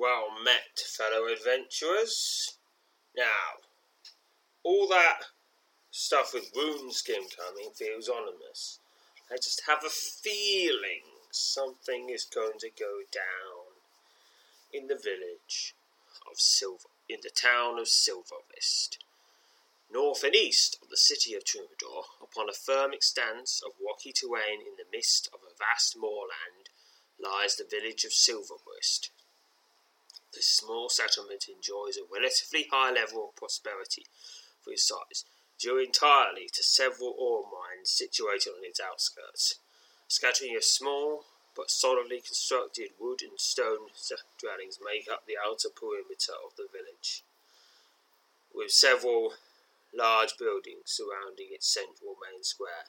Well 0.00 0.30
met, 0.42 0.78
fellow 0.78 1.26
adventurers. 1.26 2.56
Now, 3.14 3.60
all 4.62 4.88
that 4.88 5.24
stuff 5.90 6.32
with 6.32 6.54
Runeskin 6.54 7.28
coming 7.36 7.72
feels 7.74 8.08
ominous. 8.08 8.78
I 9.30 9.36
just 9.36 9.64
have 9.66 9.84
a 9.84 9.90
feeling 9.90 11.02
something 11.30 12.08
is 12.08 12.24
going 12.24 12.58
to 12.60 12.70
go 12.70 13.02
down 13.12 13.76
in 14.72 14.86
the 14.86 14.96
village 14.96 15.74
of 16.30 16.40
Silver, 16.40 16.88
in 17.06 17.18
the 17.22 17.28
town 17.28 17.78
of 17.78 17.86
Silvervist. 17.86 18.96
North 19.92 20.24
and 20.24 20.34
east 20.34 20.78
of 20.82 20.88
the 20.88 20.96
city 20.96 21.34
of 21.34 21.44
Troubadour, 21.44 22.04
upon 22.22 22.48
a 22.48 22.54
firm 22.54 22.94
expanse 22.94 23.60
of 23.62 23.72
rocky 23.86 24.14
terrain 24.14 24.62
in 24.62 24.76
the 24.78 24.90
midst 24.90 25.28
of 25.34 25.40
a 25.42 25.54
vast 25.58 25.94
moorland, 25.94 26.70
lies 27.22 27.56
the 27.56 27.68
village 27.70 28.04
of 28.04 28.12
Silverwist. 28.12 29.10
This 30.32 30.48
small 30.48 30.88
settlement 30.88 31.48
enjoys 31.48 31.96
a 31.96 32.04
relatively 32.10 32.68
high 32.70 32.92
level 32.92 33.28
of 33.28 33.36
prosperity 33.36 34.06
for 34.62 34.72
its 34.72 34.86
size, 34.86 35.24
due 35.58 35.78
entirely 35.78 36.48
to 36.52 36.62
several 36.62 37.14
ore 37.18 37.44
mines 37.44 37.90
situated 37.90 38.50
on 38.50 38.64
its 38.64 38.80
outskirts. 38.80 39.58
Scattering 40.08 40.56
of 40.56 40.64
small 40.64 41.26
but 41.56 41.70
solidly 41.70 42.20
constructed 42.20 42.90
wood 42.98 43.22
and 43.22 43.38
stone 43.38 43.88
dwellings 44.38 44.78
make 44.84 45.10
up 45.10 45.26
the 45.26 45.36
outer 45.36 45.68
perimeter 45.68 46.32
of 46.44 46.54
the 46.56 46.68
village, 46.72 47.22
with 48.54 48.70
several 48.70 49.34
large 49.92 50.38
buildings 50.38 50.84
surrounding 50.86 51.48
its 51.50 51.66
central 51.66 52.16
main 52.22 52.44
square. 52.44 52.86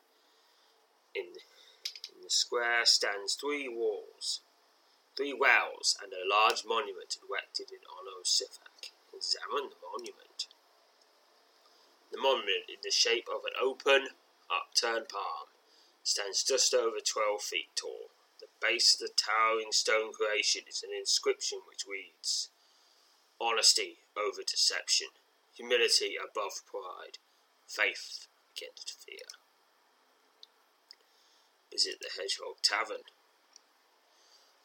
In, 1.16 1.26
in 1.26 2.22
the 2.24 2.30
square 2.30 2.86
stands 2.86 3.34
three 3.34 3.68
walls, 3.68 4.42
three 5.16 5.34
wells, 5.34 5.98
and 6.02 6.14
a 6.14 6.28
large 6.28 6.64
monument 6.66 7.18
erected 7.22 7.72
in 7.72 7.84
honor 7.90 8.20
of 8.20 8.26
Sifak. 8.26 8.92
Examine 9.14 9.70
the 9.70 9.82
monument. 9.84 10.48
The 12.12 12.18
monument, 12.18 12.68
in 12.70 12.82
the 12.84 12.92
shape 12.92 13.28
of 13.30 13.44
an 13.46 13.54
open, 13.62 14.16
upturned 14.50 15.10
palm, 15.10 15.48
stands 16.04 16.44
just 16.44 16.74
over 16.74 16.98
twelve 17.00 17.42
feet 17.42 17.70
tall. 17.76 18.10
The 18.40 18.48
base 18.60 18.96
of 18.96 19.00
the 19.00 19.14
towering 19.16 19.72
stone 19.72 20.12
creation 20.12 20.64
is 20.68 20.84
an 20.84 20.90
inscription 20.98 21.60
which 21.68 21.86
reads 21.86 22.50
Honesty 23.40 24.00
over 24.18 24.42
deception, 24.46 25.08
humility 25.56 26.16
above 26.18 26.66
pride, 26.66 27.20
faith 27.68 28.28
against 28.56 28.98
fear. 29.06 29.28
Visit 31.72 32.00
the 32.02 32.10
Hedgehog 32.18 32.62
Tavern. 32.62 33.04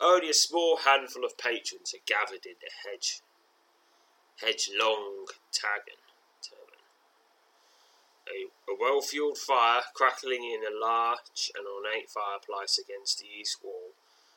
Only 0.00 0.30
a 0.30 0.34
small 0.34 0.78
handful 0.78 1.24
of 1.24 1.38
patrons 1.38 1.94
are 1.94 2.02
gathered 2.06 2.44
in 2.44 2.56
the 2.60 2.70
hedge, 2.84 3.22
hedge-long 4.40 5.26
tavern. 5.52 6.00
A, 8.28 8.50
a 8.70 8.74
well-fueled 8.78 9.38
fire 9.38 9.82
crackling 9.94 10.44
in 10.44 10.64
a 10.66 10.76
large 10.76 11.50
and 11.56 11.66
ornate 11.66 12.10
fireplace 12.10 12.76
against 12.76 13.20
the 13.20 13.26
east 13.26 13.62
wall 13.62 13.94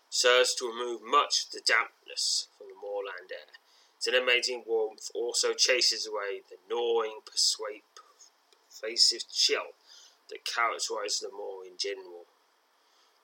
serves 0.09 0.53
to 0.55 0.67
remove 0.67 1.01
much 1.01 1.45
of 1.45 1.51
the 1.51 1.61
dampness 1.65 2.47
from 2.57 2.67
the 2.67 2.75
moorland 2.81 3.31
air. 3.31 3.53
Its 3.97 4.07
animating 4.07 4.63
warmth 4.65 5.11
also 5.13 5.53
chases 5.53 6.07
away 6.07 6.41
the 6.49 6.57
gnawing, 6.69 7.19
pervasive 7.25 9.27
chill 9.29 9.73
that 10.29 10.45
characterizes 10.45 11.19
the 11.19 11.31
moor 11.31 11.65
in 11.65 11.77
general. 11.77 12.18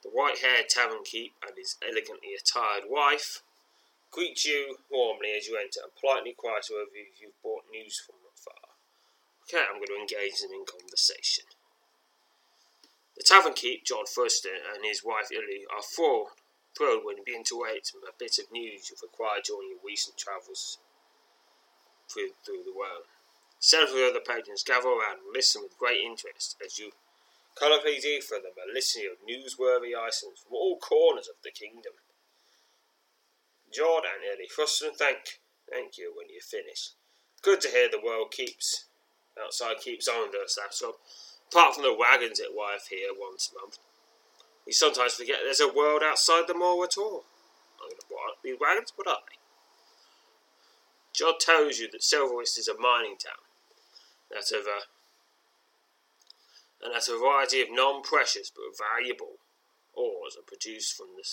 The 0.05 0.11
white-haired 0.11 0.69
tavern 0.69 1.03
keep 1.03 1.33
and 1.41 1.57
his 1.57 1.77
elegantly 1.81 2.35
attired 2.35 2.83
wife 2.87 3.41
greet 4.11 4.45
you 4.45 4.77
warmly 4.87 5.31
as 5.31 5.47
you 5.47 5.57
enter 5.57 5.81
and 5.81 5.95
politely 5.95 6.29
inquire 6.29 6.61
whether 6.69 6.93
you've 6.93 7.41
brought 7.41 7.65
news 7.71 7.99
from 8.05 8.21
afar. 8.29 8.77
Okay, 9.43 9.65
I'm 9.65 9.81
going 9.81 9.87
to 9.87 9.95
engage 9.95 10.39
them 10.39 10.51
in 10.53 10.63
conversation. 10.63 11.45
The 13.17 13.23
tavern 13.23 13.53
keep, 13.53 13.83
John 13.83 14.05
Thurston, 14.05 14.61
and 14.75 14.85
his 14.85 15.03
wife 15.03 15.31
Illy 15.31 15.65
are 15.73 15.81
thrilled, 15.81 16.37
thrilled 16.77 17.03
when 17.03 17.17
you 17.17 17.23
begin 17.25 17.43
to 17.45 17.61
wait 17.61 17.91
a 17.95 18.13
bit 18.13 18.37
of 18.37 18.51
news 18.51 18.91
you've 18.91 19.01
acquired 19.01 19.43
during 19.45 19.69
your 19.69 19.79
recent 19.83 20.17
travels 20.17 20.77
through, 22.07 22.37
through 22.45 22.61
the 22.63 22.77
world. 22.77 23.09
Several 23.57 24.05
other 24.05 24.19
patrons 24.19 24.61
gather 24.61 24.89
around 24.89 25.25
and 25.25 25.33
listen 25.33 25.63
with 25.63 25.79
great 25.79 26.01
interest 26.05 26.57
as 26.63 26.77
you 26.77 26.91
colourfully 27.55 27.99
for 28.21 28.37
them 28.37 28.53
a 28.59 28.73
of 29.07 29.23
newsworthy 29.23 29.95
items 29.95 30.43
from 30.43 30.53
all 30.53 30.77
corners 30.77 31.27
of 31.27 31.35
the 31.43 31.51
kingdom. 31.51 31.93
Jordan, 33.73 34.23
Illy, 34.23 34.47
Foster, 34.47 34.87
and 34.87 34.95
thank, 34.95 35.39
thank 35.69 35.97
you 35.97 36.13
when 36.15 36.29
you 36.29 36.39
finish. 36.39 36.91
Good 37.41 37.61
to 37.61 37.69
hear 37.69 37.89
the 37.89 38.03
world 38.03 38.31
keeps 38.31 38.85
outside 39.41 39.77
keeps 39.81 40.07
on 40.07 40.29
us, 40.43 40.57
that's 40.59 40.81
all. 40.81 40.95
Apart 41.51 41.75
from 41.75 41.83
the 41.83 41.93
wagons 41.93 42.39
at 42.39 42.55
wife 42.55 42.87
here 42.89 43.09
once 43.17 43.51
a 43.51 43.61
month. 43.61 43.77
We 44.65 44.71
sometimes 44.71 45.13
forget 45.13 45.37
there's 45.43 45.59
a 45.59 45.71
world 45.71 46.01
outside 46.03 46.47
the 46.47 46.53
moor 46.53 46.83
at 46.85 46.97
all. 46.97 47.25
I'm 47.81 47.89
gonna 47.89 48.01
what 48.09 48.37
These 48.43 48.57
wagons? 48.59 48.93
What 48.95 49.07
are 49.07 49.19
they? 49.27 49.35
Tells 51.39 51.79
you 51.79 51.89
that 51.91 52.01
Silverwist 52.01 52.57
is 52.57 52.67
a 52.67 52.79
mining 52.79 53.15
town. 53.17 53.45
That 54.31 54.51
of 54.51 54.65
a 54.65 54.81
and 56.83 56.93
that 56.93 57.07
a 57.07 57.17
variety 57.17 57.61
of 57.61 57.67
non-precious 57.71 58.51
but 58.51 58.77
valuable 58.77 59.39
ores 59.93 60.35
are 60.37 60.45
produced 60.45 60.95
from 60.95 61.07
the 61.15 61.23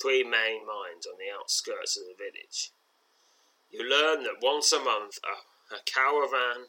three 0.00 0.24
main 0.24 0.66
mines 0.66 1.06
on 1.06 1.18
the 1.18 1.30
outskirts 1.30 1.96
of 1.96 2.04
the 2.08 2.16
village. 2.16 2.72
You 3.70 3.84
learn 3.84 4.24
that 4.24 4.42
once 4.42 4.72
a 4.72 4.80
month 4.80 5.18
a, 5.22 5.74
a 5.74 5.80
caravan 5.84 6.66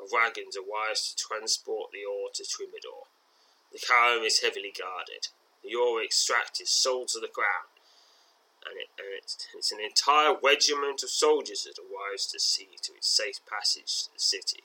of 0.00 0.10
wagons 0.12 0.56
are 0.56 0.64
arrives 0.64 1.14
to 1.14 1.22
transport 1.22 1.90
the 1.92 2.04
ore 2.08 2.30
to 2.34 2.44
Troubadour. 2.44 3.06
The 3.72 3.78
caravan 3.78 4.24
is 4.24 4.40
heavily 4.40 4.72
guarded. 4.76 5.28
The 5.62 5.74
ore 5.74 6.02
extracted 6.02 6.64
is 6.64 6.70
sold 6.70 7.08
to 7.08 7.20
the 7.20 7.28
crown, 7.28 7.68
and, 8.64 8.80
it, 8.80 8.88
and 8.98 9.08
it's, 9.16 9.46
it's, 9.54 9.72
an 9.72 9.78
entire 9.80 10.34
regiment 10.42 11.02
of 11.02 11.10
soldiers 11.10 11.64
that 11.64 11.78
arrives 11.78 12.26
to 12.32 12.40
see 12.40 12.68
to 12.82 12.94
its 12.94 13.08
safe 13.08 13.40
passage 13.46 14.04
to 14.04 14.12
the 14.12 14.18
city. 14.18 14.64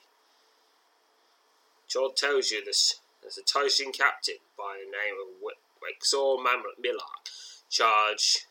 John 1.88 2.14
tells 2.16 2.50
you 2.50 2.64
this 2.64 3.00
there's 3.22 3.38
a 3.38 3.42
Tyson 3.42 3.92
captain 3.92 4.38
by 4.56 4.78
the 4.78 4.90
name 4.90 5.14
of 5.20 5.40
Wexor 5.82 6.38
Millark, 6.38 7.30
charge 7.70 8.46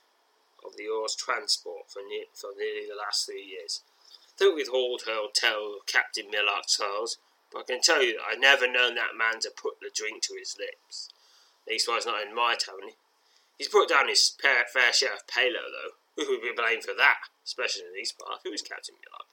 of 0.66 0.76
the 0.78 0.88
ore's 0.88 1.16
transport 1.16 1.90
for, 1.90 2.02
ne- 2.08 2.28
for 2.34 2.52
nearly 2.58 2.88
the 2.88 2.96
last 2.96 3.26
three 3.26 3.44
years. 3.44 3.82
Don't 4.38 4.56
withhold 4.56 5.04
her 5.06 5.28
tell 5.34 5.80
Captain 5.86 6.26
Millark's 6.32 6.78
tales, 6.78 7.18
but 7.52 7.60
I 7.60 7.64
can 7.64 7.82
tell 7.82 8.04
you 8.04 8.14
that 8.14 8.26
I've 8.32 8.40
never 8.40 8.70
known 8.70 8.96
that 8.96 9.16
man 9.18 9.40
to 9.42 9.52
put 9.56 9.80
the 9.80 9.92
drink 9.94 10.24
to 10.24 10.36
his 10.38 10.58
lips. 10.60 11.10
Leastwise, 11.70 12.06
not 12.06 12.26
in 12.26 12.36
my 12.36 12.56
tavern. 12.56 12.96
He's 13.58 13.70
put 13.70 13.90
down 13.90 14.10
his 14.10 14.36
fair, 14.42 14.66
fair 14.72 14.92
share 14.92 15.14
of 15.14 15.28
palo, 15.28 15.72
though. 15.72 16.24
Who 16.24 16.32
would 16.32 16.42
be 16.42 16.52
blamed 16.56 16.84
for 16.84 16.94
that, 16.98 17.28
especially 17.46 17.84
in 17.84 17.94
these 17.96 18.12
parts? 18.12 18.42
Who 18.44 18.52
is 18.52 18.62
Captain 18.62 18.96
Millark? 18.96 19.28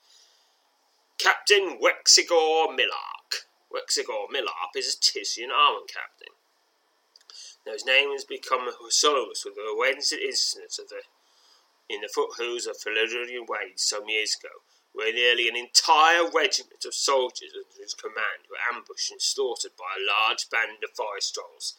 Captain 1.19 1.79
Wexigor 1.79 2.69
Millark. 2.75 3.47
Wexigor 3.73 4.29
Millark 4.31 4.77
is 4.77 4.95
a 4.95 5.01
Titian 5.01 5.51
armor 5.51 5.87
captain. 5.89 6.35
Now 7.65 7.73
his 7.73 7.87
name 7.87 8.11
has 8.13 8.25
become 8.25 8.69
synonymous 8.91 9.45
with 9.45 9.55
the 9.55 9.63
alleged 9.63 10.13
incidents 10.13 10.79
of 10.79 10.89
the 10.89 11.03
in 11.89 12.01
the 12.01 12.09
foothills 12.09 12.67
of 12.67 12.79
Philodrian 12.79 13.47
Ways 13.47 13.83
some 13.83 14.09
years 14.09 14.37
ago, 14.39 14.63
where 14.93 15.13
nearly 15.13 15.49
an 15.49 15.57
entire 15.57 16.29
regiment 16.31 16.85
of 16.85 16.95
soldiers 16.95 17.53
under 17.53 17.83
his 17.83 17.95
command 17.95 18.49
were 18.49 18.61
ambushed 18.73 19.11
and 19.11 19.21
slaughtered 19.21 19.77
by 19.77 19.97
a 19.97 20.07
large 20.07 20.49
band 20.49 20.85
of 20.85 20.97
forest 20.97 21.35
trolls. 21.35 21.75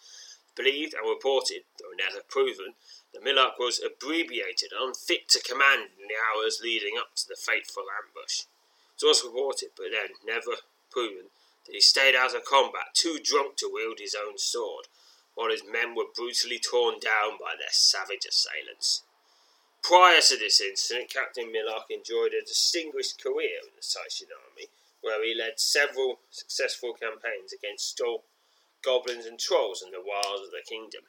Believed 0.56 0.94
and 0.94 1.10
reported, 1.10 1.63
though 1.80 1.98
never 1.98 2.22
proven, 2.30 2.75
that 3.12 3.24
Millarch 3.24 3.57
was 3.57 3.81
abbreviated 3.81 4.72
and 4.72 4.89
unfit 4.89 5.30
to 5.30 5.42
command 5.42 5.89
in 6.00 6.07
the 6.07 6.19
hours 6.30 6.62
leading 6.62 6.98
up 6.98 7.16
to 7.16 7.28
the 7.28 7.36
fateful 7.36 7.86
ambush. 7.89 8.46
It 9.01 9.06
was 9.06 9.24
reported, 9.24 9.69
but 9.75 9.89
then 9.92 10.13
never 10.25 10.62
proven, 10.92 11.33
that 11.65 11.74
he 11.74 11.81
stayed 11.81 12.15
out 12.15 12.36
of 12.36 12.45
combat 12.45 12.94
too 12.94 13.19
drunk 13.24 13.57
to 13.57 13.71
wield 13.71 14.00
his 14.00 14.15
own 14.15 14.38
sword, 14.38 14.88
while 15.36 15.50
his 15.50 15.63
men 15.63 15.95
were 15.95 16.13
brutally 16.15 16.60
torn 16.60 17.00
down 17.00 17.38
by 17.39 17.56
their 17.57 17.71
savage 17.71 18.25
assailants. 18.25 19.04
Prior 19.81 20.21
to 20.21 20.38
this 20.38 20.62
incident, 20.62 21.10
Captain 21.10 21.51
Millarch 21.51 21.89
enjoyed 21.89 22.33
a 22.33 22.45
distinguished 22.45 23.21
career 23.21 23.60
in 23.63 23.75
the 23.75 23.83
Scythian 23.83 24.31
army, 24.31 24.69
where 25.01 25.24
he 25.24 25.33
led 25.33 25.60
several 25.60 26.19
successful 26.30 26.94
campaigns 26.94 27.51
against 27.51 28.00
goblins 28.81 29.25
and 29.25 29.39
trolls 29.39 29.81
in 29.81 29.92
the 29.92 30.01
wilds 30.01 30.45
of 30.45 30.51
the 30.51 30.63
kingdom. 30.65 31.04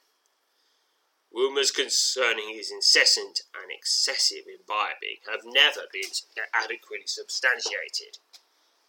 Rumours 1.32 1.70
concerning 1.70 2.50
his 2.50 2.70
incessant 2.70 3.42
and 3.54 3.70
excessive 3.70 4.46
imbibing 4.46 5.18
have 5.30 5.44
never 5.44 5.86
been 5.92 6.10
adequately 6.54 7.06
substantiated. 7.06 8.18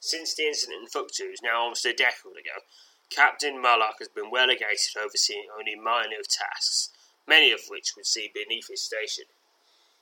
Since 0.05 0.35
the 0.35 0.45
incident 0.45 0.83
in 0.83 0.87
Fuktuz, 0.87 1.41
now 1.41 1.61
almost 1.61 1.83
a 1.83 1.91
decade 1.91 2.37
ago, 2.37 2.61
Captain 3.09 3.55
Millarch 3.55 3.97
has 3.97 4.07
been 4.07 4.29
relegated 4.31 4.95
overseeing 4.95 5.47
only 5.57 5.73
minor 5.73 6.21
tasks, 6.29 6.91
many 7.27 7.51
of 7.51 7.61
which 7.69 7.93
would 7.95 8.05
see 8.05 8.29
beneath 8.31 8.67
his 8.69 8.83
station. 8.83 9.25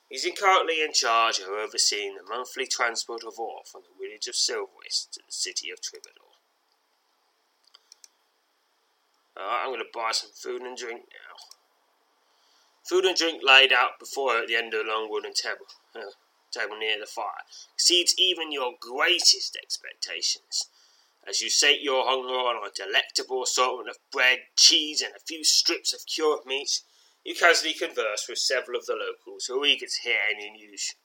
He's 0.09 0.27
currently 0.37 0.83
in 0.83 0.91
charge 0.91 1.39
of 1.39 1.47
overseeing 1.47 2.15
the 2.15 2.29
monthly 2.29 2.67
transport 2.67 3.23
of 3.23 3.39
ore 3.39 3.61
from 3.65 3.83
the 3.83 4.05
village 4.05 4.27
of 4.27 4.35
Silverwist 4.35 5.11
to 5.11 5.21
the 5.25 5.31
city 5.31 5.69
of 5.69 5.79
Tribador. 5.79 6.35
Alright, 9.39 9.61
I'm 9.63 9.69
going 9.69 9.79
to 9.79 9.85
buy 9.93 10.11
some 10.11 10.31
food 10.35 10.63
and 10.63 10.75
drink 10.75 11.03
now. 11.07 11.35
Food 12.83 13.05
and 13.05 13.15
drink 13.15 13.41
laid 13.41 13.71
out 13.71 13.99
before 13.99 14.33
her 14.33 14.41
at 14.41 14.47
the 14.49 14.57
end 14.57 14.73
of 14.73 14.85
the 14.85 14.91
long 14.91 15.09
wooden 15.09 15.31
table, 16.53 16.77
near 16.77 16.99
the 16.99 17.05
fire, 17.05 17.43
exceeds 17.73 18.15
even 18.17 18.51
your 18.51 18.73
greatest 18.79 19.57
expectations. 19.61 20.69
As 21.27 21.41
you 21.41 21.49
sate 21.49 21.81
your 21.81 22.05
hunger 22.05 22.33
on 22.33 22.67
a 22.67 22.69
delectable 22.69 23.43
assortment 23.43 23.89
of 23.89 23.97
bread, 24.11 24.39
cheese, 24.55 25.01
and 25.01 25.15
a 25.15 25.19
few 25.19 25.43
strips 25.43 25.93
of 25.93 26.05
cured 26.05 26.45
meat, 26.45 26.81
you 27.23 27.33
casually 27.33 27.73
converse 27.73 28.27
with 28.27 28.39
several 28.39 28.77
of 28.77 28.85
the 28.85 28.95
locals 28.95 29.45
who 29.45 29.63
are 29.63 29.65
eager 29.65 29.85
to 29.85 30.01
hear 30.03 30.19
any 30.29 30.51
news, 30.51 30.95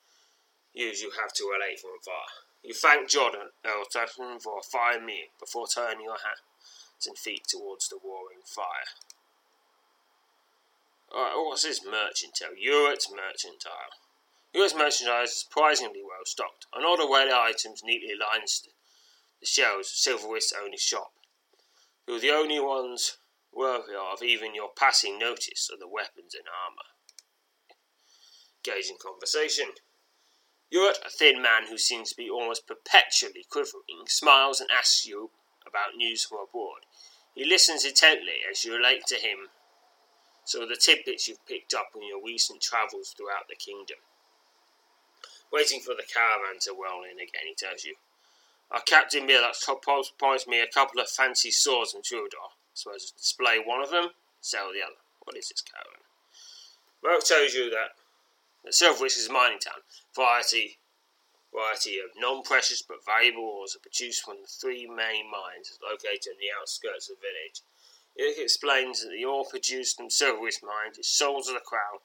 news 0.75 1.01
you 1.01 1.13
have 1.21 1.33
to 1.35 1.45
relate 1.45 1.79
from 1.79 1.91
afar. 2.01 2.27
You 2.63 2.75
thank 2.75 3.09
Jordan 3.09 3.51
Elton 3.65 4.41
for 4.41 4.59
a 4.59 4.63
fine 4.63 5.07
meal 5.07 5.31
before 5.39 5.69
turning 5.69 6.03
your 6.03 6.19
hands 6.19 7.07
and 7.07 7.17
feet 7.17 7.47
towards 7.47 7.89
the 7.89 7.99
roaring 8.03 8.43
fire. 8.45 8.91
Alright, 11.11 11.37
what's 11.37 11.63
this 11.63 11.85
mercantile? 11.85 12.59
Ewart 12.59 13.07
Mercantile. 13.11 13.95
Ewart 14.55 14.75
Mercantile 14.75 15.25
is 15.25 15.39
surprisingly 15.39 16.03
well 16.03 16.25
stocked, 16.25 16.67
and 16.73 16.85
all 16.85 16.97
the 16.97 17.07
weather 17.07 17.35
items 17.35 17.83
neatly 17.85 18.15
lines 18.15 18.67
the 19.41 19.47
shelves 19.47 19.91
of 19.91 19.97
Silverwist's 19.97 20.53
only 20.53 20.79
shop. 20.79 21.13
Were 22.07 22.19
the 22.19 22.31
only 22.31 22.59
ones 22.59 23.19
worthy 23.53 23.95
of 23.95 24.23
even 24.23 24.55
your 24.55 24.71
passing 24.75 25.19
notice 25.19 25.69
of 25.71 25.79
the 25.79 25.89
weapons 25.89 26.35
and 26.35 26.45
armour. 26.49 26.89
Engaging 28.65 28.97
conversation. 28.97 29.73
Ewart, 30.71 30.99
a 31.05 31.11
thin 31.11 31.43
man 31.43 31.67
who 31.69 31.79
seems 31.79 32.11
to 32.11 32.17
be 32.17 32.31
almost 32.31 32.67
perpetually 32.67 33.45
quivering, 33.51 34.07
smiles 34.07 34.61
and 34.61 34.71
asks 34.71 35.07
you 35.07 35.31
about 35.67 35.97
news 35.97 36.25
from 36.25 36.39
abroad. 36.39 36.87
He 37.35 37.45
listens 37.45 37.85
intently 37.85 38.41
as 38.51 38.65
you 38.65 38.75
relate 38.75 39.05
to 39.09 39.17
him 39.17 39.51
some 40.45 40.63
of 40.63 40.71
the 40.71 40.77
tidbits 40.77 41.29
you've 41.29 41.47
picked 41.47 41.75
up 41.75 41.91
on 41.95 42.07
your 42.07 42.25
recent 42.25 42.63
travels 42.63 43.15
throughout 43.15 43.49
the 43.49 43.57
kingdom. 43.57 43.99
Waiting 45.53 45.81
for 45.81 45.95
the 45.95 46.05
caravan 46.05 46.61
to 46.61 46.73
roll 46.73 47.05
in 47.05 47.17
again, 47.17 47.47
he 47.47 47.55
tells 47.55 47.85
you. 47.85 47.97
Our 48.71 48.83
Captain 48.83 49.27
Millarch 49.27 49.65
promised 50.19 50.49
me 50.49 50.61
a 50.61 50.67
couple 50.67 51.01
of 51.01 51.09
fancy 51.09 51.51
swords 51.51 51.93
from 51.93 52.03
Trudor. 52.03 52.53
Suppose 52.75 53.11
display 53.13 53.59
one 53.59 53.83
of 53.83 53.91
them, 53.91 54.11
sell 54.41 54.71
the 54.73 54.83
other. 54.83 55.01
What 55.25 55.37
is 55.37 55.49
this 55.49 55.63
caravan? 55.63 56.05
Merc 57.03 57.25
tells 57.25 57.55
you 57.55 57.71
that, 57.71 57.97
that 58.65 58.73
Silverwist 58.75 59.19
is 59.19 59.29
a 59.29 59.33
mining 59.33 59.59
town. 59.59 59.81
Variety 60.15 60.79
variety 61.53 61.99
of 61.99 62.11
non-precious 62.17 62.83
but 62.83 63.05
valuable 63.05 63.43
ores 63.43 63.75
are 63.75 63.81
produced 63.81 64.23
from 64.25 64.37
the 64.43 64.47
three 64.47 64.87
main 64.87 65.31
mines 65.31 65.79
located 65.83 66.37
in 66.37 66.39
the 66.39 66.53
outskirts 66.61 67.09
of 67.09 67.17
the 67.17 67.27
village. 67.27 67.63
It 68.17 68.43
explains 68.43 69.03
that 69.03 69.11
the 69.11 69.25
ore 69.25 69.45
produced 69.49 69.97
from 69.97 70.09
Silverwist 70.09 70.63
mines 70.63 70.99
is 70.99 71.09
sold 71.09 71.45
to 71.45 71.53
the 71.53 71.61
crown. 71.61 72.05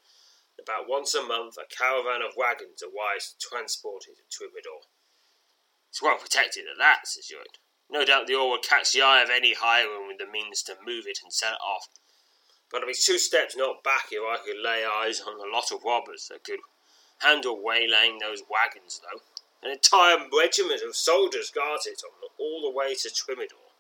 About 0.63 0.88
once 0.88 1.13
a 1.13 1.21
month, 1.21 1.57
a 1.57 1.68
caravan 1.68 2.21
of 2.21 2.38
wagons 2.38 2.81
are 2.81 2.89
wise 2.89 3.36
transported 3.38 4.15
to 4.15 4.24
Tribador. 4.31 4.88
It's 5.89 6.01
well 6.01 6.18
protected 6.18 6.63
at 6.71 6.77
that, 6.77 7.06
says 7.06 7.30
Ewart. 7.30 7.60
No 7.89 8.06
doubt 8.06 8.27
the 8.27 8.36
ore 8.36 8.51
would 8.51 8.63
catch 8.63 8.94
the 8.94 9.01
eye 9.01 9.21
of 9.21 9.30
any 9.30 9.54
hireman 9.54 10.07
with 10.07 10.19
the 10.19 10.25
means 10.25 10.63
to 10.63 10.77
move 10.86 11.06
it 11.06 11.19
and 11.21 11.33
sell 11.33 11.54
it 11.54 11.62
off. 11.62 11.89
But 12.71 12.81
I'd 12.81 12.88
be 12.88 12.94
two 12.94 13.19
steps 13.19 13.57
not 13.57 13.83
back 13.83 14.07
if 14.12 14.24
I 14.24 14.42
could 14.42 14.57
lay 14.57 14.86
eyes 14.86 15.19
on 15.19 15.36
a 15.36 15.51
lot 15.51 15.71
of 15.71 15.83
robbers 15.83 16.30
that 16.30 16.45
could 16.45 16.62
handle 17.19 17.62
waylaying 17.62 18.19
those 18.19 18.42
wagons, 18.50 19.01
though. 19.04 19.21
An 19.62 19.71
entire 19.71 20.30
regiment 20.31 20.81
of 20.81 20.95
soldiers 20.95 21.51
guards 21.51 21.86
it 21.86 22.01
on 22.06 22.30
all 22.39 22.62
the 22.62 22.75
way 22.75 22.95
to 22.95 23.10
Tribador. 23.10 23.75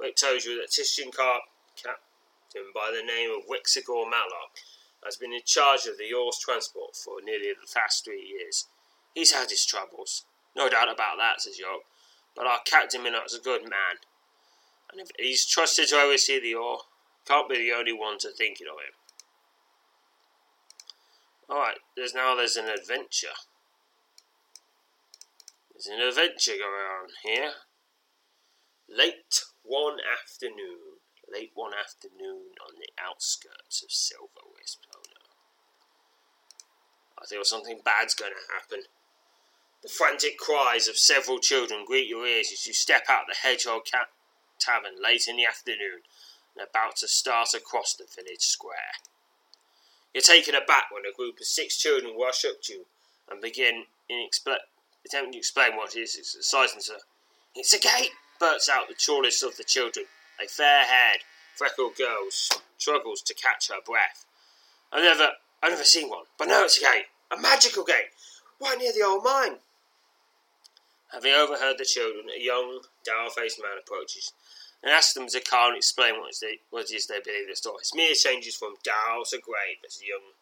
It 0.00 0.16
tells 0.16 0.44
you 0.44 0.60
that 0.60 0.70
Titian 0.70 1.10
captain 1.10 2.72
by 2.74 2.90
the 2.90 3.02
name 3.02 3.30
of 3.30 3.48
Wixigor 3.48 4.04
Matlock 4.04 4.60
has 5.04 5.16
been 5.16 5.32
in 5.32 5.40
charge 5.44 5.86
of 5.86 5.98
the 5.98 6.12
oars 6.12 6.38
transport 6.38 6.94
for 6.94 7.22
nearly 7.24 7.52
the 7.52 7.72
past 7.74 8.04
three 8.04 8.22
years. 8.22 8.66
He's 9.14 9.32
had 9.32 9.50
his 9.50 9.64
troubles, 9.64 10.24
no 10.54 10.68
doubt 10.68 10.92
about 10.92 11.16
that, 11.18 11.40
says 11.40 11.58
York, 11.58 11.82
but 12.36 12.46
our 12.46 12.60
Captain 12.64 13.02
Millarch's 13.02 13.34
a 13.34 13.40
good 13.40 13.62
man, 13.62 13.98
and 14.90 15.00
if 15.00 15.08
he's 15.18 15.46
trusted 15.46 15.88
to 15.88 15.96
oversee 15.96 16.40
the 16.40 16.54
oar, 16.54 16.80
can't 17.26 17.48
be 17.48 17.58
the 17.58 17.72
only 17.72 17.92
one 17.92 18.18
to 18.18 18.30
think 18.30 18.60
it 18.60 18.66
of 18.66 18.74
him. 18.74 18.94
Alright, 21.48 21.78
there's 21.96 22.14
now 22.14 22.34
there's 22.34 22.56
an 22.56 22.68
adventure. 22.68 23.34
There's 25.72 25.86
an 25.86 26.06
adventure 26.06 26.52
going 26.52 26.62
on 26.62 27.08
here. 27.24 27.52
Late 28.88 29.44
one 29.62 29.98
afternoon, 30.00 30.89
late 31.32 31.52
one 31.54 31.72
afternoon 31.74 32.54
on 32.60 32.74
the 32.78 32.90
outskirts 32.98 33.82
of 33.82 33.90
Silverwist 33.90 34.78
Polo. 34.90 35.20
Oh 37.18 37.22
I 37.22 37.26
feel 37.26 37.44
something 37.44 37.80
bad's 37.84 38.14
going 38.14 38.32
to 38.32 38.54
happen. 38.54 38.84
The 39.82 39.88
frantic 39.88 40.38
cries 40.38 40.88
of 40.88 40.96
several 40.96 41.38
children 41.38 41.84
greet 41.86 42.08
your 42.08 42.26
ears 42.26 42.50
as 42.52 42.66
you 42.66 42.72
step 42.72 43.04
out 43.08 43.24
the 43.28 43.36
Hedgehog 43.42 43.84
Cat 43.84 44.08
Tavern 44.58 45.02
late 45.02 45.26
in 45.28 45.36
the 45.36 45.46
afternoon 45.46 46.02
and 46.56 46.66
about 46.68 46.96
to 46.96 47.08
start 47.08 47.54
across 47.54 47.94
the 47.94 48.04
village 48.04 48.42
square. 48.42 48.98
You're 50.12 50.22
taken 50.22 50.54
aback 50.54 50.90
when 50.90 51.04
a 51.06 51.16
group 51.16 51.40
of 51.40 51.46
six 51.46 51.78
children 51.78 52.16
rush 52.18 52.44
up 52.44 52.62
to 52.64 52.72
you 52.72 52.86
and 53.30 53.40
begin 53.40 53.84
in 54.08 54.26
expl- 54.26 54.56
attempting 55.06 55.32
to 55.32 55.38
explain 55.38 55.76
what 55.76 55.94
it 55.94 56.00
is. 56.00 56.16
It's 56.16 56.34
exciting, 56.34 56.80
sir. 56.80 56.98
It's 57.54 57.72
a 57.72 57.78
gate! 57.78 58.10
bursts 58.40 58.70
out 58.70 58.88
the 58.88 58.94
tallest 58.94 59.42
of 59.42 59.56
the 59.56 59.64
children 59.64 60.06
a 60.42 60.48
fair 60.48 60.84
haired, 60.84 61.20
freckled 61.54 61.96
girl 61.96 62.28
struggles 62.78 63.22
to 63.22 63.34
catch 63.34 63.68
her 63.68 63.80
breath. 63.84 64.24
I've 64.92 65.02
never, 65.02 65.30
I've 65.62 65.70
never 65.70 65.84
seen 65.84 66.08
one, 66.08 66.24
but 66.38 66.48
now 66.48 66.64
it's 66.64 66.78
a 66.78 66.80
gate, 66.80 67.06
a 67.30 67.40
magical 67.40 67.84
gate, 67.84 68.10
right 68.60 68.78
near 68.78 68.92
the 68.92 69.04
old 69.06 69.24
mine. 69.24 69.58
Having 71.12 71.34
overheard 71.34 71.78
the 71.78 71.84
children, 71.84 72.26
a 72.34 72.42
young, 72.42 72.80
dour-faced 73.04 73.60
man 73.60 73.78
approaches 73.82 74.32
and 74.82 74.92
asks 74.92 75.12
them 75.12 75.26
to 75.26 75.40
calmly 75.40 75.78
explain 75.78 76.18
what, 76.18 76.30
is 76.30 76.40
they, 76.40 76.60
what 76.70 76.90
it 76.90 76.94
is 76.94 77.06
they 77.06 77.20
believe 77.20 77.48
the 77.48 77.56
story. 77.56 77.82
Smear 77.82 78.14
changes 78.14 78.56
from 78.56 78.74
dour 78.82 79.24
to 79.28 79.38
grave 79.38 79.78
as 79.86 79.96
the 79.96 80.06
young, 80.06 80.32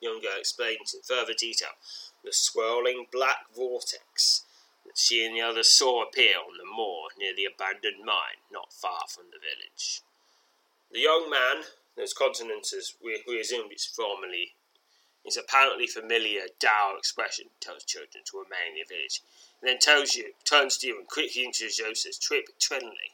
young 0.00 0.20
girl 0.20 0.38
explains 0.38 0.94
in 0.94 1.00
further 1.02 1.34
detail 1.38 1.76
the 2.24 2.32
swirling 2.32 3.06
black 3.12 3.46
vortex 3.54 4.44
that 4.88 4.98
she 4.98 5.24
and 5.24 5.36
the 5.36 5.40
others 5.40 5.70
saw 5.70 6.02
appear 6.02 6.36
on 6.38 6.56
the 6.58 6.64
moor 6.64 7.08
near 7.18 7.36
the 7.36 7.44
abandoned 7.44 8.04
mine 8.04 8.42
not 8.50 8.72
far 8.72 9.06
from 9.08 9.26
the 9.30 9.38
village. 9.38 10.02
The 10.90 11.00
young 11.00 11.30
man, 11.30 11.64
whose 11.96 12.14
countenance 12.14 12.74
we, 13.04 13.22
we 13.28 13.40
assumed 13.40 13.70
it's 13.70 13.86
formerly, 13.86 14.54
his 15.24 15.36
apparently 15.36 15.86
familiar 15.86 16.48
dour 16.58 16.96
expression 16.96 17.46
tells 17.60 17.84
children 17.84 18.24
to 18.24 18.38
remain 18.38 18.72
in 18.72 18.82
the 18.82 18.94
village, 18.94 19.20
and 19.60 19.68
then 19.68 19.78
tells 19.78 20.14
you, 20.14 20.32
turns 20.44 20.78
to 20.78 20.86
you 20.86 20.98
and 20.98 21.06
quickly 21.06 21.44
introduces 21.44 22.06
as 22.06 22.18
Trip 22.18 22.48
Trenley. 22.58 23.12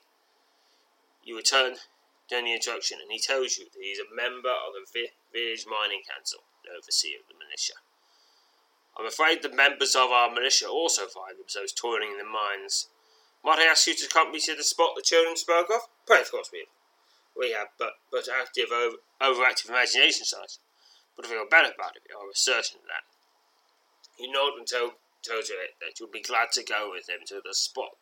You 1.25 1.37
return 1.37 1.77
during 2.29 2.45
the 2.45 2.55
introduction, 2.55 3.01
and 3.03 3.11
he 3.11 3.19
tells 3.19 3.59
you 3.59 3.65
that 3.65 3.83
he 3.83 3.91
is 3.91 3.99
a 3.99 4.15
member 4.15 4.53
of 4.53 4.75
the 4.75 5.09
village 5.33 5.67
mining 5.67 6.03
council, 6.07 6.41
the 6.65 6.71
overseer 6.71 7.19
of 7.19 7.27
the 7.27 7.35
militia. 7.35 7.75
I'm 8.99 9.07
afraid 9.07 9.43
the 9.43 9.51
members 9.51 9.95
of 9.97 10.11
our 10.11 10.31
militia 10.31 10.69
also 10.69 11.07
find 11.07 11.39
themselves 11.39 11.73
toiling 11.73 12.13
in 12.13 12.19
the 12.19 12.25
mines. 12.25 12.89
Might 13.45 13.59
I 13.59 13.71
ask 13.71 13.87
you 13.87 13.95
to 13.95 14.07
accompany 14.07 14.39
me 14.39 14.41
to 14.47 14.55
the 14.55 14.63
spot 14.63 14.95
the 14.95 15.03
children 15.03 15.37
spoke 15.37 15.69
of? 15.71 15.83
Pray, 16.07 16.21
of 16.21 16.31
course 16.31 16.51
we 16.53 16.61
have. 16.61 16.73
We 17.37 17.53
have 17.53 17.69
but, 17.79 17.99
but 18.11 18.29
active, 18.31 18.71
over, 18.71 18.97
overactive 19.21 19.69
imagination 19.69 20.25
size. 20.25 20.59
But 21.17 21.27
I 21.27 21.29
feel 21.29 21.47
better 21.51 21.75
about 21.75 21.97
it, 21.97 22.03
are 22.15 22.31
certain 22.35 22.79
of 22.81 22.87
that. 22.87 23.05
He 24.17 24.31
nodded 24.31 24.59
and 24.59 24.67
told, 24.67 24.93
told 25.27 25.49
her 25.49 25.75
that 25.81 25.99
you 25.99 26.07
would 26.07 26.13
be 26.13 26.23
glad 26.23 26.53
to 26.53 26.63
go 26.63 26.91
with 26.91 27.09
him 27.09 27.27
to 27.27 27.43
the 27.45 27.55
spot 27.55 27.99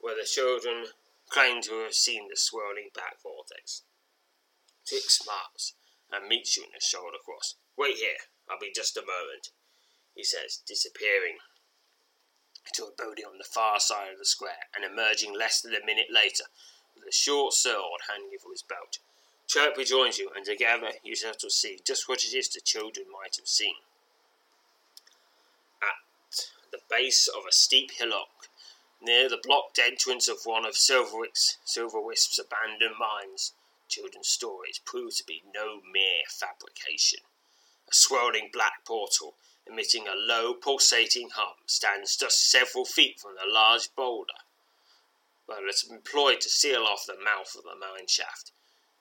where 0.00 0.16
the 0.16 0.26
children 0.26 0.86
claim 1.28 1.62
to 1.62 1.84
have 1.84 1.94
seen 1.94 2.26
the 2.28 2.36
swirling 2.36 2.90
black 2.94 3.22
vortex. 3.22 3.82
Tick 4.84 5.08
smiles 5.08 5.74
and 6.10 6.26
meets 6.26 6.56
you 6.56 6.64
in 6.64 6.70
the 6.74 6.80
shoulder 6.82 7.22
cross. 7.24 7.54
Wait 7.78 7.96
here, 7.96 8.26
I'll 8.50 8.58
be 8.58 8.72
just 8.74 8.96
a 8.96 9.00
moment, 9.06 9.50
he 10.14 10.24
says, 10.24 10.60
disappearing 10.66 11.38
to 12.74 12.84
a 12.84 12.92
building 12.96 13.24
on 13.24 13.38
the 13.38 13.44
far 13.44 13.80
side 13.80 14.12
of 14.12 14.18
the 14.18 14.24
square 14.24 14.68
and 14.74 14.84
emerging 14.84 15.36
less 15.36 15.60
than 15.60 15.74
a 15.74 15.84
minute 15.84 16.08
later 16.12 16.44
with 16.94 17.04
a 17.08 17.12
short 17.12 17.54
sword 17.54 18.02
hanging 18.08 18.38
from 18.40 18.52
his 18.52 18.62
belt. 18.62 18.98
Chirp 19.46 19.76
rejoins 19.76 20.18
you, 20.18 20.30
and 20.36 20.44
together 20.44 20.92
you 21.02 21.16
shall 21.16 21.34
see 21.34 21.80
just 21.84 22.08
what 22.08 22.24
it 22.24 22.34
is 22.34 22.48
the 22.48 22.60
children 22.60 23.06
might 23.10 23.36
have 23.36 23.48
seen. 23.48 23.74
At 25.82 26.46
the 26.70 26.78
base 26.88 27.26
of 27.26 27.44
a 27.48 27.52
steep 27.52 27.90
hillock, 27.98 28.48
near 29.02 29.28
the 29.28 29.40
blocked 29.42 29.78
entrance 29.78 30.28
of 30.28 30.44
one 30.44 30.64
of 30.64 30.76
Silverwick's, 30.76 31.58
Silverwisp's 31.64 32.38
abandoned 32.38 32.94
mines, 32.98 33.52
children's 33.88 34.28
stories 34.28 34.80
prove 34.84 35.16
to 35.16 35.24
be 35.24 35.42
no 35.52 35.80
mere 35.92 36.22
fabrication. 36.28 37.20
A 37.90 37.94
swirling 37.94 38.50
black 38.52 38.84
portal, 38.84 39.34
emitting 39.70 40.06
a 40.08 40.14
low 40.14 40.54
pulsating 40.54 41.30
hum, 41.34 41.54
stands 41.66 42.16
just 42.16 42.50
several 42.50 42.84
feet 42.84 43.20
from 43.20 43.32
the 43.34 43.50
large 43.50 43.94
boulder. 43.94 44.42
Well, 45.46 45.58
it's 45.66 45.88
employed 45.88 46.40
to 46.42 46.48
seal 46.48 46.84
off 46.84 47.06
the 47.06 47.14
mouth 47.14 47.54
of 47.56 47.64
the 47.64 47.78
mine 47.78 48.06
shaft. 48.08 48.52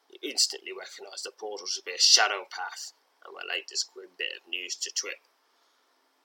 You 0.09 0.17
instantly 0.29 0.71
recognise 0.71 1.21
the 1.23 1.31
portal 1.31 1.67
to 1.67 1.83
be 1.83 1.91
a 1.91 1.99
shadow 2.01 2.45
path, 2.49 2.93
and 3.25 3.35
relate 3.35 3.67
this 3.69 3.83
grim 3.83 4.09
bit 4.17 4.33
of 4.37 4.49
news 4.49 4.75
to 4.75 4.91
Trip. 4.91 5.21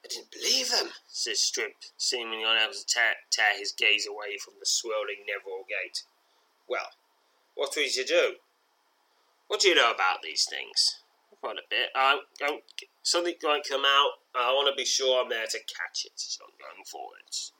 I 0.05 0.09
didn't 0.09 0.31
believe 0.31 0.71
them, 0.71 0.93
says 1.09 1.51
Trip, 1.51 1.77
seemingly 1.97 2.45
unable 2.45 2.75
to 2.75 2.87
tear, 2.87 3.15
tear 3.31 3.59
his 3.59 3.73
gaze 3.73 4.07
away 4.07 4.37
from 4.43 4.55
the 4.61 4.67
swirling 4.67 5.25
Neville 5.27 5.65
gate. 5.69 6.05
Well, 6.69 6.93
what 7.55 7.75
we 7.77 7.91
to 7.91 8.05
do? 8.05 8.37
What 9.49 9.61
do 9.61 9.69
you 9.69 9.75
know 9.75 9.93
about 9.93 10.23
these 10.23 10.47
things? 10.49 11.01
Quite 11.41 11.57
a 11.57 11.69
bit. 11.69 11.91
Um, 11.95 12.21
um, 12.49 12.61
something 13.05 13.35
might 13.45 13.69
come 13.69 13.85
out. 13.87 14.19
I 14.35 14.51
want 14.51 14.75
to 14.75 14.77
be 14.77 14.85
sure 14.85 15.23
I'm 15.23 15.31
there 15.31 15.47
to 15.47 15.59
catch 15.59 16.05
it 16.05 16.13
so 16.17 16.45
I'm 16.45 16.59
going 16.59 16.85
forwards. 16.85 17.53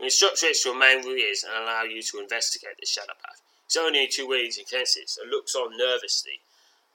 We 0.00 0.06
instruct 0.06 0.42
Rich 0.42 0.62
to 0.62 0.72
remain 0.72 1.04
where 1.04 1.16
he 1.16 1.24
is 1.24 1.44
and 1.44 1.52
allow 1.52 1.82
you 1.82 2.00
to 2.02 2.20
investigate 2.20 2.76
the 2.80 2.86
shadow 2.86 3.12
path. 3.22 3.42
It's 3.66 3.76
only 3.76 4.04
in 4.04 4.10
two 4.10 4.28
weeks 4.28 4.58
against 4.58 4.96
it, 4.96 5.10
and 5.20 5.30
looks 5.30 5.54
on 5.54 5.76
nervously 5.76 6.40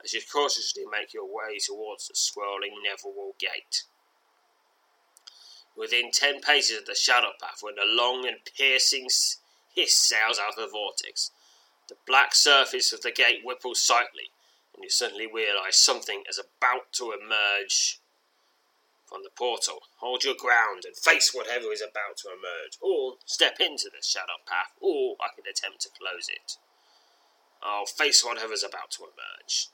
as 0.04 0.14
you 0.14 0.22
cautiously 0.32 0.84
make 0.92 1.14
your 1.14 1.26
way 1.26 1.60
towards 1.60 2.08
the 2.08 2.16
swirling 2.16 2.74
Neverwall 2.82 3.38
gate. 3.38 3.84
Within 5.76 6.12
ten 6.12 6.42
paces 6.42 6.80
of 6.80 6.86
the 6.86 6.96
shadow 6.96 7.32
path, 7.40 7.60
when 7.62 7.76
a 7.76 7.86
long 7.86 8.26
and 8.26 8.38
piercing 8.58 9.08
hiss 9.76 10.00
sails 10.00 10.40
out 10.40 10.50
of 10.50 10.56
the 10.56 10.68
vortex, 10.72 11.32
the 11.88 11.96
black 12.08 12.34
surface 12.34 12.94
of 12.94 13.02
the 13.02 13.12
gate 13.12 13.42
ripples 13.46 13.82
slightly, 13.82 14.32
you 14.84 14.90
suddenly 14.90 15.28
realize 15.28 15.78
something 15.78 16.24
is 16.30 16.40
about 16.40 16.92
to 16.94 17.12
emerge 17.12 18.00
from 19.12 19.24
the 19.24 19.30
portal. 19.36 19.84
Hold 20.00 20.24
your 20.24 20.36
ground 20.36 20.84
and 20.86 20.96
face 20.96 21.34
whatever 21.34 21.74
is 21.74 21.82
about 21.82 22.18
to 22.24 22.30
emerge, 22.30 22.78
or 22.80 23.16
step 23.26 23.60
into 23.60 23.90
the 23.92 24.02
shadow 24.02 24.40
path, 24.48 24.72
or 24.80 25.18
I 25.20 25.36
could 25.36 25.46
attempt 25.48 25.82
to 25.82 25.90
close 25.90 26.30
it. 26.30 26.58
I'll 27.62 27.86
face 27.86 28.24
whatever 28.24 28.54
is 28.54 28.64
about 28.64 28.92
to 28.92 29.04
emerge. 29.04 29.68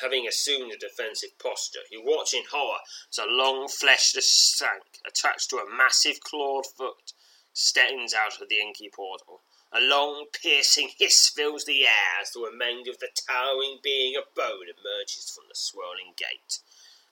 Having 0.00 0.26
assumed 0.26 0.72
a 0.72 0.78
defensive 0.78 1.38
posture, 1.38 1.84
you 1.90 2.02
watch 2.04 2.32
in 2.34 2.44
horror 2.50 2.80
as 3.10 3.18
a 3.18 3.26
long 3.26 3.68
fleshless 3.68 4.56
shank 4.56 4.82
attached 5.06 5.50
to 5.50 5.58
a 5.58 5.68
massive 5.68 6.20
clawed 6.20 6.66
foot 6.66 7.12
stands 7.52 8.14
out 8.14 8.40
of 8.40 8.48
the 8.48 8.58
inky 8.60 8.88
portal. 8.88 9.42
A 9.74 9.80
long, 9.80 10.26
piercing 10.32 10.90
hiss 10.98 11.30
fills 11.30 11.64
the 11.64 11.86
air 11.86 12.20
as 12.20 12.32
the 12.32 12.40
remainder 12.40 12.90
of 12.90 12.98
the 12.98 13.08
towering 13.26 13.78
being 13.82 14.16
of 14.16 14.34
bone 14.34 14.66
emerges 14.68 15.30
from 15.34 15.44
the 15.48 15.54
swirling 15.54 16.12
gate. 16.14 16.58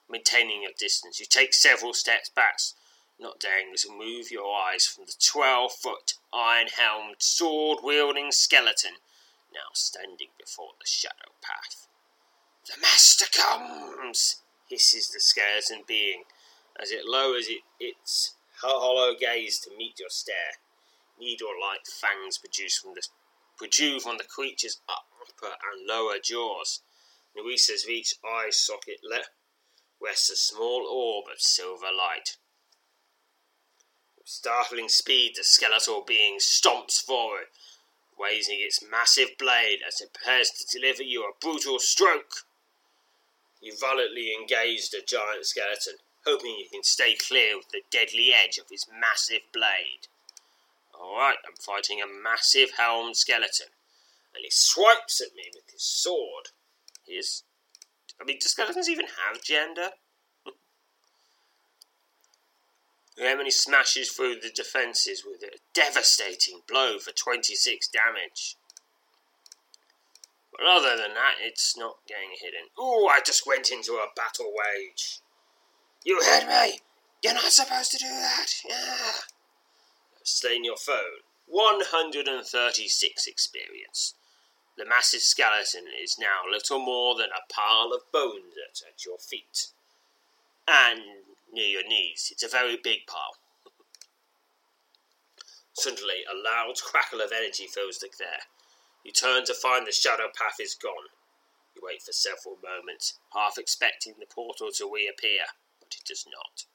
Maintaining 0.07 0.61
your 0.61 0.71
distance, 0.77 1.19
you 1.19 1.25
take 1.25 1.55
several 1.55 1.95
steps 1.95 2.29
back, 2.29 2.59
not 3.19 3.39
daring 3.39 3.73
to 3.77 3.97
move 3.97 4.29
your 4.29 4.55
eyes 4.55 4.85
from 4.85 5.05
the 5.05 5.15
twelve 5.19 5.71
foot, 5.73 6.13
iron 6.31 6.67
helmed, 6.67 7.15
sword 7.19 7.79
wielding 7.81 8.31
skeleton 8.31 8.97
now 9.51 9.73
standing 9.73 10.29
before 10.39 10.73
the 10.79 10.85
shadow 10.85 11.33
path. 11.41 11.87
The 12.67 12.79
Master 12.79 13.25
comes! 13.31 14.41
hisses 14.69 15.09
the 15.09 15.19
skeleton 15.19 15.83
being 15.85 16.23
as 16.79 16.91
it 16.91 17.05
lowers 17.05 17.47
it, 17.49 17.61
its 17.79 18.35
hollow 18.61 19.15
gaze 19.19 19.59
to 19.59 19.75
meet 19.75 19.99
your 19.99 20.09
stare 20.09 20.61
needle-like 21.21 21.85
fangs 21.85 22.39
produce 22.39 22.79
from 22.79 22.95
the 22.95 23.03
protrude 23.57 24.01
from 24.01 24.17
the 24.17 24.23
creature's 24.23 24.81
upper 24.89 25.53
and 25.71 25.87
lower 25.87 26.17
jaws. 26.21 26.81
Louisa's 27.35 27.87
each 27.87 28.15
eye 28.25 28.49
socket 28.49 28.99
le- 29.03 29.31
rests 30.01 30.29
a 30.29 30.35
small 30.35 30.85
orb 30.89 31.31
of 31.31 31.39
silver 31.39 31.91
light. 31.95 32.37
With 34.17 34.27
startling 34.27 34.89
speed, 34.89 35.33
the 35.35 35.43
skeletal 35.43 36.03
being 36.05 36.39
stomps 36.39 36.99
forward, 36.99 37.47
raising 38.19 38.57
its 38.59 38.83
massive 38.83 39.37
blade 39.37 39.79
as 39.87 40.01
it 40.01 40.13
prepares 40.13 40.49
to 40.51 40.79
deliver 40.79 41.03
you 41.03 41.23
a 41.23 41.33
brutal 41.39 41.79
stroke. 41.79 42.45
You 43.61 43.73
violently 43.79 44.33
engage 44.33 44.89
the 44.89 45.01
giant 45.05 45.45
skeleton, 45.45 45.97
hoping 46.25 46.51
you 46.51 46.67
can 46.71 46.83
stay 46.83 47.15
clear 47.15 47.57
of 47.57 47.65
the 47.71 47.81
deadly 47.91 48.33
edge 48.33 48.57
of 48.57 48.69
his 48.69 48.85
massive 48.91 49.43
blade. 49.53 50.07
Alright, 51.01 51.37
I'm 51.45 51.55
fighting 51.55 51.99
a 52.01 52.05
massive 52.07 52.71
helmed 52.77 53.17
skeleton. 53.17 53.67
And 54.35 54.43
he 54.43 54.51
swipes 54.51 55.19
at 55.19 55.35
me 55.35 55.49
with 55.53 55.71
his 55.71 55.83
sword. 55.83 56.49
He 57.03 57.13
is. 57.13 57.43
I 58.19 58.23
mean, 58.23 58.37
do 58.39 58.47
skeletons 58.47 58.87
even 58.87 59.07
have 59.07 59.43
gender? 59.43 59.89
Lemony 63.19 63.51
smashes 63.51 64.11
through 64.11 64.35
the 64.35 64.51
defences 64.51 65.23
with 65.25 65.41
a 65.43 65.57
devastating 65.73 66.61
blow 66.67 66.99
for 66.99 67.11
26 67.11 67.87
damage. 67.87 68.55
But 70.51 70.67
other 70.67 70.95
than 70.95 71.15
that, 71.15 71.35
it's 71.41 71.75
not 71.75 71.97
getting 72.07 72.35
hidden. 72.39 72.69
Ooh, 72.79 73.07
I 73.07 73.21
just 73.25 73.47
went 73.47 73.71
into 73.71 73.93
a 73.93 74.11
battle 74.15 74.53
wage. 74.53 75.19
You 76.05 76.21
heard 76.23 76.47
me! 76.47 76.79
You're 77.23 77.33
not 77.33 77.51
supposed 77.51 77.91
to 77.91 77.97
do 77.97 78.07
that! 78.07 78.47
Yeah 78.67 79.13
slain 80.23 80.63
your 80.63 80.77
foe. 80.77 81.21
136 81.47 83.27
experience. 83.27 84.13
The 84.77 84.85
massive 84.85 85.21
skeleton 85.21 85.85
is 86.01 86.17
now 86.19 86.49
little 86.49 86.79
more 86.79 87.15
than 87.15 87.29
a 87.29 87.53
pile 87.53 87.91
of 87.93 88.11
bones 88.11 88.55
at, 88.57 88.81
at 88.87 89.05
your 89.05 89.17
feet. 89.17 89.67
And 90.67 91.01
near 91.51 91.67
your 91.67 91.87
knees. 91.87 92.29
It's 92.31 92.43
a 92.43 92.47
very 92.47 92.77
big 92.81 93.05
pile. 93.07 93.35
Suddenly, 95.73 96.23
a 96.29 96.35
loud 96.35 96.75
crackle 96.81 97.21
of 97.21 97.31
energy 97.31 97.67
fills 97.67 97.99
the 97.99 98.09
air. 98.21 98.43
You 99.03 99.11
turn 99.11 99.45
to 99.45 99.53
find 99.53 99.85
the 99.87 99.91
shadow 99.91 100.27
path 100.35 100.59
is 100.59 100.75
gone. 100.75 101.09
You 101.75 101.81
wait 101.83 102.03
for 102.03 102.11
several 102.11 102.57
moments, 102.61 103.19
half 103.33 103.57
expecting 103.57 104.15
the 104.19 104.25
portal 104.25 104.69
to 104.77 104.91
reappear, 104.93 105.45
but 105.79 105.95
it 105.95 106.05
does 106.05 106.25
not. 106.27 106.65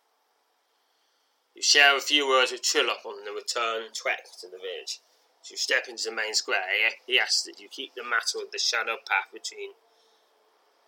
You 1.56 1.62
share 1.62 1.96
a 1.96 2.02
few 2.02 2.28
words 2.28 2.52
with 2.52 2.60
Trillop 2.60 3.06
on 3.06 3.24
the 3.24 3.32
return 3.32 3.88
trek 3.94 4.28
to 4.40 4.46
the 4.46 4.58
village. 4.60 5.00
As 5.40 5.50
you 5.50 5.56
step 5.56 5.88
into 5.88 6.04
the 6.04 6.14
main 6.14 6.34
square, 6.34 6.68
he 7.06 7.18
asks 7.18 7.44
that 7.44 7.58
you 7.58 7.68
keep 7.70 7.94
the 7.94 8.04
matter 8.04 8.44
of 8.44 8.52
the 8.52 8.58
shadow 8.58 8.98
path 9.08 9.32
between 9.32 9.72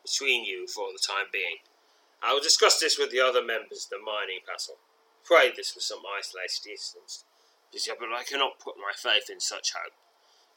between 0.04 0.44
you 0.44 0.66
for 0.66 0.92
the 0.92 1.00
time 1.00 1.32
being. 1.32 1.64
I 2.22 2.34
will 2.34 2.42
discuss 2.42 2.78
this 2.78 2.98
with 2.98 3.10
the 3.10 3.18
other 3.18 3.42
members 3.42 3.88
of 3.88 3.96
the 3.96 4.04
mining 4.04 4.40
council. 4.46 4.76
Pray 5.24 5.50
this 5.56 5.74
was 5.74 5.86
some 5.86 6.04
isolated 6.04 6.68
instance, 6.68 7.24
but 7.72 8.12
I 8.12 8.24
cannot 8.24 8.60
put 8.60 8.76
my 8.76 8.92
faith 8.94 9.30
in 9.30 9.40
such 9.40 9.72
hope. 9.72 9.94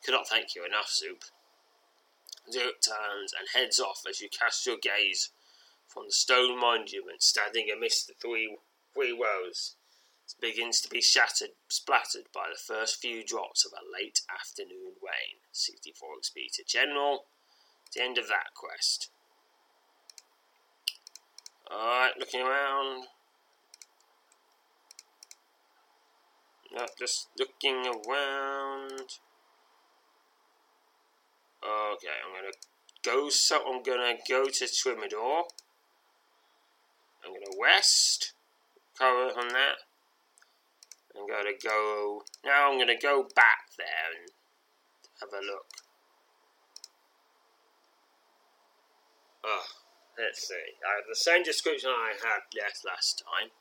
Cannot 0.05 0.27
thank 0.27 0.55
you 0.55 0.65
enough, 0.65 0.91
Zoop. 0.91 1.23
Zoop 2.51 2.81
turns 2.81 3.31
and 3.31 3.47
heads 3.55 3.79
off 3.79 4.03
as 4.09 4.19
you 4.19 4.27
cast 4.27 4.65
your 4.65 4.77
gaze 4.77 5.31
from 5.87 6.07
the 6.07 6.11
stone 6.11 6.59
monument 6.59 7.23
standing 7.23 7.69
amidst 7.71 8.07
the 8.07 8.13
three 8.21 8.57
three 8.93 9.13
rows 9.13 9.77
begins 10.39 10.81
to 10.81 10.89
be 10.89 11.01
shattered, 11.01 11.51
splattered 11.69 12.27
by 12.33 12.47
the 12.51 12.59
first 12.59 13.01
few 13.01 13.23
drops 13.23 13.65
of 13.65 13.71
a 13.73 13.91
late 13.91 14.21
afternoon 14.33 14.93
rain. 15.01 15.41
64 15.51 16.09
XP 16.23 16.51
to 16.55 16.63
General. 16.63 17.25
The 17.95 18.03
end 18.03 18.17
of 18.17 18.27
that 18.27 18.53
quest. 18.55 19.09
Alright, 21.71 22.17
looking 22.19 22.41
around. 22.41 23.05
Not 26.73 26.91
just 26.97 27.27
looking 27.37 27.85
around. 27.85 29.19
Okay, 31.63 32.17
I'm 32.25 32.33
gonna 32.33 32.53
go. 33.03 33.29
So 33.29 33.61
I'm 33.67 33.83
gonna 33.83 34.15
go 34.27 34.45
to 34.45 34.65
Twimador. 34.65 35.43
I'm 37.23 37.33
gonna 37.33 37.57
west. 37.59 38.33
Cover 38.97 39.31
on 39.37 39.49
that. 39.49 39.75
I'm 41.17 41.27
gonna 41.27 41.57
go. 41.61 42.23
Now 42.45 42.71
I'm 42.71 42.79
gonna 42.79 42.99
go 42.99 43.27
back 43.35 43.69
there 43.77 44.11
and 44.19 44.31
have 45.19 45.29
a 45.33 45.45
look. 45.45 45.67
Oh, 49.43 49.65
let's 50.17 50.47
see. 50.47 50.77
I 50.85 50.95
have 50.95 51.09
the 51.09 51.15
same 51.15 51.43
description 51.43 51.89
I 51.89 52.13
had 52.21 52.41
last 52.61 52.85
last 52.85 53.23
time. 53.25 53.51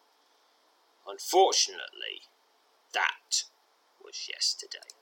Unfortunately, 1.07 2.28
that 2.95 3.45
was 4.02 4.28
yesterday. 4.28 4.95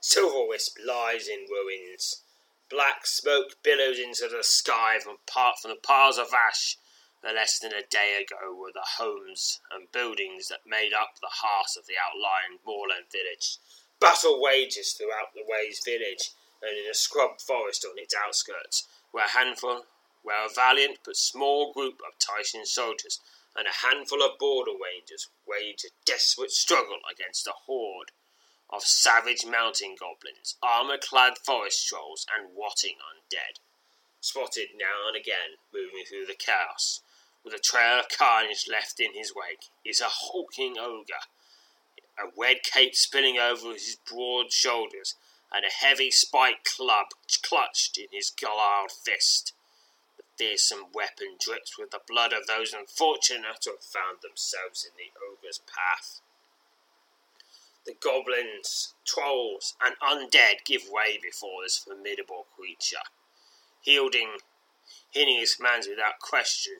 Silver 0.00 0.48
Wisp 0.48 0.78
lies 0.86 1.28
in 1.28 1.46
ruins. 1.48 2.22
Black 2.68 3.06
smoke 3.06 3.56
billows 3.62 3.98
into 3.98 4.28
the 4.28 4.42
sky 4.42 4.98
from, 5.02 5.16
part, 5.26 5.56
from 5.60 5.70
the 5.72 5.76
piles 5.76 6.18
of 6.18 6.28
ash 6.32 6.76
that 7.22 7.34
less 7.34 7.58
than 7.58 7.72
a 7.72 7.86
day 7.90 8.22
ago 8.22 8.54
were 8.54 8.72
the 8.72 8.96
homes 8.98 9.60
and 9.70 9.92
buildings 9.92 10.48
that 10.48 10.66
made 10.66 10.92
up 10.92 11.20
the 11.20 11.28
heart 11.30 11.76
of 11.76 11.86
the 11.86 11.94
outlying 12.00 12.58
moorland 12.64 13.06
village. 13.12 13.58
Battle 14.00 14.40
wages 14.40 14.92
throughout 14.92 15.34
the 15.34 15.44
Ways 15.46 15.82
village 15.84 16.32
and 16.62 16.78
in 16.78 16.90
a 16.90 16.94
scrub 16.94 17.40
forest 17.40 17.84
on 17.84 17.98
its 17.98 18.14
outskirts, 18.14 18.88
where 19.12 19.26
a 19.26 19.30
handful, 19.30 19.84
where 20.22 20.46
a 20.46 20.48
valiant 20.54 20.98
but 21.04 21.16
small 21.16 21.72
group 21.72 22.00
of 22.06 22.18
Tyson 22.18 22.64
soldiers 22.64 23.20
and 23.56 23.66
a 23.66 23.86
handful 23.86 24.22
of 24.22 24.38
border 24.38 24.72
rangers 24.72 25.28
wage 25.46 25.84
a 25.84 25.90
desperate 26.06 26.52
struggle 26.52 27.00
against 27.10 27.46
a 27.46 27.52
horde 27.66 28.12
of 28.70 28.82
savage 28.82 29.44
mountain 29.44 29.96
goblins, 29.98 30.56
armor-clad 30.62 31.36
forest 31.38 31.86
trolls, 31.88 32.24
and 32.32 32.56
rotting 32.56 32.96
undead. 33.02 33.58
Spotted 34.20 34.68
now 34.78 35.08
and 35.08 35.16
again, 35.16 35.58
moving 35.74 36.04
through 36.08 36.26
the 36.26 36.34
chaos, 36.34 37.00
with 37.44 37.54
a 37.54 37.58
trail 37.58 37.98
of 37.98 38.08
carnage 38.08 38.66
left 38.70 39.00
in 39.00 39.14
his 39.14 39.32
wake, 39.34 39.70
is 39.84 40.00
a 40.00 40.08
hulking 40.08 40.76
ogre, 40.78 41.24
a 42.18 42.30
red 42.38 42.58
cape 42.62 42.94
spilling 42.94 43.38
over 43.38 43.72
his 43.72 43.96
broad 44.08 44.52
shoulders, 44.52 45.14
and 45.52 45.64
a 45.64 45.84
heavy 45.84 46.10
spiked 46.10 46.76
club 46.76 47.06
clutched 47.42 47.98
in 47.98 48.06
his 48.12 48.30
galled 48.30 48.92
fist. 48.92 49.52
The 50.16 50.24
fearsome 50.36 50.86
weapon 50.94 51.36
drips 51.40 51.78
with 51.78 51.90
the 51.90 52.00
blood 52.06 52.32
of 52.32 52.46
those 52.46 52.72
unfortunate 52.72 53.60
to 53.62 53.70
have 53.70 53.84
found 53.84 54.18
themselves 54.22 54.84
in 54.84 54.92
the 54.96 55.10
ogre's 55.20 55.60
path. 55.66 56.20
The 57.86 57.94
goblins, 57.94 58.94
trolls, 59.06 59.74
and 59.80 59.96
undead 60.00 60.64
give 60.66 60.88
way 60.88 61.18
before 61.20 61.62
this 61.64 61.78
formidable 61.78 62.46
creature, 62.54 63.08
yielding, 63.82 64.38
heeding 65.10 65.38
his 65.38 65.54
commands 65.54 65.88
without 65.88 66.20
question, 66.20 66.76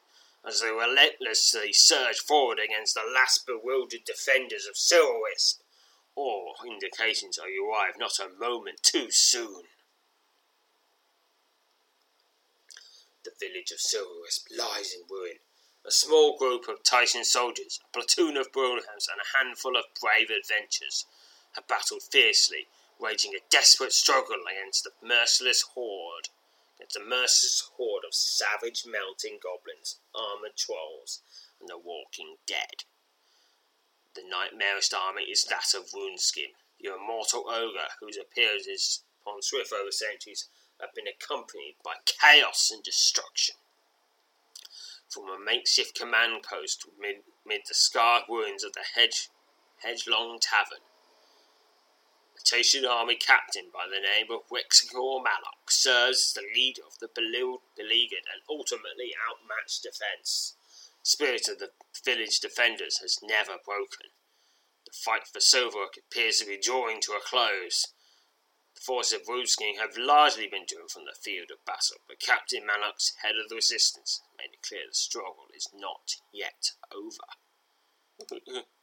as 0.46 0.60
they 0.60 0.70
relentlessly 0.70 1.72
surge 1.72 2.18
forward 2.18 2.58
against 2.58 2.94
the 2.94 3.02
last 3.14 3.46
bewildered 3.46 4.04
defenders 4.04 4.66
of 4.66 4.74
Silverwisp. 4.74 5.60
All 6.14 6.54
indications 6.66 7.38
are 7.38 7.48
you 7.48 7.70
arrive 7.70 7.94
not 7.98 8.18
a 8.18 8.28
moment 8.38 8.82
too 8.82 9.10
soon. 9.10 9.62
The 13.24 13.32
village 13.38 13.70
of 13.70 13.78
Silverwisp 13.78 14.46
lies 14.50 14.94
in 14.94 15.02
ruin. 15.10 15.38
A 15.84 15.90
small 15.90 16.36
group 16.36 16.68
of 16.68 16.82
Titan 16.82 17.24
soldiers, 17.24 17.80
a 17.82 17.92
platoon 17.92 18.36
of 18.36 18.52
Brownhounds, 18.52 19.08
and 19.08 19.20
a 19.20 19.36
handful 19.38 19.76
of 19.76 19.84
brave 20.00 20.28
adventurers 20.30 21.06
have 21.54 21.68
battled 21.68 22.02
fiercely, 22.02 22.66
waging 22.98 23.34
a 23.34 23.40
desperate 23.50 23.92
struggle 23.92 24.42
against 24.50 24.84
the 24.84 24.92
merciless 25.02 25.62
horde 25.74 26.28
it's 26.82 26.96
a 26.96 27.00
merciless 27.00 27.70
horde 27.76 28.04
of 28.06 28.14
savage 28.14 28.84
mountain 28.86 29.38
goblins, 29.42 30.00
armored 30.14 30.56
trolls, 30.56 31.22
and 31.60 31.68
the 31.68 31.78
walking 31.78 32.36
dead. 32.46 32.84
The 34.14 34.22
nightmarish 34.28 34.92
army 34.92 35.24
is 35.24 35.44
that 35.44 35.74
of 35.74 35.92
Woundskin, 35.92 36.54
the 36.80 36.94
immortal 36.94 37.48
ogre 37.48 37.88
whose 38.00 38.16
appearances 38.16 39.02
upon 39.20 39.42
Swift 39.42 39.72
over 39.72 39.92
centuries 39.92 40.48
have 40.80 40.94
been 40.94 41.06
accompanied 41.06 41.76
by 41.84 41.94
chaos 42.06 42.70
and 42.72 42.82
destruction. 42.82 43.56
From 45.08 45.28
a 45.28 45.38
makeshift 45.38 45.94
command 45.98 46.42
post 46.42 46.86
mid, 46.98 47.22
mid 47.44 47.62
the 47.68 47.74
scarred 47.74 48.24
ruins 48.28 48.64
of 48.64 48.72
the 48.72 48.84
hedge, 48.94 49.28
Hedgelong 49.84 50.38
Tavern, 50.40 50.84
Tatian 52.44 52.84
army 52.84 53.16
captain 53.16 53.70
by 53.72 53.86
the 53.86 54.00
name 54.00 54.30
of 54.30 54.48
Wexigor 54.50 55.22
Malok 55.22 55.70
serves 55.70 56.18
as 56.20 56.32
the 56.32 56.46
leader 56.54 56.82
of 56.86 56.98
the 56.98 57.08
beleaguered 57.08 58.26
and 58.32 58.42
ultimately 58.48 59.14
outmatched 59.28 59.82
defence. 59.82 60.54
Spirit 61.02 61.48
of 61.48 61.58
the 61.58 61.72
village 62.04 62.40
defenders 62.40 62.98
has 62.98 63.18
never 63.22 63.58
broken. 63.64 64.10
The 64.86 64.92
fight 64.92 65.26
for 65.26 65.40
Silverwood 65.40 65.96
appears 65.98 66.38
to 66.40 66.46
be 66.46 66.58
drawing 66.58 67.00
to 67.02 67.12
a 67.12 67.20
close. 67.20 67.86
The 68.74 68.80
forces 68.80 69.20
of 69.20 69.26
Runeskin 69.28 69.78
have 69.78 69.96
largely 69.96 70.46
been 70.46 70.66
driven 70.66 70.88
from 70.88 71.04
the 71.04 71.14
field 71.14 71.50
of 71.50 71.64
battle, 71.64 71.98
but 72.08 72.20
Captain 72.20 72.66
Mallock's 72.66 73.14
head 73.22 73.36
of 73.36 73.48
the 73.48 73.56
resistance 73.56 74.20
made 74.38 74.54
it 74.54 74.62
clear 74.62 74.86
the 74.88 74.94
struggle 74.94 75.48
is 75.54 75.68
not 75.74 76.16
yet 76.32 76.72
over. 76.92 78.64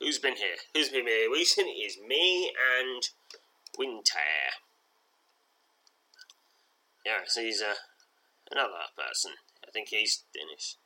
Who's 0.00 0.18
been 0.18 0.36
here? 0.36 0.56
Who's 0.74 0.88
been 0.88 1.06
here 1.06 1.30
recent 1.30 1.68
is 1.68 1.98
me 2.06 2.50
and 2.80 3.02
Winter. 3.78 4.18
Yeah, 7.04 7.20
so 7.26 7.42
he's 7.42 7.60
uh, 7.60 7.74
another 8.50 8.72
person. 8.96 9.32
I 9.66 9.70
think 9.70 9.88
he's 9.88 10.24
finished. 10.34 10.78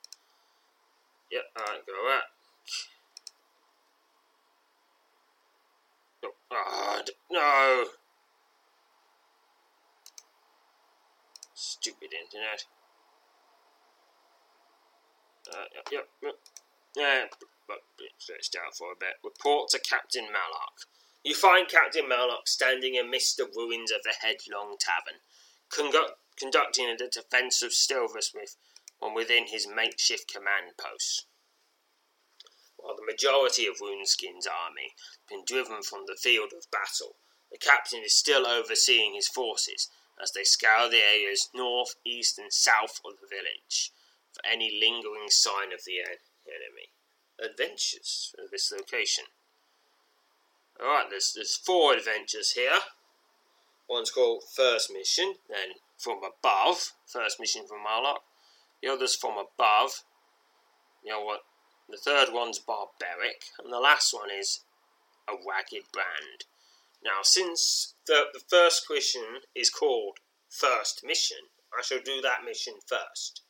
Yep, 1.30 1.42
alright, 1.58 1.86
go 1.86 1.92
back. 2.08 2.24
Oh, 6.24 6.34
God, 6.50 7.10
no! 7.30 7.84
Stupid 11.54 12.10
internet. 12.12 12.64
Uh, 15.52 15.64
yep, 15.92 16.08
yep. 16.22 16.34
Yeah, 16.96 17.24
but 17.66 17.78
stretched 18.18 18.56
out 18.56 18.76
for 18.76 18.92
a 18.92 18.98
bit. 18.98 19.20
Report 19.22 19.68
to 19.70 19.78
Captain 19.78 20.26
Malak. 20.26 20.88
You 21.22 21.34
find 21.34 21.68
Captain 21.68 22.08
Malak 22.08 22.46
standing 22.46 22.98
amidst 22.98 23.36
the 23.36 23.50
ruins 23.54 23.90
of 23.90 24.02
the 24.02 24.14
Hedgelong 24.22 24.78
Tavern, 24.78 25.20
conduct, 25.70 26.20
conducting 26.36 26.94
the 26.96 27.08
defence 27.08 27.62
of 27.62 27.72
Silversmith 27.72 28.56
from 28.98 29.14
within 29.14 29.46
his 29.46 29.66
makeshift 29.66 30.32
command 30.32 30.76
post. 30.78 31.26
While 32.76 32.96
the 32.96 33.04
majority 33.04 33.66
of 33.66 33.80
Runeskin's 33.80 34.46
army 34.46 34.92
has 34.96 35.18
been 35.28 35.44
driven 35.46 35.82
from 35.82 36.04
the 36.06 36.16
field 36.20 36.52
of 36.56 36.70
battle, 36.70 37.16
the 37.50 37.58
captain 37.58 38.02
is 38.04 38.14
still 38.14 38.46
overseeing 38.46 39.14
his 39.14 39.28
forces 39.28 39.90
as 40.20 40.32
they 40.32 40.44
scour 40.44 40.88
the 40.88 41.04
areas 41.04 41.48
north, 41.54 41.94
east, 42.04 42.38
and 42.38 42.52
south 42.52 43.00
of 43.04 43.20
the 43.20 43.28
village 43.28 43.92
for 44.32 44.44
any 44.46 44.78
lingering 44.80 45.28
sign 45.28 45.72
of 45.72 45.84
the 45.84 46.00
enemy 46.00 46.93
adventures 47.42 48.34
at 48.38 48.50
this 48.50 48.72
location. 48.72 49.24
Alright, 50.80 51.10
there's, 51.10 51.32
there's 51.34 51.56
four 51.56 51.94
adventures 51.94 52.52
here. 52.52 52.80
One's 53.88 54.10
called 54.10 54.42
First 54.56 54.92
Mission, 54.92 55.34
then 55.48 55.76
From 55.98 56.20
Above, 56.24 56.92
First 57.06 57.38
Mission 57.38 57.66
from 57.66 57.82
Marlock. 57.82 58.22
The 58.82 58.88
other's 58.88 59.14
From 59.14 59.36
Above. 59.38 60.02
You 61.04 61.12
know 61.12 61.22
what? 61.22 61.40
The 61.88 61.98
third 61.98 62.32
one's 62.32 62.58
Barbaric, 62.58 63.44
and 63.62 63.72
the 63.72 63.78
last 63.78 64.14
one 64.14 64.30
is 64.30 64.60
A 65.28 65.32
Ragged 65.32 65.92
Brand. 65.92 66.44
Now, 67.04 67.20
since 67.22 67.94
the, 68.06 68.24
the 68.32 68.40
first 68.40 68.86
question 68.86 69.42
is 69.54 69.68
called 69.68 70.18
First 70.48 71.04
Mission, 71.04 71.50
I 71.76 71.82
shall 71.82 72.00
do 72.02 72.20
that 72.22 72.44
mission 72.44 72.74
first. 72.86 73.42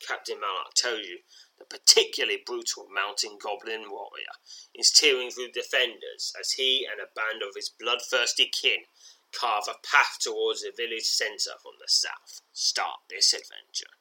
Captain 0.00 0.40
Malak 0.40 0.74
tells 0.74 1.06
you 1.06 1.18
the 1.58 1.64
particularly 1.64 2.42
brutal 2.44 2.86
mountain 2.92 3.38
goblin 3.40 3.90
warrior 3.90 4.34
is 4.74 4.90
tearing 4.90 5.30
through 5.30 5.50
defenders 5.52 6.32
as 6.38 6.52
he 6.52 6.86
and 6.90 7.00
a 7.00 7.12
band 7.14 7.42
of 7.42 7.54
his 7.54 7.68
bloodthirsty 7.68 8.46
kin 8.46 8.84
carve 9.32 9.68
a 9.68 9.74
path 9.86 10.18
towards 10.20 10.62
the 10.62 10.72
village 10.76 11.04
centre 11.04 11.58
from 11.62 11.72
the 11.80 11.88
south. 11.88 12.40
Start 12.52 13.00
this 13.10 13.32
adventure. 13.32 13.92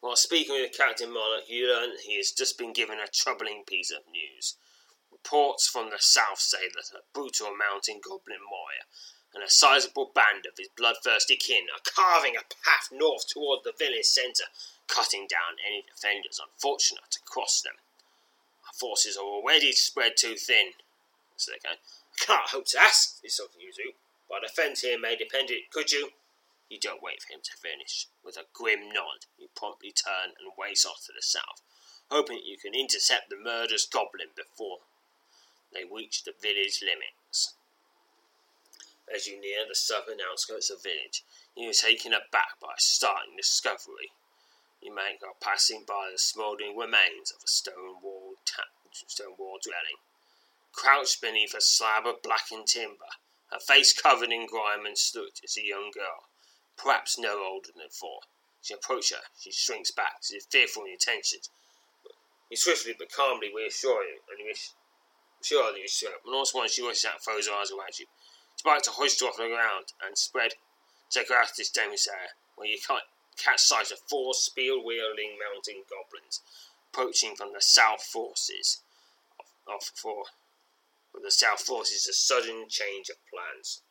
While 0.00 0.16
speaking 0.16 0.60
with 0.60 0.76
Captain 0.76 1.12
Moloch, 1.12 1.48
you 1.48 1.68
learn 1.68 1.98
he 2.04 2.16
has 2.18 2.30
just 2.30 2.58
been 2.58 2.72
given 2.72 3.00
a 3.00 3.08
troubling 3.08 3.64
piece 3.66 3.90
of 3.90 4.06
news. 4.10 4.56
Reports 5.10 5.66
from 5.66 5.90
the 5.90 5.98
south 5.98 6.38
say 6.38 6.68
that 6.68 6.96
a 6.96 7.02
brutal 7.12 7.50
mountain 7.56 8.00
goblin 8.02 8.44
warrior 8.50 8.86
and 9.36 9.44
a 9.44 9.50
sizable 9.50 10.10
band 10.14 10.48
of 10.48 10.56
his 10.56 10.72
bloodthirsty 10.72 11.36
kin 11.36 11.68
are 11.68 11.84
carving 11.84 12.36
a 12.36 12.48
path 12.64 12.88
north 12.90 13.28
toward 13.28 13.60
the 13.64 13.76
village 13.78 14.08
centre, 14.08 14.48
cutting 14.88 15.28
down 15.28 15.60
any 15.60 15.84
defenders 15.84 16.40
unfortunate 16.40 17.10
to 17.10 17.20
cross 17.26 17.60
them. 17.60 17.76
Our 18.66 18.72
forces 18.72 19.18
are 19.18 19.28
already 19.28 19.72
spread 19.72 20.16
too 20.16 20.36
thin, 20.36 20.72
so 21.36 21.52
they 21.52 21.60
go. 21.62 21.76
I 21.76 22.24
can't 22.24 22.48
hope 22.48 22.64
to 22.72 22.80
ask 22.80 23.20
this 23.20 23.38
of 23.38 23.48
you 23.60 23.70
two, 23.76 23.92
but 24.26 24.42
a 24.42 24.48
defence 24.48 24.80
here 24.80 24.98
may 24.98 25.16
depend 25.16 25.50
it, 25.50 25.70
could 25.70 25.92
you? 25.92 26.16
You 26.70 26.80
don't 26.80 27.02
wait 27.02 27.22
for 27.22 27.32
him 27.32 27.44
to 27.44 27.60
finish. 27.60 28.08
With 28.24 28.38
a 28.38 28.48
grim 28.54 28.88
nod, 28.88 29.28
you 29.38 29.48
promptly 29.54 29.92
turn 29.92 30.32
and 30.40 30.56
race 30.58 30.86
off 30.86 31.04
to 31.06 31.12
the 31.14 31.20
south, 31.22 31.60
hoping 32.10 32.40
you 32.42 32.56
can 32.56 32.74
intercept 32.74 33.28
the 33.28 33.36
murderous 33.36 33.84
goblin 33.84 34.32
before 34.34 34.78
they 35.74 35.84
reach 35.84 36.24
the 36.24 36.32
village 36.40 36.80
limits. 36.80 37.25
As 39.14 39.26
you 39.26 39.40
near 39.40 39.66
the 39.66 39.74
southern 39.74 40.20
outskirts 40.20 40.68
of 40.68 40.82
the 40.82 40.90
village, 40.90 41.24
you 41.54 41.70
are 41.70 41.72
taken 41.72 42.12
aback 42.12 42.58
by 42.60 42.74
a 42.76 42.80
startling 42.80 43.36
discovery. 43.36 44.10
You 44.80 44.92
make 44.94 45.22
are 45.22 45.34
passing 45.40 45.84
by 45.84 46.10
the 46.10 46.18
smouldering 46.18 46.76
remains 46.76 47.30
of 47.30 47.42
a 47.42 47.48
stone 47.48 48.00
wall 48.02 48.34
ta- 48.44 48.64
stone 48.92 49.36
wall 49.38 49.58
dwelling. 49.62 49.98
Crouched 50.72 51.20
beneath 51.20 51.54
a 51.54 51.60
slab 51.60 52.06
of 52.06 52.22
blackened 52.22 52.66
timber, 52.66 53.08
her 53.50 53.60
face 53.60 53.92
covered 53.92 54.32
in 54.32 54.46
grime 54.46 54.84
and 54.84 54.98
soot, 54.98 55.40
is 55.42 55.56
a 55.56 55.64
young 55.64 55.92
girl, 55.92 56.28
perhaps 56.76 57.16
no 57.16 57.44
older 57.44 57.70
than 57.74 57.88
four. 57.88 58.20
As 58.60 58.70
you 58.70 58.78
her, 58.86 59.22
she 59.38 59.52
shrinks 59.52 59.92
back, 59.92 60.16
as 60.20 60.32
if 60.32 60.44
fearful 60.46 60.82
of 60.82 60.88
your 60.88 60.96
attentions. 60.96 61.48
You 62.50 62.56
swiftly 62.56 62.94
but 62.98 63.12
calmly 63.12 63.52
reassure 63.54 64.04
you, 64.04 64.20
and 64.30 64.40
you 64.40 64.54
assure 65.40 65.72
that 65.72 65.78
you. 65.78 66.08
And 66.24 66.34
also 66.34 66.58
once 66.58 66.72
she 66.72 66.82
rushes 66.82 67.04
out 67.04 67.14
and 67.14 67.22
throws 67.22 67.46
her 67.46 67.54
arms 67.54 67.70
around 67.70 67.98
you. 67.98 68.06
About 68.62 68.84
to 68.84 68.90
hoist 68.90 69.20
her 69.20 69.26
off 69.26 69.36
the 69.36 69.48
ground 69.48 69.92
and 70.04 70.18
spread, 70.18 70.54
to 71.10 71.24
dangerous 71.24 72.08
area, 72.08 72.30
where 72.56 72.66
you 72.66 72.78
catch 73.36 73.60
sight 73.60 73.90
of 73.90 73.98
four 74.08 74.34
spear 74.34 74.82
wielding 74.82 75.38
mountain 75.38 75.84
goblins 75.88 76.40
approaching 76.96 77.36
from 77.36 77.52
the 77.52 77.60
south 77.60 78.02
forces 78.02 78.80
of, 79.38 79.46
of 79.74 79.82
for 79.82 80.24
from 81.12 81.22
the 81.22 81.30
south 81.30 81.60
forces 81.60 82.06
a 82.06 82.12
sudden 82.12 82.68
change 82.68 83.08
of 83.08 83.16
plans. 83.28 83.82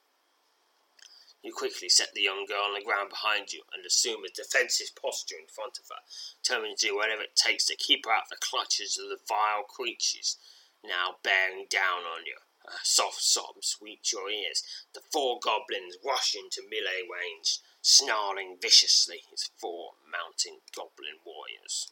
You 1.44 1.54
quickly 1.54 1.90
set 1.90 2.14
the 2.14 2.24
young 2.24 2.46
girl 2.48 2.64
on 2.66 2.74
the 2.74 2.84
ground 2.84 3.10
behind 3.10 3.54
you 3.54 3.62
and 3.74 3.86
assume 3.86 4.26
a 4.26 4.30
defensive 4.30 4.90
posture 5.00 5.36
in 5.40 5.48
front 5.48 5.78
of 5.78 5.86
her, 5.90 6.02
determined 6.42 6.78
to 6.80 6.88
do 6.88 6.96
whatever 6.96 7.22
it 7.22 7.36
takes 7.36 7.66
to 7.66 7.76
keep 7.76 8.06
her 8.06 8.12
out 8.12 8.24
of 8.24 8.30
the 8.30 8.42
clutches 8.42 8.98
of 8.98 9.10
the 9.10 9.22
vile 9.28 9.64
creatures 9.64 10.38
now 10.84 11.18
bearing 11.24 11.68
down 11.70 12.02
on 12.02 12.26
you. 12.26 12.38
A 12.68 12.84
soft 12.84 13.22
sobs 13.22 13.78
reach 13.80 14.12
your 14.12 14.30
ears. 14.30 14.64
The 14.94 15.02
four 15.12 15.40
goblins 15.40 15.98
rush 16.04 16.36
into 16.36 16.68
melee 16.70 17.08
range, 17.08 17.60
snarling 17.82 18.58
viciously 18.62 19.24
as 19.34 19.52
four 19.58 19.94
mountain 20.12 20.62
goblin 20.76 21.20
warriors. 21.24 21.92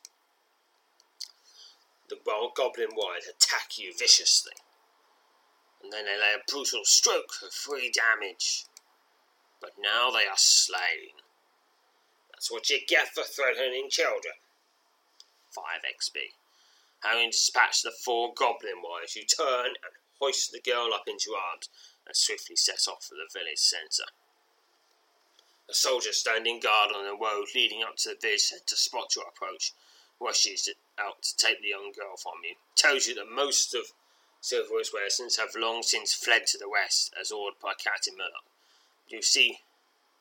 The 2.10 2.18
goblin 2.56 2.96
warriors 2.96 3.28
attack 3.28 3.78
you 3.78 3.94
viciously, 3.98 4.54
and 5.82 5.92
then 5.92 6.06
they 6.06 6.20
lay 6.20 6.34
a 6.34 6.52
brutal 6.52 6.86
stroke 6.86 7.34
for 7.34 7.50
three 7.50 7.92
damage. 7.92 8.66
But 9.62 9.72
now 9.80 10.12
they 10.12 10.28
are 10.28 10.38
slain. 10.38 11.22
That's 12.32 12.52
what 12.52 12.70
you 12.70 12.80
get 12.88 13.10
for 13.10 13.24
threatening 13.24 13.90
children. 13.90 14.36
5 15.52 15.64
XP. 15.84 16.34
Having 17.04 17.32
dispatched 17.32 17.84
the 17.84 17.92
four 17.92 18.34
goblin 18.34 18.82
warriors, 18.82 19.16
you 19.16 19.24
turn 19.24 19.68
and 19.68 19.96
hoist 20.24 20.52
the 20.52 20.62
girl 20.62 20.94
up 20.94 21.04
into 21.08 21.36
arms 21.36 21.68
and 22.08 22.16
swiftly 22.16 22.56
set 22.56 22.88
off 22.88 23.04
for 23.04 23.16
the 23.16 23.28
village 23.32 23.60
centre. 23.60 24.08
A 25.70 25.74
soldier 25.74 26.14
standing 26.14 26.60
guard 26.60 26.92
on 26.96 27.04
the 27.04 27.16
road 27.16 27.48
leading 27.56 27.84
up 27.84 27.98
to 27.98 28.10
the 28.10 28.20
village 28.22 28.42
centre 28.42 28.76
spots 28.76 29.16
your 29.16 29.28
approach, 29.28 29.74
rushes 30.20 30.70
out 30.98 31.22
to 31.24 31.36
take 31.36 31.62
the 31.62 31.76
young 31.76 31.92
girl 31.92 32.16
from 32.16 32.40
you, 32.44 32.56
tells 32.76 33.08
you 33.08 33.16
that 33.16 33.28
most 33.30 33.76
of 33.76 33.92
Silverwood's 34.42 34.92
residents 34.94 35.38
have 35.38 35.56
long 35.56 35.84
since 35.84 36.14
fled 36.14 36.48
to 36.48 36.58
the 36.58 36.70
west, 36.70 37.14
as 37.20 37.32
ordered 37.32 37.60
by 37.60 37.74
Captain 37.74 38.16
Murdoch. 38.16 38.48
You 39.08 39.22
see, 39.22 39.60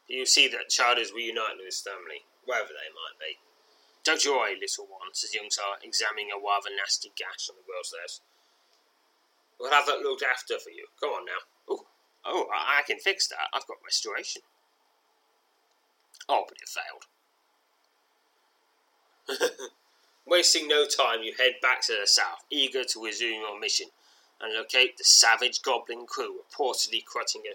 you 0.06 0.26
see 0.26 0.48
that 0.48 0.70
child 0.70 0.98
is 0.98 1.12
reunited 1.12 1.58
with 1.58 1.66
his 1.66 1.80
family, 1.80 2.26
wherever 2.44 2.70
they 2.70 2.90
might 2.90 3.18
be. 3.18 3.38
Don't 4.04 4.24
you 4.24 4.34
worry, 4.34 4.58
little 4.58 4.86
one, 4.86 5.14
says 5.14 5.34
young 5.34 5.50
Sir, 5.50 5.78
examining 5.82 6.30
a 6.30 6.38
rather 6.38 6.70
nasty 6.74 7.12
gash 7.14 7.50
on 7.50 7.56
the 7.56 7.66
girl's 7.66 7.94
leg. 7.94 8.10
We'll 9.62 9.70
have 9.70 9.86
that 9.86 10.00
looked 10.00 10.24
after 10.24 10.58
for 10.58 10.70
you. 10.70 10.86
Come 10.98 11.10
on 11.10 11.24
now. 11.24 11.38
Oh, 11.70 11.86
oh, 12.26 12.46
I, 12.52 12.82
can 12.82 12.98
fix 12.98 13.28
that. 13.28 13.46
I've 13.54 13.66
got 13.68 13.76
restoration. 13.84 14.42
Oh, 16.28 16.44
but 16.48 16.58
it 16.60 16.68
failed. 19.38 19.50
Wasting 20.26 20.66
no 20.66 20.84
time, 20.84 21.22
you 21.22 21.34
head 21.38 21.54
back 21.62 21.80
to 21.82 21.96
the 22.00 22.08
south, 22.08 22.44
eager 22.50 22.82
to 22.82 23.04
resume 23.04 23.40
your 23.40 23.60
mission 23.60 23.86
and 24.40 24.52
locate 24.52 24.98
the 24.98 25.04
savage 25.04 25.62
goblin 25.62 26.06
crew 26.06 26.40
reportedly 26.42 27.04
cutting 27.06 27.42
a 27.46 27.54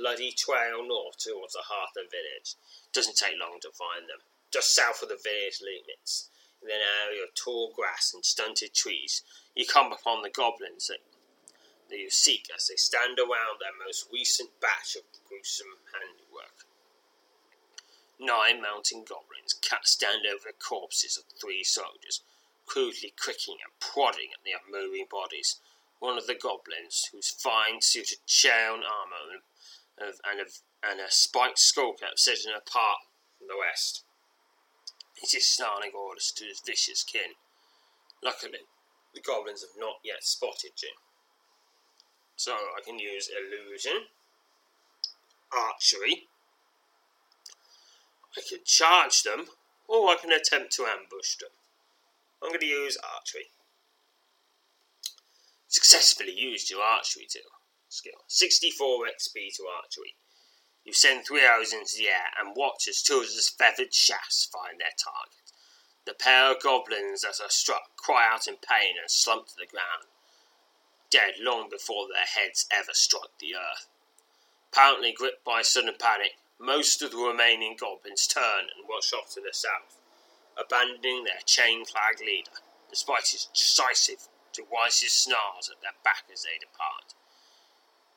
bloody 0.00 0.30
trail 0.30 0.86
north 0.86 1.18
towards 1.18 1.54
the 1.54 1.62
the 1.96 2.02
village. 2.02 2.54
Doesn't 2.92 3.16
take 3.16 3.34
long 3.40 3.58
to 3.62 3.70
find 3.70 4.08
them. 4.08 4.22
Just 4.52 4.72
south 4.72 5.02
of 5.02 5.08
the 5.08 5.18
village 5.20 5.60
limits, 5.60 6.30
in 6.62 6.70
an 6.70 6.80
area 7.04 7.24
of 7.24 7.34
tall 7.34 7.72
grass 7.74 8.12
and 8.14 8.24
stunted 8.24 8.72
trees, 8.72 9.22
you 9.56 9.66
come 9.66 9.90
upon 9.92 10.22
the 10.22 10.30
goblins 10.30 10.86
that, 10.86 10.98
that 11.94 12.02
you 12.02 12.10
seek 12.10 12.50
as 12.50 12.66
they 12.66 12.74
stand 12.74 13.20
around 13.20 13.62
their 13.62 13.78
most 13.86 14.10
recent 14.12 14.50
batch 14.60 14.98
of 14.98 15.06
gruesome 15.30 15.78
handiwork. 15.94 16.66
Nine 18.18 18.60
mountain 18.60 19.04
goblins 19.06 19.54
stand 19.84 20.26
over 20.26 20.50
the 20.50 20.58
corpses 20.58 21.16
of 21.16 21.22
three 21.38 21.62
soldiers, 21.62 22.22
crudely 22.66 23.14
cricking 23.14 23.62
and 23.62 23.70
prodding 23.78 24.34
at 24.34 24.42
their 24.42 24.58
moving 24.66 25.06
bodies. 25.08 25.60
One 26.00 26.18
of 26.18 26.26
the 26.26 26.34
goblins, 26.34 27.10
whose 27.12 27.30
fine 27.30 27.78
suited 27.80 28.26
chain 28.26 28.82
armour 28.82 29.30
and, 29.30 30.14
and, 30.26 30.40
a, 30.42 30.50
and 30.82 30.98
a 30.98 31.10
spiked 31.10 31.62
skullcap 31.62 32.18
set 32.18 32.42
him 32.44 32.58
apart 32.58 33.06
from 33.38 33.46
the 33.46 33.54
rest. 33.54 34.02
Is 35.22 35.46
snarling 35.46 35.92
orders 35.96 36.32
to 36.36 36.44
his 36.44 36.60
vicious 36.60 37.02
kin. 37.02 37.38
Luckily, 38.22 38.66
the 39.14 39.20
goblins 39.20 39.62
have 39.62 39.78
not 39.78 39.96
yet 40.04 40.22
spotted 40.22 40.72
you. 40.82 40.90
So 42.36 42.52
I 42.52 42.80
can 42.84 42.98
use 42.98 43.30
illusion, 43.30 44.06
archery, 45.52 46.28
I 48.36 48.40
can 48.48 48.58
charge 48.64 49.22
them, 49.22 49.46
or 49.86 50.10
I 50.10 50.16
can 50.16 50.32
attempt 50.32 50.72
to 50.72 50.86
ambush 50.86 51.36
them. 51.36 51.50
I'm 52.42 52.50
going 52.50 52.60
to 52.60 52.66
use 52.66 52.96
archery. 52.96 53.46
Successfully 55.68 56.32
used 56.32 56.70
your 56.70 56.82
archery 56.82 57.26
skill. 57.88 58.24
64 58.26 59.06
XP 59.06 59.56
to 59.56 59.66
archery. 59.66 60.14
You 60.84 60.92
send 60.92 61.24
three 61.24 61.40
arrows 61.40 61.72
into 61.72 61.96
the 61.96 62.08
air 62.08 62.28
and 62.38 62.54
watch 62.56 62.86
as 62.88 63.02
two 63.02 63.18
of 63.18 63.24
his 63.24 63.48
feathered 63.48 63.94
shafts 63.94 64.44
find 64.52 64.80
their 64.80 64.92
target. 65.02 65.52
The 66.04 66.14
pair 66.14 66.52
of 66.52 66.62
goblins 66.62 67.22
that 67.22 67.40
are 67.42 67.50
struck 67.50 67.96
cry 67.96 68.28
out 68.30 68.46
in 68.46 68.56
pain 68.56 68.96
and 69.00 69.10
slump 69.10 69.46
to 69.48 69.54
the 69.56 69.66
ground, 69.66 70.04
dead 71.14 71.34
long 71.38 71.70
before 71.70 72.08
their 72.08 72.26
heads 72.26 72.66
ever 72.72 72.90
struck 72.92 73.38
the 73.38 73.54
earth. 73.54 73.86
Apparently 74.72 75.12
gripped 75.12 75.44
by 75.44 75.62
sudden 75.62 75.94
panic, 75.96 76.32
most 76.58 77.02
of 77.02 77.12
the 77.12 77.16
remaining 77.16 77.76
goblins 77.78 78.26
turn 78.26 78.66
and 78.74 78.88
rush 78.90 79.12
off 79.12 79.32
to 79.32 79.40
the 79.40 79.52
south, 79.52 80.00
abandoning 80.58 81.22
their 81.22 81.40
chain 81.46 81.84
flag 81.84 82.18
leader, 82.18 82.58
despite 82.90 83.28
his 83.28 83.46
decisive, 83.54 84.26
derisive 84.52 85.08
snarls 85.08 85.70
at 85.70 85.80
their 85.80 85.94
back 86.02 86.24
as 86.32 86.42
they 86.42 86.58
depart. 86.58 87.14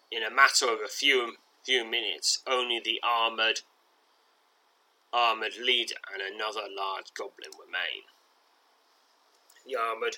In 0.10 0.24
a 0.24 0.34
matter 0.34 0.68
of 0.68 0.80
a 0.84 0.88
few 0.90 1.36
few 1.64 1.86
minutes, 1.86 2.42
only 2.48 2.80
the 2.84 3.00
armored 3.04 3.62
armored 5.14 5.58
leader 5.62 5.96
and 6.12 6.22
another 6.22 6.62
large 6.76 7.14
goblin 7.14 7.52
remain. 7.60 8.08
The 9.66 9.76
armored 9.76 10.18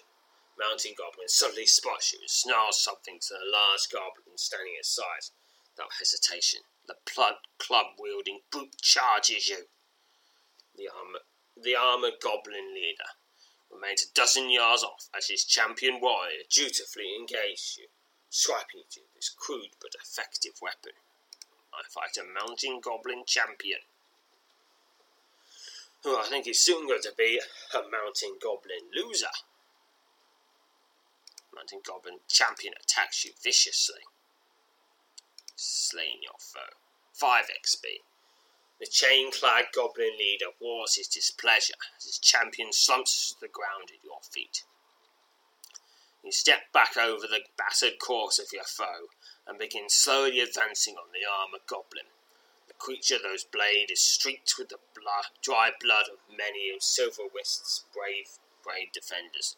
mountain 0.60 0.94
goblin 0.98 1.28
suddenly 1.28 1.66
spots 1.66 2.14
you 2.14 2.20
and 2.20 2.30
snarls 2.30 2.84
something 2.84 3.20
to 3.20 3.34
the 3.34 3.52
large 3.52 3.88
goblin 3.92 4.36
standing 4.36 4.76
at 4.78 4.86
aside, 4.86 5.32
without 5.72 5.96
hesitation. 5.98 6.62
The 6.88 6.96
plug, 7.08 7.36
club 7.58 7.96
wielding 7.98 8.42
brute 8.52 8.82
charges 8.82 9.48
you. 9.48 9.72
The, 10.76 10.90
armor, 10.90 11.24
the 11.56 11.76
armored 11.76 12.20
goblin 12.22 12.74
leader 12.74 13.16
remains 13.72 14.04
a 14.04 14.14
dozen 14.14 14.50
yards 14.50 14.84
off 14.84 15.10
as 15.16 15.28
his 15.28 15.46
champion 15.46 16.02
warrior 16.02 16.44
dutifully 16.50 17.16
engages 17.16 17.78
you, 17.80 17.88
swiping 18.30 18.82
at 18.86 18.96
you 18.96 19.04
with 19.04 19.16
his 19.16 19.30
crude 19.30 19.78
but 19.80 19.96
effective 19.96 20.60
weapon. 20.62 20.94
I 21.74 21.84
fight 21.88 22.18
a 22.18 22.26
mountain 22.26 22.82
goblin 22.82 23.24
champion. 23.26 23.80
Who 26.04 26.18
I 26.18 26.24
think 26.24 26.48
is 26.48 26.64
soon 26.64 26.88
going 26.88 27.02
to 27.04 27.14
be 27.18 27.40
a 27.74 27.82
mountain 27.92 28.38
goblin 28.42 28.90
loser. 28.94 29.32
Mountain 31.54 31.82
goblin 31.86 32.20
champion 32.28 32.74
attacks 32.80 33.26
you 33.26 33.32
viciously. 33.42 34.02
slain 35.56 36.22
your 36.22 36.40
foe. 36.40 36.78
5 37.14 37.46
XP. 37.48 37.84
The 38.80 38.88
chain 38.88 39.32
clad 39.32 39.74
goblin 39.74 40.18
leader 40.18 40.52
wars 40.62 40.96
his 40.96 41.10
displeasure 41.10 41.74
as 41.98 42.06
his 42.06 42.18
champion 42.18 42.72
slumps 42.72 43.34
to 43.34 43.40
the 43.42 43.50
ground 43.50 43.92
at 43.92 44.04
your 44.04 44.22
feet. 44.22 44.64
You 46.24 46.32
step 46.32 46.72
back 46.72 46.96
over 46.96 47.28
the 47.28 47.46
battered 47.58 48.00
corpse 48.00 48.40
of 48.40 48.54
your 48.54 48.64
foe 48.64 49.10
and 49.46 49.58
begin 49.60 49.90
slowly 49.90 50.40
advancing 50.40 50.96
on 50.96 51.12
the 51.12 51.26
armored 51.26 51.66
goblin. 51.68 52.08
The 52.68 52.74
creature 52.74 53.18
those 53.18 53.44
blade 53.44 53.92
is 53.92 54.02
streaked 54.02 54.56
with 54.58 54.70
the 54.70 54.80
blood, 54.94 55.26
dry 55.42 55.72
blood 55.78 56.08
of 56.08 56.20
many 56.30 56.70
of 56.70 56.84
Silverwist's 56.84 57.84
brave, 57.94 58.40
brave 58.64 58.92
defenders. 58.94 59.56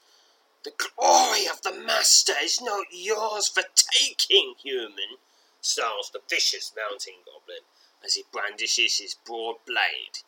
The 0.63 0.91
glory 0.95 1.47
of 1.47 1.63
the 1.63 1.71
Master 1.71 2.36
is 2.39 2.62
not 2.62 2.86
yours 2.91 3.47
for 3.47 3.63
taking, 3.76 4.54
human, 4.62 5.17
snarls 5.60 6.12
the 6.12 6.21
vicious 6.30 6.71
mountain 6.76 7.24
goblin 7.26 7.65
as 8.04 8.13
he 8.13 8.26
brandishes 8.32 9.00
his 9.00 9.15
broad 9.15 9.65
blade 9.65 10.19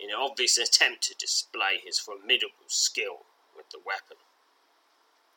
in 0.00 0.08
an 0.08 0.16
obvious 0.16 0.56
attempt 0.56 1.02
to 1.04 1.14
display 1.14 1.78
his 1.78 1.98
formidable 1.98 2.68
skill 2.68 3.26
with 3.54 3.68
the 3.68 3.80
weapon. 3.84 4.16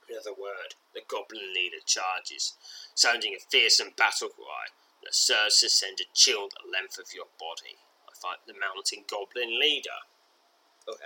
Another 0.10 0.34
word, 0.34 0.76
the 0.94 1.02
goblin 1.06 1.54
leader 1.54 1.84
charges, 1.86 2.54
sounding 2.94 3.36
a 3.36 3.40
fearsome 3.40 3.92
battle 3.98 4.30
cry 4.30 4.68
that 5.04 5.16
serves 5.16 5.60
to 5.60 5.70
send 5.70 6.00
a 6.00 6.06
chill 6.14 6.48
the 6.48 6.72
length 6.72 6.98
of 6.98 7.14
your 7.14 7.28
body. 7.38 7.76
I 8.08 8.14
fight 8.14 8.40
the 8.48 8.54
mountain 8.54 9.04
goblin 9.10 9.60
leader, 9.60 10.08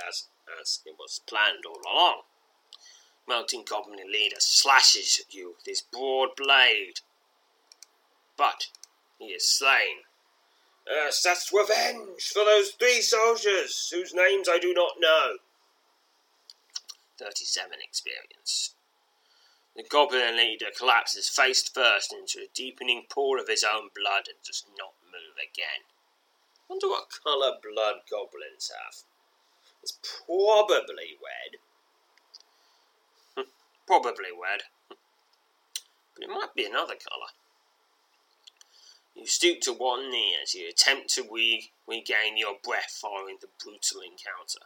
as, 0.07 0.27
as 0.61 0.81
it 0.85 0.95
was 0.99 1.21
planned 1.25 1.65
all 1.65 1.81
along. 1.81 2.21
Mountain 3.29 3.63
goblin 3.63 4.11
leader 4.11 4.39
slashes 4.39 5.23
at 5.23 5.33
you 5.33 5.53
with 5.55 5.65
his 5.65 5.81
broad 5.81 6.29
blade, 6.35 7.01
but 8.35 8.65
he 9.19 9.27
is 9.27 9.47
slain 9.47 10.01
uh, 10.89 11.05
Yes, 11.05 11.21
that's 11.21 11.53
revenge 11.53 12.31
for 12.33 12.43
those 12.43 12.71
three 12.71 13.01
soldiers 13.01 13.91
whose 13.93 14.15
names 14.15 14.49
I 14.49 14.57
do 14.57 14.73
not 14.73 14.93
know. 14.99 15.37
37 17.19 17.73
experience. 17.87 18.73
The 19.75 19.83
goblin 19.83 20.35
leader 20.35 20.71
collapses 20.75 21.29
face 21.29 21.69
first 21.69 22.11
into 22.11 22.39
a 22.39 22.51
deepening 22.55 23.05
pool 23.07 23.39
of 23.39 23.47
his 23.47 23.63
own 23.63 23.89
blood 23.95 24.27
and 24.27 24.41
does 24.43 24.65
not 24.79 24.93
move 25.05 25.37
again. 25.37 25.85
Wonder 26.67 26.87
what 26.87 27.09
colour 27.23 27.53
blood 27.61 28.01
goblins 28.09 28.71
have. 28.73 29.03
It's 29.83 29.99
probably 30.01 31.15
red. 31.21 31.59
Probably 33.89 34.29
red. 34.29 34.61
but 34.87 36.23
it 36.23 36.29
might 36.29 36.53
be 36.55 36.63
another 36.63 36.93
colour. 36.93 37.33
You 39.15 39.25
stoop 39.25 39.61
to 39.61 39.73
one 39.73 40.11
knee 40.11 40.35
as 40.41 40.53
you 40.53 40.69
attempt 40.69 41.09
to 41.15 41.23
re- 41.23 41.71
regain 41.87 42.37
your 42.37 42.53
breath 42.63 42.95
following 43.01 43.37
the 43.41 43.47
brutal 43.63 44.01
encounter. 44.01 44.61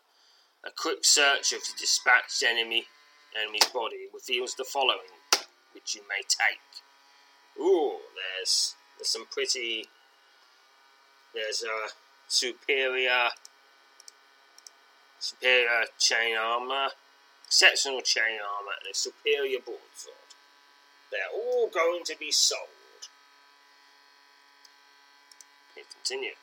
A 0.66 0.72
quick 0.76 1.06
search 1.06 1.54
of 1.54 1.62
the 1.62 1.74
dispatched 1.80 2.44
enemy 2.44 2.88
enemy's 3.34 3.70
body 3.74 4.08
reveals 4.14 4.56
the 4.56 4.66
following, 4.66 5.16
which 5.74 5.96
you 5.96 6.02
may 6.10 6.22
take. 6.28 6.84
Ooh, 7.58 8.00
there's 8.14 8.76
there's 8.98 9.08
some 9.08 9.26
pretty. 9.32 9.88
There's 11.34 11.64
a 11.64 11.90
superior 12.28 13.30
superior 15.20 15.86
chain 15.98 16.36
armor, 16.38 16.90
exceptional 17.54 18.02
chain 18.02 18.42
armor, 18.42 18.74
and 18.82 18.90
a 18.90 18.98
superior 18.98 19.60
broadsword. 19.62 20.34
They're 21.12 21.30
all 21.30 21.70
going 21.70 22.02
to 22.06 22.18
be 22.18 22.32
sold. 22.32 22.74
continue. 25.94 26.34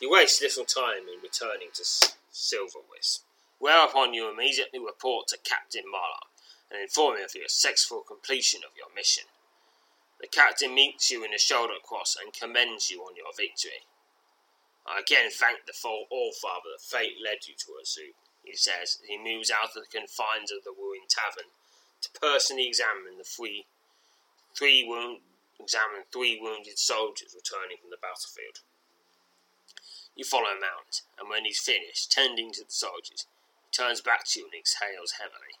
You 0.00 0.10
waste 0.10 0.40
little 0.40 0.64
time 0.64 1.04
in 1.12 1.20
returning 1.22 1.68
to 1.74 1.84
Silverwisp, 1.84 3.20
whereupon 3.58 4.14
you 4.14 4.32
immediately 4.32 4.80
report 4.80 5.28
to 5.28 5.36
Captain 5.44 5.84
Marlock 5.84 6.32
and 6.70 6.80
inform 6.80 7.18
him 7.18 7.24
of 7.24 7.34
your 7.34 7.48
successful 7.48 8.00
completion 8.00 8.62
of 8.64 8.72
your 8.78 8.88
mission. 8.96 9.24
The 10.22 10.26
captain 10.26 10.74
meets 10.74 11.10
you 11.10 11.22
in 11.22 11.34
a 11.34 11.38
shoulder 11.38 11.74
cross 11.84 12.16
and 12.16 12.32
commends 12.32 12.90
you 12.90 13.02
on 13.02 13.14
your 13.14 13.36
victory. 13.36 13.84
I 14.88 15.00
again 15.00 15.30
thank 15.30 15.66
the 15.66 15.74
full 15.74 16.06
All-Father 16.10 16.72
that 16.72 16.80
fate 16.80 17.16
led 17.22 17.46
you 17.46 17.54
to 17.58 17.76
Azu, 17.76 18.16
he 18.44 18.56
says 18.56 18.98
he 19.06 19.18
moves 19.18 19.50
out 19.50 19.76
of 19.76 19.84
the 19.84 19.92
confines 19.92 20.50
of 20.50 20.64
the 20.64 20.74
ruined 20.76 21.08
tavern 21.08 21.50
to 22.02 22.08
personally 22.16 22.66
examine 22.66 23.18
the 23.18 23.24
three, 23.24 23.66
three 24.56 24.84
wound, 24.86 25.20
examine 25.60 26.08
three 26.12 26.38
wounded 26.40 26.78
soldiers 26.78 27.36
returning 27.36 27.76
from 27.80 27.90
the 27.90 28.00
battlefield. 28.00 28.64
You 30.16 30.24
follow 30.24 30.50
him 30.50 30.64
out, 30.64 31.02
and 31.18 31.28
when 31.28 31.44
he's 31.44 31.60
finished 31.60 32.10
tending 32.10 32.52
to 32.52 32.64
the 32.64 32.72
soldiers, 32.72 33.26
he 33.64 33.70
turns 33.72 34.00
back 34.00 34.24
to 34.28 34.40
you 34.40 34.46
and 34.46 34.54
exhales 34.58 35.20
heavily. 35.20 35.56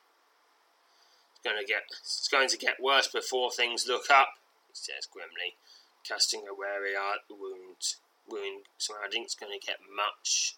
It's 1.32 1.44
going 1.44 1.60
to 1.60 1.66
get, 1.66 1.84
it's 1.88 2.28
going 2.28 2.48
to 2.48 2.58
get 2.58 2.82
worse 2.82 3.06
before 3.06 3.50
things 3.50 3.86
look 3.86 4.10
up, 4.10 4.40
he 4.68 4.74
says 4.74 5.06
grimly, 5.06 5.56
casting 6.04 6.44
a 6.48 6.54
wary 6.54 6.96
eye 6.96 7.16
at 7.20 7.28
the 7.28 7.34
wound, 7.34 7.96
wound 8.28 8.64
surrounding. 8.76 9.22
It's 9.22 9.34
going 9.34 9.58
to 9.58 9.66
get 9.66 9.78
much, 9.94 10.56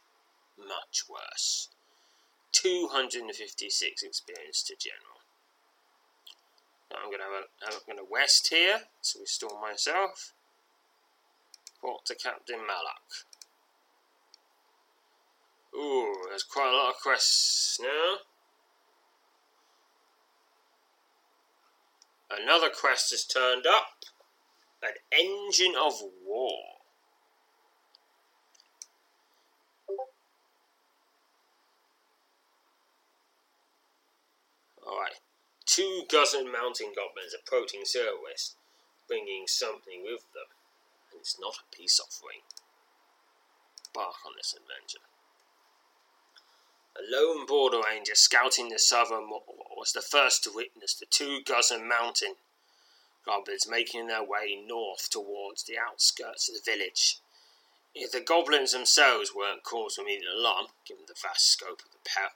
much 0.59 1.05
worse. 1.09 1.69
256 2.53 4.03
experience 4.03 4.63
to 4.63 4.75
general. 4.79 5.23
I'm 6.95 7.09
going 7.09 7.19
to 7.19 7.25
have 7.25 7.33
a, 7.33 7.75
I'm 7.75 7.81
going 7.87 8.05
to 8.05 8.11
west 8.11 8.49
here 8.49 8.81
to 9.03 9.19
restore 9.21 9.61
myself. 9.61 10.35
Report 11.83 12.05
to 12.07 12.15
Captain 12.15 12.59
Malak. 12.59 13.27
Ooh, 15.75 16.15
there's 16.29 16.43
quite 16.43 16.71
a 16.71 16.77
lot 16.77 16.91
of 16.91 17.01
quests 17.03 17.81
now. 17.81 18.17
Another 22.31 22.69
quest 22.69 23.11
has 23.11 23.25
turned 23.25 23.67
up. 23.67 24.05
An 24.83 24.95
engine 25.13 25.75
of 25.81 25.95
war. 26.27 26.72
Alright. 34.87 35.21
Two 35.65 36.05
dozen 36.09 36.51
mountain 36.51 36.93
goblins 36.95 37.35
approaching 37.35 37.85
West, 38.23 38.57
bringing 39.09 39.47
something 39.47 40.03
with 40.03 40.23
them. 40.33 40.51
And 41.11 41.21
it's 41.21 41.39
not 41.41 41.57
a 41.57 41.77
peace 41.77 42.01
offering. 42.01 42.43
Bark 43.95 44.17
on 44.27 44.33
this 44.37 44.55
adventure. 44.55 45.05
A 46.97 47.03
lone 47.09 47.47
border 47.47 47.81
ranger 47.89 48.15
scouting 48.15 48.69
the 48.69 48.79
southern 48.79 49.31
was 49.77 49.93
the 49.93 50.03
first 50.03 50.45
to 50.45 50.53
witness 50.53 50.95
the 50.95 51.07
two 51.07 51.41
dozen 51.43 51.89
mountain 51.89 52.37
goblins 53.25 53.69
making 53.69 54.09
their 54.09 54.23
way 54.23 54.57
north 54.57 55.09
towards 55.09 55.63
the 55.65 55.79
outskirts 55.79 56.49
of 56.49 56.55
the 56.55 56.71
village. 56.71 57.19
If 57.95 58.13
the 58.13 58.21
goblins 58.21 58.73
themselves 58.73 59.35
weren't 59.35 59.65
cause 59.65 59.95
for 59.95 60.03
immediate 60.03 60.33
alarm, 60.33 60.67
given 60.87 61.05
the 61.07 61.15
vast 61.21 61.47
scope 61.51 61.83
of 61.85 61.93
the 61.93 61.99
peril, 62.05 62.31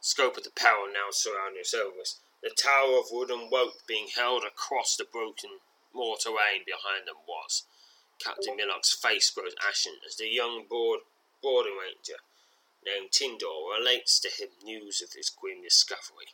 scope 0.00 0.36
of 0.36 0.44
the 0.44 0.50
peril 0.50 0.88
now 0.92 1.10
surrounding 1.10 1.64
Silvers, 1.64 2.20
the 2.42 2.50
tower 2.50 2.98
of 2.98 3.10
wood 3.10 3.30
and 3.30 3.52
rope 3.52 3.86
being 3.86 4.08
held 4.16 4.44
across 4.44 4.96
the 4.96 5.04
broken 5.04 5.60
moor 5.94 6.16
terrain 6.16 6.64
behind 6.64 7.06
them 7.06 7.20
was. 7.28 7.64
Captain 8.18 8.56
Millock's 8.56 8.92
face 8.92 9.30
grows 9.30 9.54
ashen 9.66 10.00
as 10.06 10.16
the 10.16 10.28
young 10.28 10.66
board, 10.68 11.00
boarding 11.42 11.76
ranger 11.76 12.20
named 12.84 13.10
Tindor 13.10 13.76
relates 13.76 14.18
to 14.20 14.28
him 14.28 14.48
news 14.62 15.02
of 15.02 15.10
this 15.12 15.30
grim 15.30 15.62
discovery. 15.62 16.32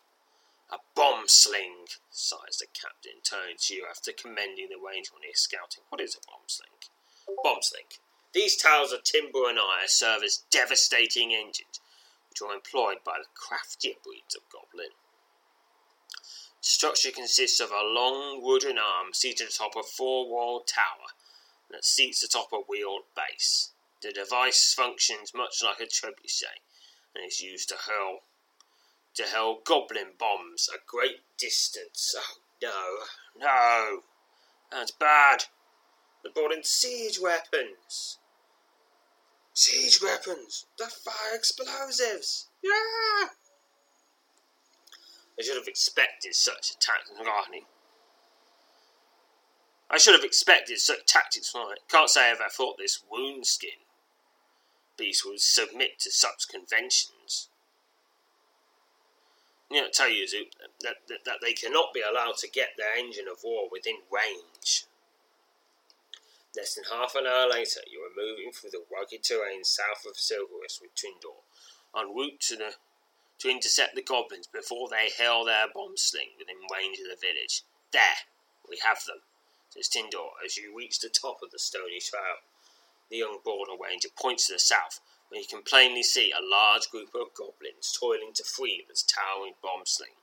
A 0.70 0.78
bomb 0.94 1.28
sling, 1.28 1.86
sighs 2.10 2.58
the 2.58 2.66
captain, 2.66 3.20
turning 3.22 3.56
to 3.58 3.74
you 3.74 3.86
after 3.88 4.12
commending 4.12 4.68
the 4.68 4.84
range 4.84 5.10
on 5.14 5.22
his 5.22 5.40
scouting. 5.40 5.84
What 5.88 6.00
is 6.00 6.16
a 6.16 6.26
bomb 6.26 6.46
sling? 6.46 6.70
Bomb 7.42 7.62
sling. 7.62 7.86
These 8.32 8.56
towers 8.56 8.92
of 8.92 9.04
timber 9.04 9.48
and 9.48 9.58
iron 9.58 9.88
serve 9.88 10.22
as 10.22 10.44
devastating 10.50 11.32
engines, 11.32 11.80
which 12.36 12.48
are 12.48 12.54
employed 12.54 12.98
by 13.04 13.18
the 13.18 13.28
craftier 13.34 13.94
breeds 14.04 14.34
of 14.34 14.42
goblin. 14.50 14.90
The 16.10 16.68
structure 16.68 17.10
consists 17.10 17.60
of 17.60 17.70
a 17.70 17.84
long 17.84 18.42
wooden 18.42 18.78
arm 18.78 19.12
seated 19.12 19.48
atop 19.48 19.76
a 19.76 19.82
four-walled 19.82 20.66
tower 20.66 21.14
that 21.70 21.84
seats 21.84 22.22
atop 22.22 22.52
a 22.52 22.58
wheeled 22.68 23.04
base. 23.14 23.70
The 24.02 24.12
device 24.12 24.74
functions 24.74 25.32
much 25.34 25.62
like 25.62 25.80
a 25.80 25.84
trebuchet 25.84 26.60
and 27.14 27.24
is 27.26 27.40
used 27.40 27.68
to 27.70 27.76
hurl 27.76 28.20
to 29.14 29.22
hurl 29.22 29.60
goblin 29.64 30.12
bombs 30.18 30.68
a 30.68 30.78
great 30.86 31.20
distance. 31.38 32.14
Oh 32.18 32.36
no, 32.62 33.06
no, 33.38 34.00
that's 34.70 34.90
bad. 34.90 35.44
They 36.22 36.30
brought 36.30 36.52
in 36.52 36.62
siege 36.64 37.18
weapons. 37.18 38.18
Siege 39.58 40.02
weapons 40.02 40.66
The 40.76 40.84
fire 40.84 41.34
explosives. 41.34 42.48
Yeah. 42.62 43.30
I 45.38 45.42
should 45.42 45.56
have 45.56 45.66
expected 45.66 46.34
such 46.34 46.72
attacks 46.72 47.08
in 47.08 47.24
Garney. 47.24 47.64
I 49.90 49.96
should 49.96 50.14
have 50.14 50.24
expected 50.24 50.78
such 50.78 51.06
tactics 51.06 51.50
from 51.50 51.72
it. 51.72 51.78
Can't 51.88 52.10
say 52.10 52.28
I 52.28 52.32
ever 52.32 52.50
thought 52.50 52.76
this 52.76 53.02
wound 53.10 53.46
skin 53.46 53.80
beast 54.98 55.24
would 55.24 55.40
submit 55.40 56.00
to 56.00 56.10
such 56.10 56.48
conventions. 56.48 57.48
You 59.70 59.80
know, 59.80 59.88
tell 59.90 60.10
you, 60.10 60.28
Zoop, 60.28 60.48
that, 60.80 60.96
that, 61.08 61.24
that 61.24 61.38
they 61.40 61.54
cannot 61.54 61.94
be 61.94 62.02
allowed 62.02 62.36
to 62.38 62.50
get 62.50 62.70
their 62.76 62.94
engine 62.94 63.26
of 63.30 63.38
war 63.42 63.68
within 63.72 63.96
range. 64.12 64.84
Less 66.56 66.74
than 66.74 66.84
half 66.84 67.14
an 67.14 67.26
hour 67.26 67.48
later, 67.50 67.80
you 67.86 68.00
are 68.00 68.16
moving 68.16 68.50
through 68.50 68.70
the 68.70 68.86
rugged 68.90 69.22
terrain 69.22 69.62
south 69.62 70.06
of 70.08 70.16
Silverus 70.16 70.80
with 70.80 70.94
Tindor, 70.94 71.44
en 71.94 72.14
route 72.14 72.40
to 72.48 72.56
the 72.56 72.76
to 73.38 73.50
intercept 73.50 73.94
the 73.94 74.02
goblins 74.02 74.46
before 74.46 74.88
they 74.88 75.10
hurl 75.18 75.44
their 75.44 75.66
bomb 75.68 75.98
sling 75.98 76.30
within 76.38 76.56
range 76.72 76.98
of 76.98 77.10
the 77.10 77.20
village. 77.20 77.62
There, 77.92 78.24
we 78.66 78.78
have 78.82 79.04
them, 79.04 79.20
says 79.68 79.88
Tindor 79.88 80.30
as 80.42 80.56
you 80.56 80.74
reach 80.74 81.00
the 81.00 81.10
top 81.10 81.42
of 81.42 81.50
the 81.50 81.58
stony 81.58 82.00
trail. 82.00 82.40
The 83.10 83.18
young 83.18 83.40
border 83.44 83.72
ranger 83.78 84.08
points 84.16 84.46
to 84.46 84.54
the 84.54 84.58
south, 84.58 85.00
where 85.28 85.40
you 85.40 85.46
can 85.46 85.62
plainly 85.62 86.02
see 86.02 86.32
a 86.32 86.40
large 86.40 86.88
group 86.88 87.14
of 87.14 87.34
goblins 87.34 87.92
toiling 87.92 88.32
to 88.34 88.44
free 88.44 88.86
this 88.88 89.02
towering 89.02 89.54
bomb 89.62 89.84
sling 89.84 90.16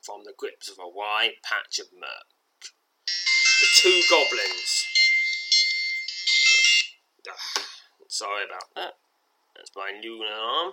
from 0.00 0.22
the 0.24 0.34
grips 0.38 0.70
of 0.70 0.78
a 0.78 0.88
wide 0.88 1.42
patch 1.42 1.80
of 1.80 1.92
murk. 1.92 2.30
The 3.58 3.66
two 3.74 4.02
goblins. 4.10 4.86
Ah, 7.28 7.62
sorry 8.08 8.44
about 8.44 8.74
that. 8.74 8.94
That's 9.56 9.70
my 9.74 9.98
lunar 10.02 10.26
arm. 10.26 10.72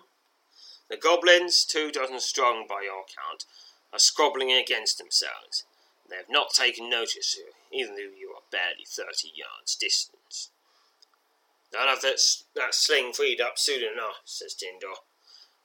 The 0.89 0.97
goblins, 0.97 1.63
two 1.63 1.91
dozen 1.91 2.19
strong 2.19 2.65
by 2.67 2.81
your 2.83 3.05
count, 3.07 3.45
are 3.93 3.99
squabbling 3.99 4.51
against 4.51 4.97
themselves. 4.97 5.63
They 6.09 6.17
have 6.17 6.29
not 6.29 6.53
taken 6.53 6.89
notice 6.89 7.37
of 7.39 7.45
you, 7.71 7.83
even 7.85 7.95
though 7.95 8.01
you 8.01 8.33
are 8.35 8.43
barely 8.51 8.85
thirty 8.85 9.31
yards 9.33 9.75
distant. 9.75 10.49
I'll 11.79 11.87
have 11.87 12.01
that, 12.01 12.19
that 12.55 12.75
sling 12.75 13.13
freed 13.13 13.39
up 13.39 13.57
soon 13.57 13.81
enough, 13.81 14.21
says 14.25 14.53
Tindor. 14.53 14.97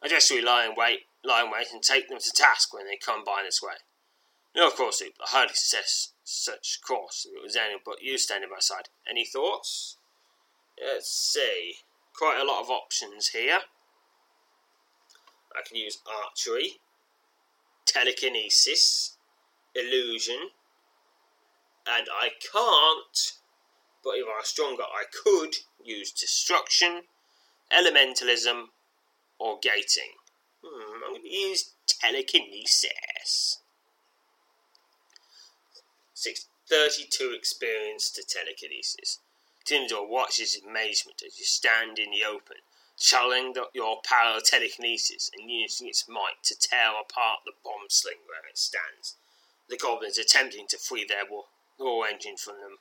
I 0.00 0.08
just 0.08 0.32
lie 0.32 0.66
in 0.66 0.74
wait, 0.76 1.00
lie 1.24 1.42
in 1.42 1.50
wait 1.50 1.72
and 1.72 1.82
take 1.82 2.08
them 2.08 2.18
to 2.20 2.32
task 2.32 2.72
when 2.72 2.86
they 2.86 2.96
come 2.96 3.24
by 3.24 3.42
this 3.44 3.60
way. 3.60 3.74
No, 4.54 4.68
of 4.68 4.76
course, 4.76 5.02
I 5.02 5.10
hardly 5.20 5.54
suggest 5.54 6.12
such 6.28 6.80
course 6.86 7.26
if 7.28 7.36
it 7.36 7.42
was 7.42 7.56
anyone 7.56 7.80
but 7.84 8.02
you 8.02 8.18
standing 8.18 8.50
by 8.50 8.56
my 8.56 8.60
side. 8.60 8.88
Any 9.08 9.24
thoughts? 9.24 9.96
Let's 10.80 11.10
see. 11.10 11.76
Quite 12.14 12.40
a 12.40 12.44
lot 12.44 12.60
of 12.62 12.70
options 12.70 13.28
here. 13.28 13.60
I 15.56 15.66
can 15.66 15.76
use 15.76 15.98
archery, 16.06 16.72
telekinesis, 17.86 19.16
illusion, 19.74 20.50
and 21.86 22.06
I 22.12 22.28
can't, 22.52 23.32
but 24.04 24.10
if 24.16 24.26
I 24.26 24.38
was 24.38 24.48
stronger, 24.48 24.82
I 24.82 25.04
could 25.24 25.54
use 25.82 26.12
destruction, 26.12 27.02
elementalism, 27.72 28.64
or 29.38 29.58
gating. 29.62 30.12
Hmm, 30.62 31.02
I'm 31.06 31.12
going 31.12 31.22
to 31.22 31.28
use 31.28 31.72
telekinesis. 31.86 33.62
Six, 36.18 36.46
32 36.68 37.32
experience 37.32 38.10
to 38.10 38.24
telekinesis. 38.24 39.20
Tindor 39.64 40.08
watches 40.08 40.56
in 40.56 40.68
amazement 40.68 41.22
as 41.24 41.38
you 41.38 41.44
stand 41.44 42.00
in 42.00 42.10
the 42.10 42.24
open, 42.24 42.56
channeling 42.98 43.54
your 43.72 44.02
power 44.02 44.38
of 44.38 44.42
telekinesis 44.42 45.30
and 45.32 45.48
using 45.48 45.86
its 45.86 46.08
might 46.08 46.42
to 46.42 46.58
tear 46.58 46.90
apart 47.00 47.42
the 47.46 47.52
bomb 47.62 47.86
sling 47.88 48.26
where 48.26 48.50
it 48.50 48.58
stands. 48.58 49.14
The 49.68 49.76
goblins 49.76 50.18
attempting 50.18 50.66
to 50.70 50.76
free 50.76 51.04
their 51.04 51.24
war, 51.24 51.46
engine 52.08 52.36
from 52.36 52.58
them 52.58 52.78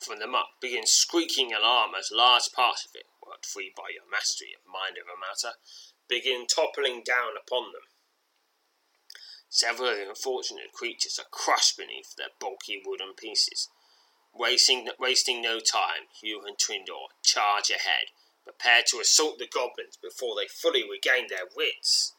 from 0.00 0.18
the 0.18 0.26
muck 0.26 0.60
begin 0.60 0.86
squeaking 0.86 1.52
alarm 1.52 1.94
as 1.94 2.10
large 2.10 2.50
parts 2.52 2.86
of 2.86 2.94
it, 2.94 3.06
worked 3.26 3.44
free 3.44 3.72
by 3.76 3.92
your 3.92 4.08
mastery 4.10 4.54
of 4.56 4.64
mind 4.64 4.96
over 4.96 5.20
matter, 5.20 5.56
begin 6.08 6.46
toppling 6.46 7.02
down 7.02 7.36
upon 7.36 7.72
them. 7.72 7.84
Several 9.54 9.90
of 9.90 9.98
the 9.98 10.08
unfortunate 10.08 10.72
creatures 10.72 11.16
are 11.16 11.30
crushed 11.30 11.76
beneath 11.76 12.16
their 12.16 12.30
bulky 12.40 12.82
wooden 12.84 13.14
pieces. 13.14 13.68
Wasting, 14.34 14.88
wasting 14.98 15.40
no 15.40 15.60
time, 15.60 16.10
Hugh 16.20 16.42
and 16.44 16.58
Tindor 16.58 17.10
charge 17.22 17.70
ahead, 17.70 18.06
prepared 18.42 18.86
to 18.86 18.98
assault 18.98 19.38
the 19.38 19.46
goblins 19.46 19.96
before 19.96 20.34
they 20.34 20.48
fully 20.48 20.82
regain 20.82 21.28
their 21.28 21.46
wits. 21.54 22.14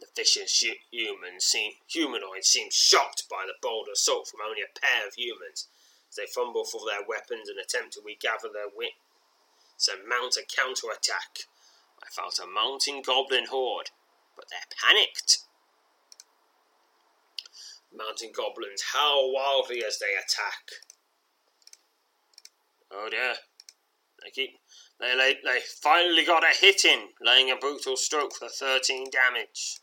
The 0.00 0.06
vicious 0.16 0.64
humans 0.90 1.44
seem, 1.44 1.72
humanoids 1.88 2.48
seem 2.48 2.70
shocked 2.70 3.28
by 3.28 3.44
the 3.46 3.60
bold 3.60 3.88
assault 3.92 4.28
from 4.28 4.40
only 4.40 4.62
a 4.62 4.80
pair 4.80 5.06
of 5.06 5.12
humans 5.12 5.68
as 6.08 6.16
they 6.16 6.24
fumble 6.24 6.64
for 6.64 6.80
their 6.86 7.06
weapons 7.06 7.50
and 7.50 7.58
attempt 7.58 7.92
to 7.92 8.00
regather 8.02 8.48
their 8.50 8.72
wits 8.74 9.90
and 9.92 10.08
mount 10.08 10.38
a 10.38 10.42
counter-attack. 10.42 11.40
I 12.02 12.08
felt 12.08 12.40
a 12.42 12.46
mounting 12.46 13.02
goblin 13.02 13.48
horde, 13.50 13.90
but 14.36 14.46
they're 14.50 14.60
panicked. 14.82 15.38
Mountain 17.96 18.32
goblins 18.36 18.82
howl 18.92 19.32
wildly 19.32 19.84
as 19.84 19.98
they 19.98 20.14
attack. 20.14 20.68
Oh 22.90 23.08
dear. 23.10 23.34
They 24.22 24.30
keep 24.30 24.58
they, 25.00 25.16
they, 25.16 25.34
they 25.44 25.60
finally 25.82 26.24
got 26.24 26.44
a 26.44 26.56
hit 26.56 26.84
in, 26.84 27.08
laying 27.20 27.50
a 27.50 27.56
brutal 27.56 27.96
stroke 27.96 28.34
for 28.34 28.48
13 28.48 29.08
damage. 29.10 29.80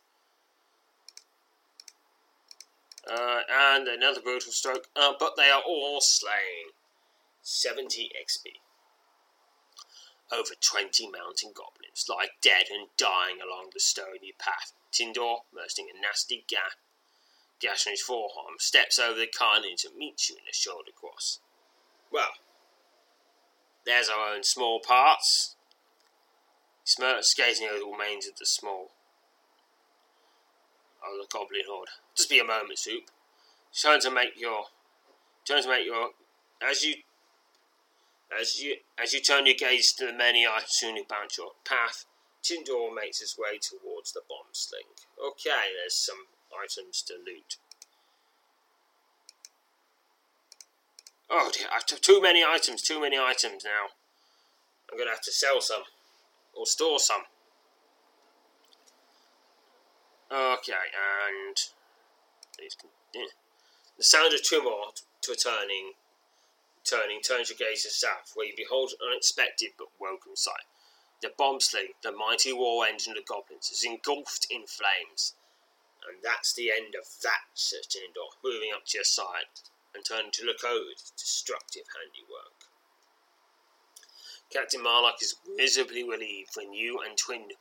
Uh, 3.09 3.39
and 3.49 3.87
another 3.87 4.21
brutal 4.21 4.51
stroke, 4.51 4.87
uh, 4.95 5.13
but 5.19 5.33
they 5.35 5.49
are 5.49 5.61
all 5.61 5.99
slain. 6.01 6.71
70 7.41 8.11
XP. 8.21 8.51
Over 10.31 10.53
20 10.59 11.09
mountain 11.09 11.51
goblins 11.53 12.05
lie 12.07 12.29
dead 12.41 12.65
and 12.71 12.87
dying 12.97 13.39
along 13.41 13.71
the 13.73 13.79
stony 13.79 14.33
path. 14.39 14.71
Tindor, 14.91 15.39
bursting 15.53 15.87
a 15.93 15.99
nasty 15.99 16.45
gap, 16.47 16.79
gash 17.59 17.85
on 17.85 17.93
his 17.93 18.01
forearm, 18.01 18.55
steps 18.59 18.97
over 18.97 19.19
the 19.19 19.27
carnage 19.27 19.83
and 19.83 19.95
meets 19.95 20.29
you 20.29 20.35
in 20.35 20.49
a 20.49 20.53
shoulder 20.53 20.91
cross. 20.95 21.39
Well, 22.11 22.31
there's 23.85 24.09
our 24.09 24.33
own 24.33 24.43
small 24.43 24.79
parts. 24.79 25.55
Smirks, 26.83 27.33
gazing 27.33 27.67
over 27.67 27.79
the 27.79 27.85
remains 27.85 28.27
of 28.27 28.37
the 28.37 28.45
small 28.45 28.91
Oh, 31.03 31.17
the 31.19 31.27
goblin 31.27 31.63
horde. 31.67 31.89
Just 32.15 32.29
be 32.29 32.39
a 32.39 32.43
moment, 32.43 32.77
Soup. 32.77 33.03
Turn 33.73 33.99
to 34.01 34.11
make 34.11 34.39
your 34.39 34.65
turn 35.45 35.63
to 35.63 35.69
make 35.69 35.85
your 35.85 36.11
as 36.61 36.83
you 36.83 36.95
as 38.39 38.61
you 38.61 38.75
as 39.01 39.13
you 39.13 39.19
turn 39.19 39.45
your 39.45 39.55
gaze 39.55 39.93
to 39.93 40.05
the 40.05 40.13
many 40.13 40.45
soon 40.67 40.97
about 40.97 41.37
your 41.37 41.51
path, 41.65 42.05
Tindor 42.43 42.93
makes 42.93 43.19
his 43.19 43.37
way 43.37 43.59
towards 43.59 44.11
the 44.11 44.21
bomb 44.27 44.53
sling. 44.53 44.95
Okay, 45.19 45.73
there's 45.79 45.95
some 45.95 46.27
items 46.51 47.01
to 47.03 47.13
loot. 47.13 47.57
Oh 51.29 51.49
dear, 51.53 51.67
I've 51.73 51.85
too 51.85 52.21
many 52.21 52.43
items, 52.43 52.81
too 52.81 52.99
many 52.99 53.17
items 53.17 53.63
now. 53.63 53.91
I'm 54.91 54.97
gonna 54.97 55.11
have 55.11 55.21
to 55.21 55.31
sell 55.31 55.61
some. 55.61 55.83
Or 56.53 56.65
store 56.65 56.99
some. 56.99 57.23
Okay, 60.29 60.73
and 60.73 61.57
the 63.97 64.03
sound 64.03 64.33
of 64.33 64.43
tumult 64.43 65.03
a 65.45 66.00
turning, 66.83 67.21
turns 67.21 67.49
your 67.49 67.57
gaze 67.57 67.83
to 67.83 67.89
south, 67.89 68.31
where 68.35 68.47
you 68.47 68.53
behold 68.55 68.91
an 68.91 69.07
unexpected 69.11 69.71
but 69.77 69.87
welcome 69.99 70.35
sight. 70.35 70.65
The 71.21 71.31
bomb 71.37 71.59
sling, 71.59 71.93
the 72.01 72.11
mighty 72.11 72.51
war 72.51 72.85
engine 72.85 73.13
of 73.13 73.17
the 73.17 73.23
goblins, 73.27 73.69
is 73.69 73.83
engulfed 73.83 74.47
in 74.49 74.65
flames. 74.65 75.35
And 76.07 76.17
that's 76.23 76.53
the 76.53 76.71
end 76.71 76.95
of 76.95 77.05
that, 77.21 77.45
says 77.53 77.85
Tindor, 77.85 78.33
moving 78.43 78.71
up 78.73 78.85
to 78.87 78.97
your 78.97 79.05
side 79.05 79.53
and 79.93 80.03
turning 80.03 80.31
to 80.31 80.45
look 80.45 80.63
over 80.63 80.89
the 80.97 81.11
destructive 81.17 81.85
handiwork. 81.93 82.65
Captain 84.51 84.81
Marlock 84.81 85.21
is 85.21 85.35
visibly 85.55 86.03
relieved 86.03 86.55
when 86.55 86.73
you 86.73 86.99
and 86.99 87.17
Twin 87.17 87.51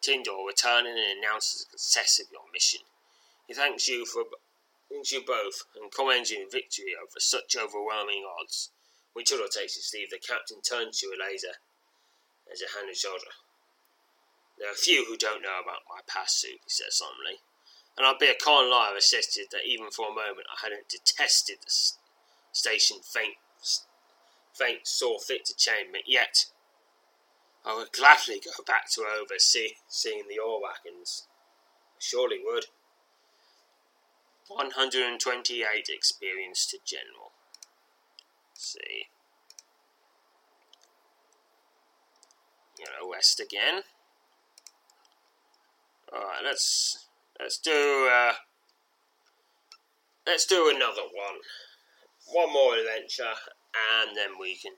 Tindor 0.00 0.46
return 0.46 0.86
and 0.86 0.98
announces 0.98 1.66
the 1.66 1.78
success 1.78 2.20
of 2.20 2.32
your 2.32 2.42
mission. 2.52 2.80
He 3.46 3.54
thanks 3.54 3.88
you 3.88 4.06
for 4.06 4.24
thanks 4.92 5.12
you 5.12 5.24
both 5.24 5.64
and 5.80 5.90
commends 5.90 6.30
you 6.30 6.42
in 6.42 6.50
victory 6.50 6.92
over 6.94 7.18
such 7.18 7.56
overwhelming 7.56 8.24
odds. 8.38 8.70
When 9.14 9.24
Tudor 9.24 9.48
takes 9.48 9.76
his 9.76 9.90
leave, 9.94 10.10
the 10.10 10.18
captain 10.18 10.60
turns 10.60 11.00
to 11.00 11.12
Eliza, 11.12 11.56
as 12.50 12.62
a 12.62 12.76
hand 12.76 12.88
and 12.88 12.96
shoulder. 12.96 13.32
There 14.58 14.70
are 14.70 14.74
few 14.74 15.04
who 15.06 15.16
don't 15.16 15.42
know 15.42 15.60
about 15.62 15.88
my 15.88 16.00
past 16.06 16.40
suit, 16.40 16.60
he 16.64 16.68
says 16.68 16.96
solemnly, 16.96 17.40
and 17.96 18.06
I'd 18.06 18.18
be 18.18 18.28
a 18.28 18.34
con 18.34 18.70
liar 18.70 18.92
if 18.92 18.96
I 18.96 19.00
said 19.00 19.48
that 19.50 19.66
even 19.66 19.90
for 19.90 20.08
a 20.08 20.14
moment 20.14 20.46
I 20.52 20.60
hadn't 20.62 20.88
detested 20.88 21.58
the 21.64 21.72
station 22.52 22.98
faint, 23.02 23.36
faint 24.54 24.86
saw 24.86 25.18
fit 25.18 25.44
to 25.46 25.56
chain 25.56 25.92
me. 25.92 26.02
Yet 26.06 26.46
I 27.64 27.76
would 27.76 27.92
gladly 27.92 28.40
go 28.40 28.62
back 28.66 28.90
to 28.92 29.04
oversee 29.04 29.74
seeing 29.88 30.24
the 30.28 30.38
ore 30.38 30.60
wagons. 30.60 31.26
I 31.96 32.00
surely 32.00 32.40
would. 32.42 32.66
128 34.56 35.88
experience 35.88 36.66
to 36.66 36.78
general. 36.84 37.32
Let's 38.50 38.72
see. 38.72 39.06
Yellow 42.78 43.10
West 43.10 43.40
again. 43.40 43.82
Alright, 46.12 46.44
let's 46.44 47.06
let's 47.40 47.58
do 47.58 48.08
uh, 48.12 48.32
let's 50.26 50.46
do 50.46 50.70
another 50.74 51.02
one. 51.02 51.40
One 52.32 52.52
more 52.52 52.76
adventure 52.76 53.34
and 53.74 54.16
then 54.16 54.38
we 54.38 54.56
can 54.56 54.72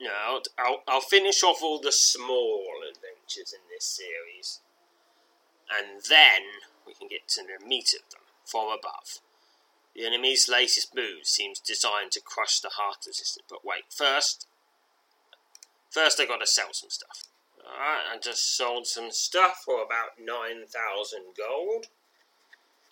No, 0.00 0.10
I'll, 0.26 0.42
I'll, 0.58 0.82
I'll 0.86 1.00
finish 1.00 1.42
off 1.42 1.62
all 1.62 1.80
the 1.80 1.92
small 1.92 2.64
adventures 2.86 3.54
in 3.54 3.60
this 3.72 3.86
series, 3.96 4.60
and 5.70 6.02
then 6.08 6.42
we 6.86 6.94
can 6.94 7.08
get 7.08 7.28
to 7.28 7.42
the 7.42 7.64
meat 7.64 7.94
of 7.94 8.10
them 8.10 8.22
from 8.44 8.68
above. 8.68 9.20
The 9.94 10.06
enemy's 10.06 10.48
latest 10.48 10.94
move 10.94 11.24
seems 11.24 11.58
designed 11.58 12.12
to 12.12 12.20
crush 12.20 12.60
the 12.60 12.70
heart 12.76 12.98
resistance. 13.06 13.44
But 13.48 13.64
wait, 13.64 13.84
first, 13.88 14.46
first 15.90 16.20
I 16.20 16.26
got 16.26 16.40
to 16.40 16.46
sell 16.46 16.68
some 16.72 16.90
stuff. 16.90 17.24
Alright, 17.64 18.06
I 18.12 18.18
just 18.18 18.56
sold 18.56 18.86
some 18.86 19.10
stuff 19.10 19.62
for 19.64 19.82
about 19.82 20.18
9,000 20.20 20.68
gold. 21.36 21.86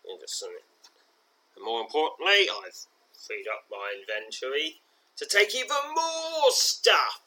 And 0.07 1.65
more 1.65 1.81
importantly, 1.83 2.49
I've 2.51 2.87
freed 3.15 3.47
up 3.53 3.65
my 3.71 3.95
inventory 4.01 4.81
to 5.17 5.27
take 5.27 5.55
even 5.55 5.77
more 5.95 6.51
stuff. 6.51 7.21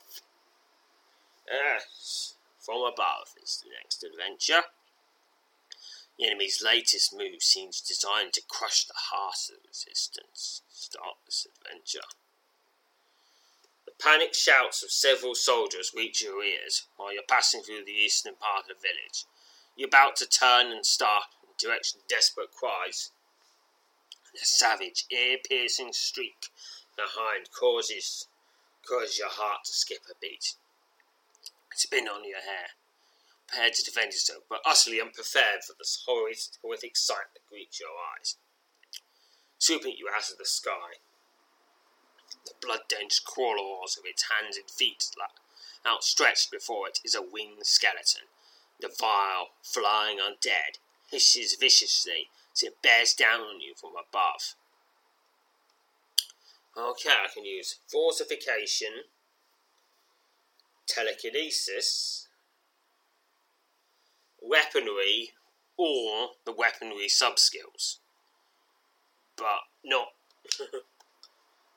Yes, 1.50 2.36
from 2.60 2.82
above 2.82 3.34
is 3.42 3.64
the 3.64 3.70
next 3.82 4.04
adventure. 4.04 4.68
The 6.18 6.26
enemy's 6.26 6.64
latest 6.64 7.14
move 7.16 7.44
seems 7.44 7.80
designed 7.80 8.34
to 8.34 8.42
crush 8.48 8.86
the 8.86 8.94
heart 8.96 9.38
of 9.50 9.62
the 9.62 9.68
resistance. 9.68 10.64
Start 10.70 11.18
this 11.26 11.46
adventure. 11.46 12.08
The 13.86 13.92
panicked 14.00 14.36
shouts 14.36 14.82
of 14.84 14.92
several 14.92 15.36
soldiers 15.36 15.94
reach 15.96 16.24
your 16.24 16.44
ears 16.44 16.88
while 16.98 17.14
you're 17.14 17.24
passing 17.28 17.62
through 17.62 17.86
the 17.86 17.92
eastern 17.92 18.36
part 18.36 18.64
of 18.64 18.68
the 18.68 18.88
village. 18.88 19.26
You're 19.76 19.90
about 19.90 20.16
to 20.18 20.26
turn 20.26 20.72
and 20.72 20.86
start 20.86 21.26
in 21.44 21.54
direction 21.58 22.00
of 22.02 22.08
desperate 22.08 22.52
cries. 22.52 23.12
The 24.34 24.40
savage, 24.44 25.06
ear-piercing 25.12 25.94
streak 25.94 26.48
behind 26.96 27.52
causes 27.52 28.28
causes 28.88 29.20
your 29.20 29.30
heart 29.30 29.66
to 29.66 29.72
skip 29.72 30.02
a 30.10 30.14
beat. 30.20 30.56
Spin 31.74 32.08
on 32.08 32.28
your 32.28 32.42
hair, 32.42 32.70
prepared 33.48 33.74
to 33.74 33.84
defend 33.84 34.08
yourself, 34.08 34.44
but 34.50 34.62
utterly 34.66 35.00
unprepared 35.00 35.64
for 35.66 35.74
the 35.78 35.88
horrific 36.06 36.98
sight 36.98 37.32
that 37.34 37.48
greets 37.50 37.80
your 37.80 37.90
eyes. 38.18 38.36
Swooping 39.58 39.96
you 39.98 40.08
out 40.14 40.30
of 40.30 40.38
the 40.38 40.46
sky, 40.46 41.00
the 42.46 42.54
blood-drenched 42.62 43.26
claws 43.26 43.98
of 43.98 44.04
its 44.06 44.26
hands 44.30 44.58
and 44.58 44.70
feet 44.70 45.06
outstretched 45.86 46.52
before 46.52 46.88
it 46.88 47.00
is 47.04 47.16
a 47.16 47.22
winged 47.22 47.66
skeleton. 47.66 48.24
The 48.80 48.90
vile, 49.00 49.50
flying 49.64 50.18
undead 50.20 50.80
hisses 51.10 51.56
viciously 51.60 52.30
as 52.54 52.64
it 52.64 52.82
bears 52.84 53.14
down 53.14 53.42
on 53.42 53.62
you 53.62 53.74
from 53.76 53.92
above. 53.92 54.56
Okay, 56.78 57.10
I 57.10 57.28
can 57.34 57.46
use 57.46 57.80
fortification, 57.88 59.06
telekinesis, 60.86 62.27
weaponry, 64.48 65.32
or 65.78 66.30
the 66.46 66.52
weaponry 66.52 67.08
subskills. 67.08 67.98
But 69.36 69.62
not 69.84 70.08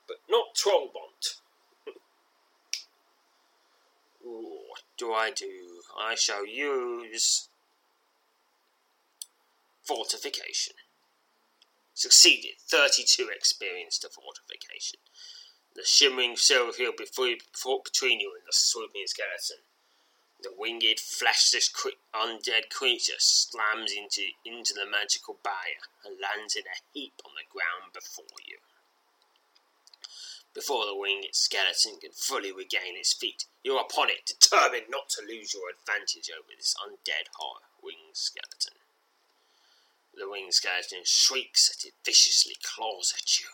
but 0.09 0.17
not 0.29 0.55
Trollbont. 0.55 1.41
what 4.23 4.83
do 4.97 5.13
I 5.13 5.31
do? 5.31 5.83
I 5.99 6.15
shall 6.15 6.47
use 6.47 7.49
fortification. 9.83 10.75
Succeeded. 11.95 12.53
32 12.71 13.29
experience 13.35 13.99
to 13.99 14.09
fortification. 14.09 15.01
The 15.75 15.83
shimmering 15.85 16.37
silver 16.37 16.73
field 16.73 16.97
between 16.97 17.39
you 18.21 18.33
and 18.39 18.47
the 18.47 18.53
swooping 18.53 19.07
skeleton. 19.07 19.65
The 20.43 20.53
winged, 20.57 20.99
fleshless, 20.99 21.71
undead 22.15 22.71
creature 22.71 23.19
slams 23.19 23.93
into, 23.93 24.23
into 24.45 24.73
the 24.73 24.87
magical 24.87 25.39
barrier 25.43 25.85
and 26.05 26.19
lands 26.19 26.57
in 26.57 26.65
a 26.67 26.81
heap 26.93 27.21
on 27.27 27.33
the 27.35 27.45
ground 27.51 27.93
before 27.93 28.41
you. 28.47 28.59
Before 30.55 30.87
the 30.87 30.97
winged 30.97 31.35
skeleton 31.35 32.01
can 32.01 32.13
fully 32.13 32.51
regain 32.53 32.97
its 32.97 33.13
feet, 33.13 33.45
you're 33.63 33.81
upon 33.81 34.09
it, 34.09 34.27
determined 34.27 34.87
not 34.89 35.11
to 35.11 35.23
lose 35.23 35.55
your 35.55 35.71
advantage 35.71 36.31
over 36.31 36.49
this 36.57 36.75
undead 36.75 37.29
horror 37.35 37.69
winged 37.83 38.17
skeleton. 38.17 38.79
The 40.15 40.29
winged 40.29 40.55
skeleton 40.55 41.05
shrieks 41.05 41.71
as 41.71 41.85
it 41.85 41.95
viciously 42.05 42.57
claws 42.63 43.13
at 43.17 43.39
you. 43.39 43.47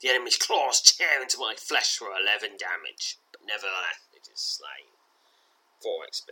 The 0.00 0.08
enemy's 0.08 0.36
claws 0.36 0.80
tear 0.80 1.22
into 1.22 1.38
my 1.38 1.54
flesh 1.54 1.96
for 1.96 2.08
11 2.08 2.56
damage, 2.56 3.18
but 3.30 3.42
nevertheless 3.46 4.00
it 4.12 4.28
is 4.32 4.40
slain. 4.40 4.93
4 5.84 6.06
XP. 6.10 6.30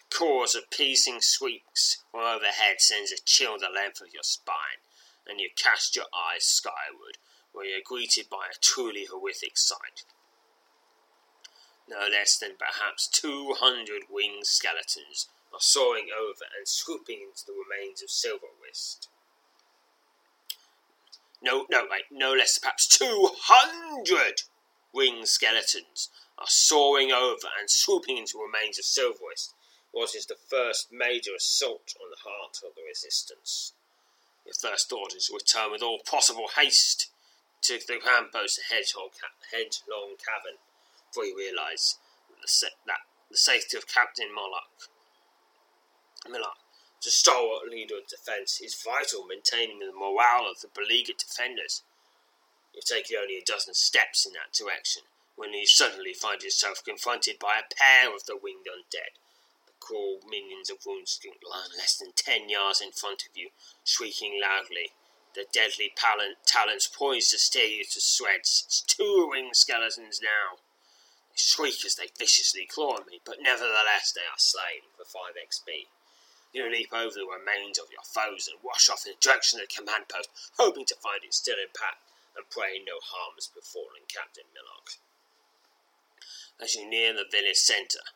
A 0.00 0.14
chorus 0.14 0.56
of 0.56 0.68
piercing 0.68 1.20
squeaks 1.20 2.02
from 2.10 2.22
overhead 2.22 2.80
sends 2.80 3.12
a 3.12 3.22
chill 3.24 3.56
the 3.56 3.68
length 3.72 4.00
of 4.00 4.12
your 4.12 4.24
spine, 4.24 4.82
and 5.28 5.40
you 5.40 5.48
cast 5.54 5.94
your 5.94 6.06
eyes 6.12 6.44
skyward, 6.44 7.18
where 7.52 7.66
you're 7.66 7.80
greeted 7.84 8.28
by 8.28 8.48
a 8.50 8.58
truly 8.60 9.06
horrific 9.08 9.56
sight. 9.56 10.02
No 11.88 12.08
less 12.10 12.36
than 12.36 12.56
perhaps 12.58 13.06
200 13.06 14.10
winged 14.10 14.46
skeletons 14.46 15.28
are 15.54 15.60
soaring 15.60 16.08
over 16.12 16.46
and 16.58 16.66
swooping 16.66 17.20
into 17.22 17.46
the 17.46 17.52
remains 17.52 18.02
of 18.02 18.08
Silverwrist. 18.08 19.06
No, 21.40 21.66
no, 21.70 21.86
wait, 21.88 22.10
no 22.10 22.32
less 22.32 22.58
perhaps 22.58 22.88
200 22.88 24.42
winged 24.92 25.28
skeletons 25.28 26.10
are 26.38 26.46
soaring 26.48 27.12
over 27.12 27.48
and 27.58 27.70
swooping 27.70 28.18
into 28.18 28.36
the 28.36 28.44
remains 28.44 28.78
of 28.78 28.84
Silverwrist, 28.84 29.54
what 29.92 30.14
is 30.14 30.26
the 30.26 30.36
first 30.36 30.92
major 30.92 31.32
assault 31.34 31.94
on 32.02 32.10
the 32.10 32.28
heart 32.28 32.60
of 32.66 32.74
the 32.74 32.82
resistance. 32.86 33.72
Your 34.44 34.52
first 34.52 34.92
Orders 34.92 35.30
return 35.32 35.72
with 35.72 35.82
all 35.82 36.00
possible 36.04 36.48
haste 36.54 37.10
to 37.62 37.78
the 37.78 37.98
post 38.32 38.58
at 38.58 38.76
Hedgehog, 38.76 39.12
Hedgelong 39.52 40.20
Cavern, 40.20 40.60
for 41.10 41.24
you 41.24 41.36
realise 41.36 41.96
that, 42.60 42.70
that 42.86 43.00
the 43.30 43.36
safety 43.36 43.76
of 43.76 43.88
Captain 43.88 44.28
Moloch 44.32 44.92
Miller, 46.28 46.54
the 47.02 47.10
stalwart 47.10 47.68
leader 47.70 47.96
of 47.96 48.06
defence, 48.06 48.60
is 48.60 48.74
vital 48.74 49.22
in 49.22 49.28
maintaining 49.28 49.78
the 49.78 49.92
morale 49.92 50.50
of 50.50 50.60
the 50.60 50.68
beleaguered 50.68 51.16
defenders. 51.16 51.82
You've 52.74 52.84
taken 52.84 53.16
only 53.16 53.38
a 53.38 53.44
dozen 53.44 53.74
steps 53.74 54.26
in 54.26 54.34
that 54.34 54.52
direction 54.52 55.04
when 55.36 55.52
you 55.52 55.66
suddenly 55.66 56.14
find 56.14 56.42
yourself 56.42 56.82
confronted 56.82 57.38
by 57.38 57.60
a 57.60 57.74
pair 57.74 58.14
of 58.14 58.24
the 58.24 58.36
winged 58.36 58.66
undead. 58.66 59.20
The 59.66 59.72
cruel 59.78 60.20
minions 60.28 60.70
of 60.70 60.80
Runeskin 60.80 61.36
lie 61.44 61.68
less 61.76 61.96
than 61.96 62.12
ten 62.16 62.48
yards 62.48 62.80
in 62.80 62.92
front 62.92 63.22
of 63.22 63.36
you, 63.36 63.50
shrieking 63.84 64.40
loudly. 64.40 64.92
The 65.34 65.44
deadly 65.52 65.92
talons 65.94 66.88
poised 66.88 67.30
to 67.32 67.50
tear 67.50 67.68
you 67.68 67.84
to 67.84 68.00
shreds. 68.00 68.64
It's 68.66 68.80
two 68.80 69.28
winged 69.30 69.56
skeletons 69.56 70.20
now. 70.22 70.58
They 71.28 71.36
shriek 71.36 71.84
as 71.84 71.96
they 71.96 72.08
viciously 72.18 72.64
claw 72.64 72.96
at 72.96 73.06
me, 73.06 73.20
but 73.22 73.42
nevertheless 73.42 74.12
they 74.12 74.24
are 74.24 74.38
slain 74.38 74.88
for 74.96 75.04
5 75.04 75.36
XP. 75.36 75.88
You 76.52 76.70
leap 76.70 76.94
over 76.94 77.12
the 77.12 77.28
remains 77.28 77.78
of 77.78 77.92
your 77.92 78.02
foes 78.02 78.48
and 78.48 78.56
rush 78.64 78.88
off 78.88 79.04
in 79.04 79.12
the 79.12 79.20
direction 79.20 79.60
of 79.60 79.68
the 79.68 79.76
command 79.76 80.08
post, 80.08 80.30
hoping 80.56 80.86
to 80.86 80.96
find 80.96 81.20
it 81.22 81.34
still 81.34 81.60
intact 81.60 82.00
and 82.36 82.48
praying 82.48 82.84
no 82.86 83.00
harm 83.00 83.34
has 83.36 83.48
befallen 83.48 84.08
Captain 84.08 84.48
Millock. 84.56 84.96
As 86.60 86.74
you 86.74 86.88
near 86.88 87.12
the 87.12 87.26
village 87.30 87.56
centre, 87.56 88.06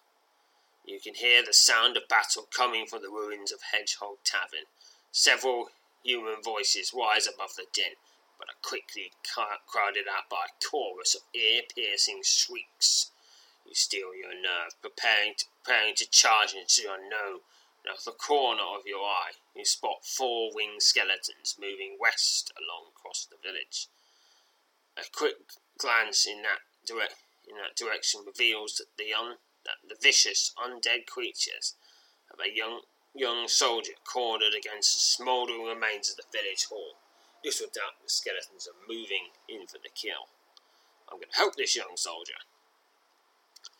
you 0.85 0.99
can 0.99 1.15
hear 1.15 1.45
the 1.45 1.53
sound 1.53 1.97
of 1.97 2.09
battle 2.09 2.49
coming 2.51 2.87
from 2.87 3.03
the 3.03 3.11
ruins 3.11 3.53
of 3.53 3.61
Hedgehog 3.71 4.17
Tavern. 4.25 4.67
Several 5.13 5.71
human 6.03 6.43
voices 6.43 6.95
rise 6.95 7.27
above 7.27 7.55
the 7.57 7.67
din, 7.73 7.95
but 8.39 8.49
are 8.49 8.63
quickly 8.63 9.13
crowded 9.67 10.07
out 10.09 10.31
by 10.31 10.47
a 10.49 10.65
chorus 10.65 11.15
of 11.15 11.23
ear-piercing 11.35 12.23
shrieks. 12.25 13.11
You 13.67 13.75
steel 13.75 14.15
your 14.15 14.35
nerve, 14.35 14.81
preparing 14.81 15.35
to, 15.37 15.45
preparing 15.63 15.95
to 15.97 16.11
charge 16.11 16.55
into 16.55 16.83
the 16.83 16.95
unknown 16.95 17.41
of 17.89 18.05
the 18.05 18.13
corner 18.13 18.63
of 18.63 18.87
your 18.87 19.05
eye, 19.05 19.33
you 19.55 19.65
spot 19.65 20.05
four 20.05 20.51
winged 20.55 20.83
skeletons 20.83 21.57
moving 21.61 21.97
west 22.01 22.53
along 22.57 22.93
across 22.95 23.27
the 23.27 23.37
village. 23.43 23.89
A 24.97 25.03
quick 25.13 25.37
glance 25.79 26.27
in 26.27 26.43
that, 26.43 26.61
dire- 26.87 27.17
in 27.51 27.57
that 27.59 27.77
direction 27.77 28.23
reveals 28.25 28.77
that 28.77 28.95
the, 28.97 29.13
un- 29.13 29.43
that 29.67 29.83
the 29.87 29.99
vicious 30.01 30.55
undead 30.55 31.07
creatures 31.07 31.75
of 32.33 32.39
a 32.39 32.55
young 32.55 32.83
young 33.13 33.49
soldier 33.49 33.99
cornered 34.07 34.55
against 34.55 34.95
the 34.95 35.01
smouldering 35.01 35.65
remains 35.65 36.11
of 36.11 36.17
the 36.17 36.31
village 36.31 36.67
hall. 36.71 36.95
Little 37.45 37.67
doubt 37.67 37.99
the 38.03 38.09
skeletons 38.09 38.69
are 38.69 38.87
moving 38.87 39.35
in 39.49 39.67
for 39.67 39.79
the 39.83 39.91
kill. 39.91 40.31
I'm 41.11 41.19
going 41.19 41.33
to 41.33 41.39
help 41.39 41.57
this 41.57 41.75
young 41.75 41.97
soldier. 41.97 42.39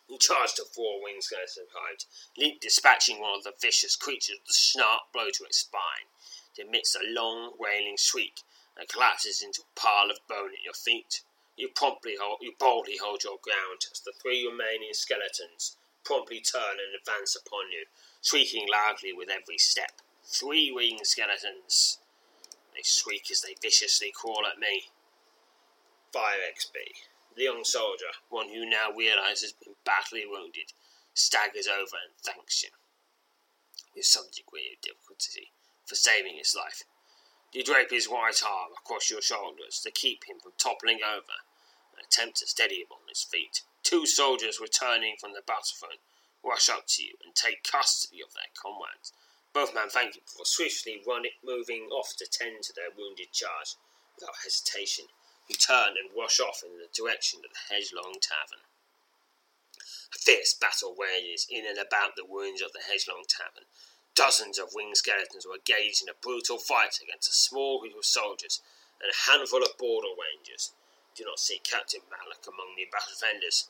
He 0.07 0.17
charged 0.17 0.57
the 0.57 0.65
four-winged 0.65 1.23
skeleton 1.23 1.71
behind, 1.71 2.03
leap 2.37 2.59
dispatching 2.59 3.21
one 3.21 3.37
of 3.37 3.43
the 3.43 3.53
vicious 3.61 3.95
creatures 3.95 4.35
with 4.43 4.51
a 4.51 4.59
sharp 4.59 5.13
blow 5.13 5.29
to 5.31 5.45
its 5.45 5.59
spine. 5.59 6.11
It 6.57 6.67
emits 6.67 6.95
a 6.95 7.07
long, 7.07 7.53
wailing 7.57 7.95
shriek 7.97 8.43
and 8.77 8.89
collapses 8.89 9.41
into 9.41 9.61
a 9.61 9.79
pile 9.79 10.11
of 10.11 10.19
bone 10.27 10.51
at 10.51 10.65
your 10.65 10.73
feet. 10.73 11.21
You 11.55 11.69
promptly 11.75 12.15
hold, 12.19 12.39
you 12.41 12.53
boldly 12.57 12.97
hold 12.97 13.23
your 13.23 13.37
ground 13.41 13.85
as 13.91 13.99
the 13.99 14.13
three 14.21 14.47
remaining 14.47 14.93
skeletons 14.93 15.77
promptly 16.03 16.41
turn 16.41 16.79
and 16.79 16.95
advance 16.97 17.35
upon 17.35 17.71
you, 17.71 17.85
shrieking 18.21 18.67
loudly 18.71 19.13
with 19.13 19.29
every 19.29 19.57
step. 19.57 20.01
Three 20.25 20.71
winged 20.71 21.05
skeletons. 21.05 21.99
They 22.73 22.81
shriek 22.83 23.29
as 23.31 23.41
they 23.41 23.55
viciously 23.61 24.11
crawl 24.13 24.45
at 24.45 24.59
me. 24.59 24.91
5 26.13 26.23
XP. 26.23 26.75
The 27.35 27.43
young 27.43 27.63
soldier, 27.63 28.11
one 28.29 28.49
who 28.49 28.69
now 28.69 28.91
realizes 28.91 29.41
has 29.41 29.53
been 29.53 29.75
badly 29.85 30.25
wounded, 30.25 30.73
staggers 31.13 31.67
over 31.67 31.95
and 31.95 32.13
thanks 32.21 32.63
you, 32.63 32.69
with 33.95 34.05
some 34.05 34.25
degree 34.35 34.75
of 34.75 34.81
difficulty, 34.81 35.51
for 35.85 35.95
saving 35.95 36.35
his 36.37 36.55
life. 36.55 36.83
You 37.51 37.63
drape 37.63 37.91
his 37.91 38.07
white 38.07 38.41
arm 38.43 38.71
across 38.77 39.09
your 39.09 39.21
shoulders 39.21 39.79
to 39.83 39.91
keep 39.91 40.23
him 40.23 40.39
from 40.39 40.53
toppling 40.57 40.99
over, 41.03 41.35
and 41.95 42.05
attempt 42.05 42.37
to 42.37 42.47
steady 42.47 42.81
him 42.81 42.91
on 42.91 43.07
his 43.09 43.23
feet. 43.23 43.61
Two 43.83 44.05
soldiers 44.05 44.59
returning 44.61 45.15
from 45.19 45.33
the 45.33 45.43
battlefront 45.45 45.99
rush 46.43 46.69
up 46.69 46.87
to 46.87 47.03
you 47.03 47.13
and 47.23 47.35
take 47.35 47.63
custody 47.63 48.21
of 48.21 48.33
their 48.33 48.49
comrades. 48.55 49.11
Both 49.53 49.75
men 49.75 49.89
thank 49.89 50.15
you 50.15 50.21
before 50.21 50.45
swiftly 50.45 51.03
running, 51.05 51.35
moving 51.43 51.89
off 51.91 52.15
to 52.17 52.25
tend 52.25 52.63
to 52.63 52.73
their 52.73 52.95
wounded 52.95 53.33
charge. 53.33 53.75
Without 54.15 54.35
hesitation, 54.43 55.05
you 55.49 55.55
turn 55.55 55.99
and 55.99 56.15
rush 56.15 56.39
off 56.39 56.63
in 56.63 56.77
the 56.79 56.87
direction 56.95 57.41
of 57.43 57.51
the 57.51 57.67
Hedgelong 57.67 58.15
Tavern. 58.21 58.63
A 60.15 60.17
fierce 60.17 60.53
battle 60.53 60.95
rages 60.95 61.47
in 61.49 61.65
and 61.65 61.77
about 61.77 62.15
the 62.15 62.23
ruins 62.23 62.61
of 62.61 62.71
the 62.71 62.79
Hedgelong 62.79 63.27
Tavern. 63.27 63.67
Dozens 64.21 64.59
of 64.59 64.75
winged 64.75 64.97
skeletons 64.97 65.47
were 65.47 65.57
engaged 65.57 66.03
in 66.03 66.07
a 66.07 66.13
brutal 66.13 66.59
fight 66.59 66.99
against 67.01 67.27
a 67.27 67.33
small 67.33 67.81
group 67.81 67.97
of 67.97 68.05
soldiers 68.05 68.61
and 69.01 69.09
a 69.09 69.31
handful 69.31 69.63
of 69.63 69.75
border 69.79 70.13
rangers. 70.13 70.73
Do 71.15 71.25
not 71.25 71.39
see 71.39 71.57
Captain 71.57 72.01
Malak 72.05 72.45
among 72.45 72.77
the 72.77 72.85
battle 72.91 73.17
defenders, 73.17 73.67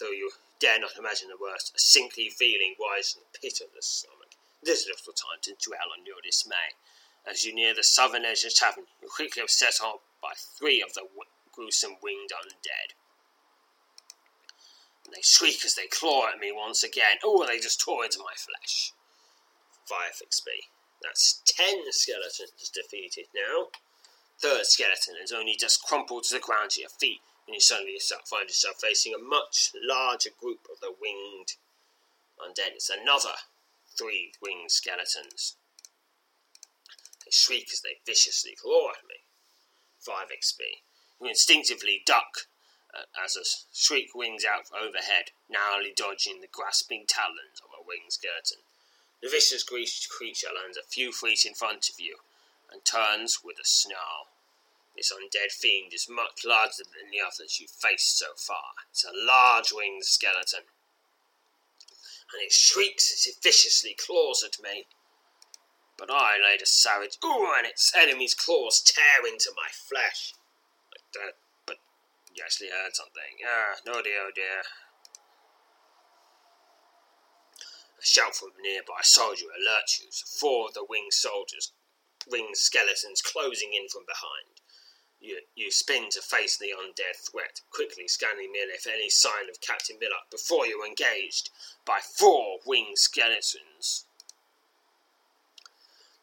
though 0.00 0.08
you 0.08 0.32
dare 0.58 0.80
not 0.80 0.96
imagine 0.96 1.28
the 1.28 1.36
worst. 1.36 1.76
A 1.76 1.78
sickly 1.78 2.30
feeling 2.30 2.80
rises 2.80 3.12
from 3.12 3.24
the 3.28 3.38
pit 3.38 3.60
of 3.60 3.76
the 3.76 3.82
stomach. 3.82 4.32
There's 4.62 4.88
little 4.88 5.12
time 5.12 5.44
to 5.44 5.52
dwell 5.60 5.92
on 5.92 6.06
your 6.06 6.24
dismay. 6.24 6.80
As 7.28 7.44
you 7.44 7.54
near 7.54 7.74
the 7.74 7.84
southern 7.84 8.24
edge 8.24 8.42
of 8.42 8.56
the 8.56 8.56
tavern, 8.56 8.88
you 9.02 9.08
quickly 9.12 9.42
are 9.42 9.48
set 9.52 9.84
on 9.84 10.00
by 10.22 10.32
three 10.32 10.80
of 10.80 10.94
the 10.94 11.04
w- 11.04 11.28
gruesome 11.52 12.00
winged 12.02 12.32
undead. 12.32 12.96
And 15.04 15.12
they 15.12 15.20
shriek 15.20 15.62
as 15.62 15.74
they 15.74 15.92
claw 15.92 16.32
at 16.32 16.40
me 16.40 16.52
once 16.56 16.82
again. 16.82 17.20
Oh, 17.22 17.44
they 17.44 17.60
just 17.60 17.82
tore 17.82 18.06
into 18.06 18.24
my 18.24 18.32
flesh. 18.32 18.94
5 19.88 19.98
XP. 20.26 20.68
That's 21.02 21.42
10 21.46 21.92
skeletons 21.92 22.70
defeated 22.72 23.26
now. 23.34 23.68
Third 24.40 24.66
skeleton 24.66 25.16
has 25.20 25.32
only 25.32 25.56
just 25.58 25.82
crumpled 25.82 26.24
to 26.24 26.34
the 26.34 26.40
ground 26.40 26.70
to 26.70 26.80
your 26.80 26.90
feet 26.90 27.20
and 27.46 27.54
you 27.54 27.60
suddenly 27.60 27.98
find 28.24 28.48
yourself 28.48 28.76
facing 28.80 29.14
a 29.14 29.18
much 29.18 29.70
larger 29.74 30.30
group 30.40 30.66
of 30.72 30.80
the 30.80 30.92
winged 30.98 31.54
undead. 32.40 32.74
It's 32.74 32.90
another 32.90 33.36
three 33.98 34.32
winged 34.40 34.70
skeletons. 34.70 35.56
They 37.24 37.30
shriek 37.30 37.68
as 37.72 37.80
they 37.80 38.00
viciously 38.06 38.56
claw 38.60 38.90
at 38.90 39.06
me. 39.06 39.24
5 40.00 40.28
XP. 40.28 40.84
You 41.20 41.28
instinctively 41.28 42.02
duck 42.04 42.48
uh, 42.92 43.04
as 43.22 43.36
a 43.36 43.44
shriek 43.72 44.14
wings 44.14 44.44
out 44.44 44.68
overhead, 44.72 45.32
narrowly 45.48 45.92
dodging 45.94 46.40
the 46.40 46.48
grasping 46.50 47.04
talons 47.08 47.60
of 47.62 47.70
a 47.72 47.84
winged 47.86 48.12
skeleton. 48.12 48.64
The 49.24 49.30
vicious 49.30 49.64
creature 49.64 50.52
lands 50.54 50.76
a 50.76 50.82
few 50.82 51.10
feet 51.10 51.46
in 51.46 51.54
front 51.54 51.88
of 51.88 51.98
you 51.98 52.18
and 52.70 52.84
turns 52.84 53.40
with 53.42 53.56
a 53.58 53.64
snarl. 53.64 54.28
This 54.94 55.10
undead 55.10 55.50
fiend 55.50 55.94
is 55.94 56.10
much 56.10 56.44
larger 56.44 56.84
than 56.84 57.10
the 57.10 57.24
others 57.24 57.58
you've 57.58 57.70
faced 57.70 58.18
so 58.18 58.34
far. 58.36 58.76
It's 58.90 59.02
a 59.02 59.16
large 59.16 59.72
winged 59.72 60.04
skeleton. 60.04 60.68
And 62.34 62.42
it 62.42 62.52
shrieks 62.52 63.10
as 63.14 63.26
it 63.26 63.42
viciously 63.42 63.96
claws 63.96 64.44
at 64.44 64.62
me. 64.62 64.88
But 65.96 66.10
I 66.10 66.36
laid 66.36 66.60
a 66.60 66.66
savage, 66.66 67.16
ooh, 67.24 67.50
and 67.56 67.66
its 67.66 67.94
enemy's 67.96 68.34
claws 68.34 68.82
tear 68.82 69.26
into 69.26 69.52
my 69.56 69.72
flesh. 69.72 70.34
Like 70.92 71.12
that, 71.14 71.36
but 71.64 71.78
you 72.34 72.44
actually 72.44 72.68
heard 72.68 72.94
something. 72.94 73.40
Ah, 73.42 73.76
no 73.86 74.02
dear, 74.02 74.28
oh 74.28 74.32
dear. 74.34 74.64
A 78.04 78.06
shout 78.06 78.36
from 78.36 78.50
a 78.58 78.60
nearby 78.60 79.00
soldier 79.00 79.46
alerts 79.46 79.98
you. 79.98 80.10
Four 80.38 80.68
of 80.68 80.74
the 80.74 80.84
winged 80.84 81.14
soldiers, 81.14 81.72
winged 82.28 82.58
skeletons 82.58 83.22
closing 83.22 83.72
in 83.72 83.88
from 83.88 84.04
behind. 84.04 84.60
You, 85.20 85.40
you 85.54 85.70
spin 85.70 86.10
to 86.10 86.20
face 86.20 86.58
the 86.58 86.74
undead 86.76 87.16
threat, 87.16 87.62
quickly 87.70 88.06
scanning 88.06 88.52
merely 88.52 88.76
for 88.76 88.90
any 88.90 89.08
sign 89.08 89.48
of 89.48 89.62
Captain 89.62 89.98
Miller 89.98 90.20
before 90.30 90.66
you 90.66 90.82
are 90.82 90.86
engaged 90.86 91.48
by 91.86 92.00
four 92.00 92.58
winged 92.66 92.98
skeletons. 92.98 94.04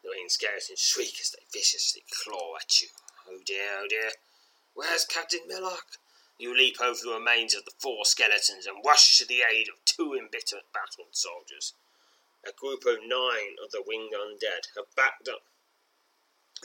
The 0.03 0.09
winged 0.09 0.31
skeletons 0.31 0.79
shriek 0.79 1.19
as 1.19 1.31
they 1.31 1.45
viciously 1.51 2.03
claw 2.11 2.57
at 2.61 2.79
you. 2.79 2.89
Oh 3.27 3.39
dear, 3.43 3.79
oh 3.79 3.87
dear. 3.89 4.11
Where's 4.75 5.05
Captain 5.05 5.47
Millock? 5.49 5.97
You 6.41 6.57
leap 6.57 6.81
over 6.81 6.99
the 7.03 7.13
remains 7.13 7.53
of 7.53 7.65
the 7.65 7.77
four 7.77 8.03
skeletons 8.03 8.65
and 8.65 8.83
rush 8.83 9.19
to 9.19 9.27
the 9.27 9.43
aid 9.47 9.69
of 9.69 9.85
two 9.85 10.15
embittered 10.15 10.63
battled 10.73 11.13
soldiers. 11.15 11.75
A 12.43 12.51
group 12.51 12.83
of 12.87 12.97
nine 13.05 13.57
of 13.63 13.69
the 13.69 13.83
winged 13.85 14.15
undead 14.15 14.65
have 14.75 14.95
backed 14.95 15.29
up 15.29 15.43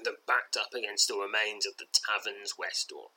them 0.02 0.16
backed 0.26 0.56
up 0.56 0.72
against 0.72 1.08
the 1.08 1.18
remains 1.18 1.66
of 1.66 1.76
the 1.76 1.84
tavern's 1.92 2.56
west 2.56 2.88
door. 2.88 3.10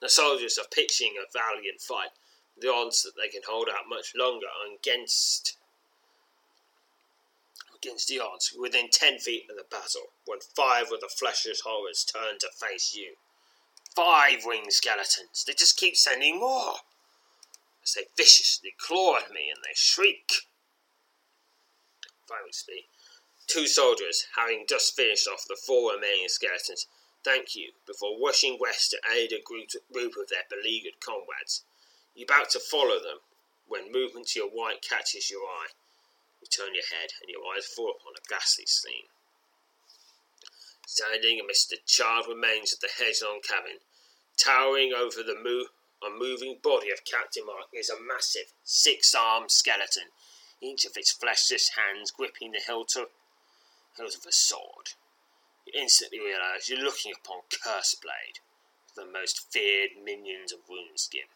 The 0.00 0.08
soldiers 0.08 0.56
are 0.56 0.70
pitching 0.72 1.16
a 1.18 1.26
valiant 1.32 1.80
fight. 1.80 2.10
The 2.56 2.72
odds 2.72 3.02
that 3.02 3.16
they 3.16 3.28
can 3.28 3.42
hold 3.48 3.68
out 3.68 3.88
much 3.88 4.14
longer 4.14 4.46
are 4.46 4.72
against 4.72 5.56
against 7.74 8.06
the 8.06 8.20
odds 8.20 8.52
within 8.56 8.88
ten 8.88 9.18
feet 9.18 9.50
of 9.50 9.56
the 9.56 9.64
battle, 9.68 10.12
when 10.26 10.38
five 10.40 10.92
of 10.92 11.00
the 11.00 11.10
fleshless 11.12 11.62
horrors 11.62 12.04
turn 12.04 12.38
to 12.38 12.50
face 12.54 12.94
you. 12.94 13.16
Five 13.94 14.44
winged 14.44 14.72
skeletons. 14.72 15.44
They 15.46 15.52
just 15.52 15.76
keep 15.76 15.96
sending 15.96 16.40
more. 16.40 16.74
As 17.82 17.92
they 17.94 18.06
viciously 18.16 18.74
claw 18.78 19.18
at 19.18 19.30
me 19.30 19.50
and 19.54 19.62
they 19.62 19.74
shriek. 19.74 20.48
Speed. 22.50 22.86
Two 23.46 23.66
soldiers, 23.66 24.26
having 24.36 24.64
just 24.68 24.96
finished 24.96 25.28
off 25.28 25.46
the 25.46 25.56
four 25.56 25.92
remaining 25.92 26.28
skeletons, 26.28 26.86
thank 27.24 27.54
you 27.54 27.72
before 27.86 28.18
rushing 28.20 28.58
west 28.60 28.90
to 28.90 29.00
aid 29.12 29.32
a 29.32 29.40
group, 29.40 29.70
group 29.92 30.16
of 30.16 30.28
their 30.28 30.44
beleaguered 30.50 31.00
comrades. 31.00 31.64
You're 32.14 32.26
about 32.26 32.50
to 32.50 32.60
follow 32.60 32.98
them 32.98 33.20
when 33.66 33.92
movement 33.92 34.28
to 34.28 34.40
your 34.40 34.50
right 34.50 34.80
catches 34.82 35.30
your 35.30 35.42
eye. 35.42 35.72
You 36.40 36.46
turn 36.48 36.74
your 36.74 36.84
head 36.84 37.10
and 37.20 37.30
your 37.30 37.42
eyes 37.54 37.66
fall 37.66 37.90
upon 37.90 38.14
a 38.16 38.28
ghastly 38.28 38.66
scene. 38.66 39.08
Standing 40.86 41.40
amidst 41.40 41.70
the 41.70 41.78
charred 41.86 42.26
remains 42.28 42.72
of 42.72 42.80
the 42.80 42.88
Hedgelong 42.88 43.42
cabin, 43.42 43.80
towering 44.36 44.92
over 44.92 45.22
the 45.22 45.34
mo- 45.34 45.68
unmoving 46.02 46.58
body 46.62 46.90
of 46.90 47.04
Captain 47.04 47.46
Mark 47.46 47.68
is 47.72 47.88
a 47.88 48.00
massive, 48.00 48.52
six-armed 48.64 49.50
skeleton, 49.50 50.12
each 50.60 50.84
of 50.84 50.96
its 50.96 51.10
fleshless 51.10 51.70
hands 51.70 52.10
gripping 52.10 52.52
the 52.52 52.60
hilt 52.60 52.96
of 52.96 53.08
hilt 53.96 54.14
of 54.16 54.26
a 54.26 54.32
sword. 54.32 54.90
You 55.66 55.80
instantly 55.80 56.20
realise 56.20 56.68
you're 56.68 56.78
looking 56.78 57.12
upon 57.16 57.42
Curseblade, 57.48 58.40
the 58.94 59.06
most 59.06 59.50
feared 59.50 59.90
minions 60.02 60.52
of 60.52 60.60
Runeskin. 60.68 61.28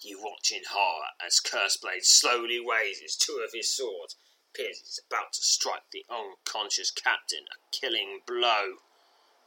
You 0.00 0.22
watch 0.22 0.52
in 0.52 0.62
horror 0.70 1.08
as 1.24 1.40
Curseblade 1.40 2.04
slowly 2.04 2.58
raises 2.58 3.16
two 3.16 3.42
of 3.44 3.52
his 3.52 3.72
swords, 3.72 4.16
appears 4.56 4.80
he's 4.80 5.00
about 5.10 5.32
to 5.32 5.42
strike 5.42 5.84
the 5.92 6.04
unconscious 6.08 6.90
captain 6.90 7.44
a 7.52 7.56
killing 7.72 8.20
blow. 8.26 8.80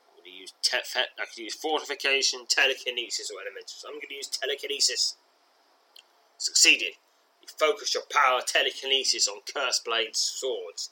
I'm 0.05 0.21
going 0.21 0.25
to 0.25 0.31
use 0.31 0.53
te- 0.61 0.77
I 1.19 1.25
could 1.25 1.37
use 1.37 1.55
fortification, 1.55 2.45
telekinesis, 2.47 3.31
or 3.31 3.41
elementals. 3.41 3.83
I'm 3.87 3.95
going 3.95 4.09
to 4.09 4.15
use 4.15 4.27
telekinesis. 4.27 5.15
Succeeded. 6.37 6.93
You 7.41 7.47
focus 7.47 7.93
your 7.93 8.03
power 8.09 8.41
telekinesis 8.45 9.27
on 9.27 9.41
cursed 9.45 9.85
Curseblade's 9.85 10.19
swords. 10.19 10.89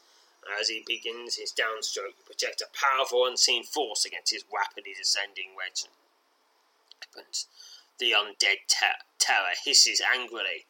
As 0.60 0.70
he 0.70 0.84
begins 0.88 1.36
his 1.36 1.52
downstroke, 1.52 2.16
you 2.18 2.24
project 2.26 2.62
a 2.62 2.72
powerful 2.72 3.26
unseen 3.28 3.64
force 3.64 4.06
against 4.06 4.32
his 4.32 4.46
rapidly 4.54 4.94
descending 4.98 5.52
weapons. 5.56 5.90
The 8.00 8.12
undead 8.12 8.64
terror 9.20 9.54
hisses 9.66 10.02
angrily 10.02 10.66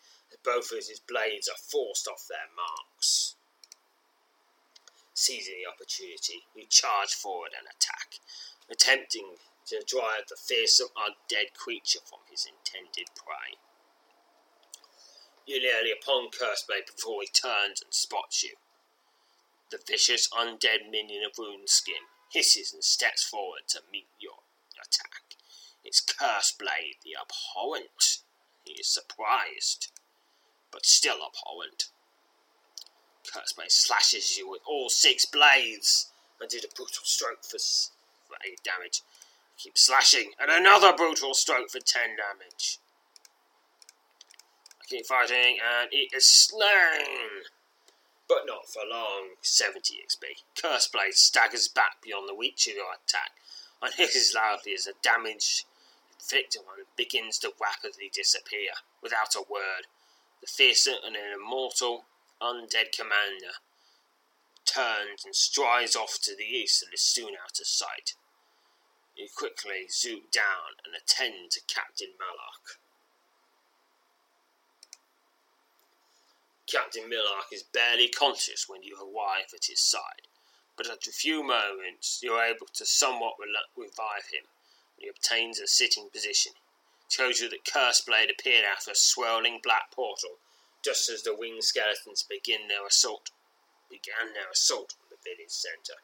both 0.47 0.71
of 0.71 0.77
his 0.87 1.01
blades 1.01 1.49
are 1.49 1.57
forced 1.57 2.07
off 2.07 2.27
their 2.29 2.47
marks. 2.55 3.35
Seizing 5.17 5.55
the 5.57 5.65
opportunity, 5.65 6.45
you 6.53 6.67
charge 6.69 7.09
forward 7.09 7.49
and 7.57 7.65
attack, 7.65 8.19
attempting 8.69 9.37
to 9.65 9.81
drive 9.83 10.29
the 10.29 10.35
fearsome 10.35 10.89
undead 10.95 11.57
creature 11.57 12.05
from 12.05 12.19
his 12.29 12.45
intended 12.45 13.07
prey. 13.15 13.57
You're 15.47 15.61
nearly 15.61 15.91
upon 15.91 16.29
Curseblade 16.29 16.85
before 16.85 17.23
he 17.23 17.29
turns 17.29 17.81
and 17.81 17.91
spots 17.91 18.43
you. 18.43 18.57
The 19.71 19.79
vicious 19.83 20.29
undead 20.29 20.87
minion 20.91 21.23
of 21.25 21.35
Runeskin 21.35 22.13
hisses 22.29 22.71
and 22.71 22.83
steps 22.83 23.23
forward 23.23 23.63
to 23.69 23.81
meet 23.91 24.09
your 24.19 24.45
attack. 24.79 25.33
It's 25.83 25.99
Curseblade 25.99 27.01
the 27.03 27.17
Abhorrent. 27.19 28.19
He 28.65 28.73
is 28.73 28.87
surprised, 28.87 29.87
but 30.71 30.85
still 30.85 31.17
abhorrent. 31.25 31.89
Curseblade 33.37 33.71
slashes 33.71 34.37
you 34.37 34.49
with 34.49 34.61
all 34.67 34.89
six 34.89 35.25
blades 35.25 36.11
and 36.39 36.49
did 36.49 36.63
a 36.63 36.75
brutal 36.75 37.03
stroke 37.03 37.43
for, 37.43 37.59
for 37.59 38.37
8 38.43 38.59
damage. 38.63 39.01
Keep 39.57 39.77
slashing, 39.77 40.31
and 40.39 40.51
another 40.51 40.93
brutal 40.93 41.33
stroke 41.33 41.69
for 41.69 41.79
10 41.79 42.15
damage. 42.17 42.79
Keep 44.87 45.05
fighting, 45.05 45.57
and 45.61 45.89
it 45.91 46.15
is 46.15 46.25
slain! 46.25 47.43
But 48.27 48.45
not 48.45 48.69
for 48.69 48.81
long. 48.89 49.35
70 49.41 49.95
XP. 50.05 50.43
Curseblade 50.61 51.13
staggers 51.13 51.67
back 51.67 52.01
beyond 52.03 52.27
the 52.27 52.35
reach 52.35 52.67
of 52.67 52.75
your 52.75 52.93
attack 52.93 53.31
and 53.81 53.93
hisses 53.93 54.33
loudly 54.35 54.73
as 54.73 54.85
the 54.85 54.93
damage 55.01 55.65
inflicted 56.19 56.61
on 56.61 56.85
begins 56.95 57.37
to 57.39 57.53
rapidly 57.61 58.11
disappear 58.13 58.71
without 59.01 59.35
a 59.35 59.43
word. 59.49 59.87
The 60.41 60.47
fearsome 60.47 60.95
and 61.05 61.15
immortal 61.15 62.05
undead 62.41 62.91
commander 62.95 63.57
turns 64.65 65.23
and 65.25 65.35
strides 65.35 65.95
off 65.95 66.19
to 66.21 66.35
the 66.35 66.43
east 66.43 66.83
and 66.83 66.93
is 66.93 67.01
soon 67.01 67.33
out 67.41 67.59
of 67.59 67.67
sight. 67.67 68.13
You 69.15 69.27
quickly 69.35 69.87
zoom 69.89 70.21
down 70.31 70.77
and 70.85 70.93
attend 70.93 71.51
to 71.51 71.61
Captain 71.67 72.13
Malak. 72.19 72.77
Captain 76.67 77.09
Millark 77.09 77.51
is 77.51 77.63
barely 77.63 78.09
conscious 78.09 78.67
when 78.67 78.83
you 78.83 78.95
arrive 78.97 79.53
at 79.55 79.65
his 79.65 79.79
side, 79.79 80.27
but 80.75 80.89
after 80.89 81.09
a 81.09 81.13
few 81.13 81.41
moments 81.41 82.19
you 82.21 82.33
are 82.33 82.45
able 82.45 82.67
to 82.73 82.85
somewhat 82.85 83.35
revive 83.75 84.27
him, 84.33 84.43
and 84.95 85.03
he 85.03 85.07
obtains 85.07 85.59
a 85.59 85.67
sitting 85.67 86.09
position. 86.11 86.51
It 87.07 87.13
shows 87.13 87.39
you 87.39 87.49
that 87.49 87.63
Curseblade 87.63 88.29
appeared 88.29 88.65
out 88.65 88.85
of 88.85 88.91
a 88.91 88.95
swirling 88.95 89.61
black 89.63 89.91
portal 89.91 90.39
just 90.87 91.09
as 91.09 91.21
the 91.23 91.35
winged 91.35 91.65
skeletons 91.65 92.23
begin 92.23 92.71
their 92.71 92.87
assault 92.87 93.31
began 93.91 94.31
their 94.31 94.47
assault 94.47 94.95
on 95.03 95.11
the 95.11 95.19
village 95.19 95.51
centre. 95.51 95.99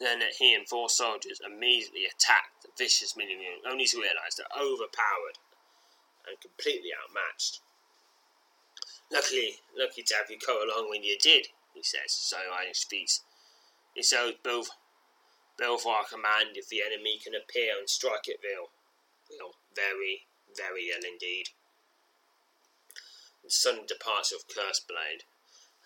Then 0.00 0.18
he 0.36 0.54
and 0.54 0.66
four 0.66 0.90
soldiers 0.90 1.38
immediately 1.38 2.02
attacked 2.04 2.62
the 2.62 2.74
vicious 2.76 3.16
minion, 3.16 3.62
only 3.62 3.86
to 3.86 3.98
realise 3.98 4.34
they're 4.34 4.58
overpowered 4.58 5.38
and 6.26 6.34
completely 6.42 6.90
outmatched. 6.90 7.60
Luckily, 9.12 9.62
lucky 9.78 10.02
to 10.02 10.14
have 10.18 10.30
you 10.30 10.38
come 10.38 10.58
along 10.58 10.90
when 10.90 11.04
you 11.04 11.16
did, 11.22 11.46
he 11.74 11.82
says, 11.84 12.10
so 12.10 12.38
on 12.50 12.66
his 12.66 12.82
feet. 12.82 13.20
It's 13.94 14.12
owed 14.12 14.42
both, 14.42 14.70
our 15.62 16.04
command 16.10 16.58
if 16.58 16.68
the 16.68 16.82
enemy 16.82 17.20
can 17.22 17.34
appear 17.38 17.78
and 17.78 17.88
strike 17.88 18.26
at 18.26 18.42
will. 18.42 18.74
Will, 19.30 19.54
very, 19.76 20.26
very 20.58 20.90
ill 20.90 21.06
indeed 21.06 21.50
the 23.44 23.50
sudden 23.50 23.86
departure 23.86 24.36
of 24.36 24.48
Curseblade, 24.48 25.28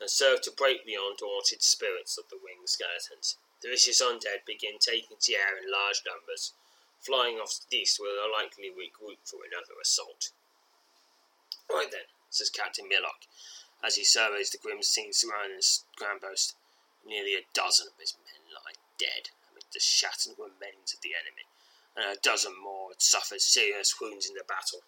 and 0.01 0.09
served 0.09 0.45
to 0.45 0.53
break 0.55 0.87
the 0.87 0.95
undaunted 0.95 1.63
spirits 1.63 2.17
of 2.17 2.29
the 2.31 2.39
winged 2.39 2.71
skeletons. 2.71 3.37
The 3.61 3.69
vicious 3.69 4.01
undead 4.01 4.47
begin 4.47 4.79
taking 4.79 5.19
to 5.19 5.35
air 5.35 5.59
in 5.59 5.71
large 5.71 6.03
numbers, 6.07 6.55
flying 7.01 7.39
off 7.39 7.59
to 7.59 7.67
the 7.69 7.79
east 7.79 7.99
where 7.99 8.15
they'll 8.15 8.31
likely 8.31 8.71
regroup 8.71 9.27
for 9.27 9.43
another 9.43 9.75
assault. 9.83 10.31
Right 11.69 11.91
then, 11.91 12.07
says 12.31 12.51
Captain 12.51 12.89
Millock, 12.89 13.27
as 13.83 13.97
he 13.97 14.05
surveys 14.05 14.51
the 14.51 14.59
grim 14.59 14.83
scene 14.83 15.13
surrounding 15.13 15.59
the 15.59 16.19
post. 16.21 16.55
Nearly 17.05 17.35
a 17.35 17.47
dozen 17.55 17.89
of 17.89 17.99
his 17.99 18.15
men 18.25 18.55
lie 18.55 18.75
dead 18.99 19.31
amid 19.51 19.65
the 19.73 19.81
shattered 19.81 20.39
remains 20.39 20.93
of 20.95 21.01
the 21.01 21.15
enemy, 21.15 21.47
and 21.97 22.17
a 22.17 22.21
dozen 22.21 22.55
more 22.61 22.91
had 22.91 23.03
suffered 23.03 23.41
serious 23.41 24.01
wounds 24.01 24.29
in 24.29 24.35
the 24.35 24.45
battle. 24.47 24.83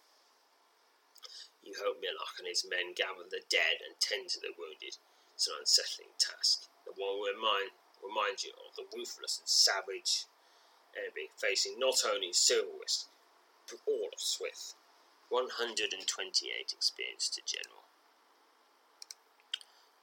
You 1.62 1.74
hope 1.76 2.00
Millock 2.00 2.38
and 2.38 2.48
his 2.48 2.64
men 2.64 2.94
gather 2.96 3.28
the 3.28 3.44
dead 3.48 3.84
and 3.84 4.00
tend 4.00 4.30
to 4.30 4.40
the 4.40 4.56
wounded. 4.56 4.96
It's 5.34 5.48
an 5.48 5.60
unsettling 5.60 6.16
task. 6.18 6.68
The 6.84 6.92
one 6.96 7.20
will 7.20 7.32
remind, 7.32 7.70
remind 8.02 8.42
you 8.42 8.52
of 8.56 8.74
the 8.76 8.88
ruthless 8.96 9.38
and 9.38 9.48
savage 9.48 10.26
enemy 10.96 11.30
facing 11.36 11.78
not 11.78 12.02
only 12.04 12.32
Silverwhist, 12.32 13.08
but 13.68 13.80
all 13.86 14.08
of 14.12 14.20
Swift. 14.20 14.74
128 15.28 16.72
experience 16.72 17.28
to 17.30 17.40
General. 17.46 17.84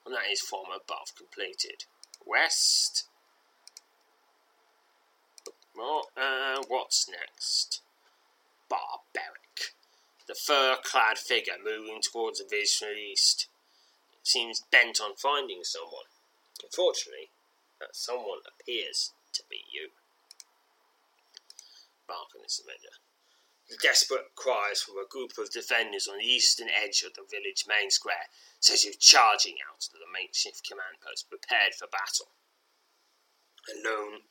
And 0.05 0.15
that 0.15 0.31
is 0.31 0.39
from 0.39 0.71
above 0.71 1.13
completed. 1.17 1.83
West. 2.25 3.09
Well, 5.75 6.09
uh, 6.15 6.63
what's 6.67 7.09
next? 7.09 7.81
Barbaric 8.69 9.75
the 10.27 10.35
fur-clad 10.35 11.17
figure 11.17 11.55
moving 11.63 12.01
towards 12.01 12.39
the 12.39 12.45
the 12.49 12.95
east. 12.97 13.47
Seems 14.23 14.63
bent 14.71 14.99
on 14.99 15.15
finding 15.15 15.63
someone. 15.63 16.11
Unfortunately, 16.61 17.29
that 17.79 17.95
someone 17.95 18.43
appears 18.43 19.13
to 19.33 19.43
be 19.49 19.63
you. 19.71 19.89
Barkin 22.07 22.41
is 22.45 22.57
the 22.57 22.67
measure. 22.67 22.99
The 23.69 23.77
desperate 23.81 24.35
cries 24.35 24.81
from 24.81 24.95
a 24.95 25.07
group 25.07 25.37
of 25.37 25.51
defenders 25.51 26.07
on 26.07 26.17
the 26.19 26.25
eastern 26.25 26.67
edge 26.69 27.03
of 27.03 27.13
the 27.13 27.27
village 27.29 27.65
main 27.67 27.91
square 27.91 28.31
says 28.59 28.83
you're 28.83 28.93
charging 28.99 29.55
out 29.69 29.81
to 29.81 29.93
the 29.93 30.11
makeshift 30.11 30.67
command 30.67 31.03
post 31.05 31.29
prepared 31.29 31.75
for 31.75 31.87
battle. 31.87 32.31
A 33.67 33.75
lone, 33.83 34.21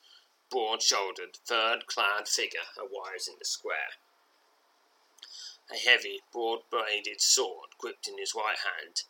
broad-shouldered, 0.50 1.36
fur-clad 1.44 2.28
figure 2.28 2.68
arrives 2.80 3.28
in 3.28 3.36
the 3.38 3.44
square 3.44 4.00
a 5.70 5.76
heavy, 5.76 6.20
broad-bladed 6.32 7.20
sword 7.20 7.70
gripped 7.78 8.08
in 8.08 8.18
his 8.18 8.34
right 8.34 8.58
hand, 8.58 9.02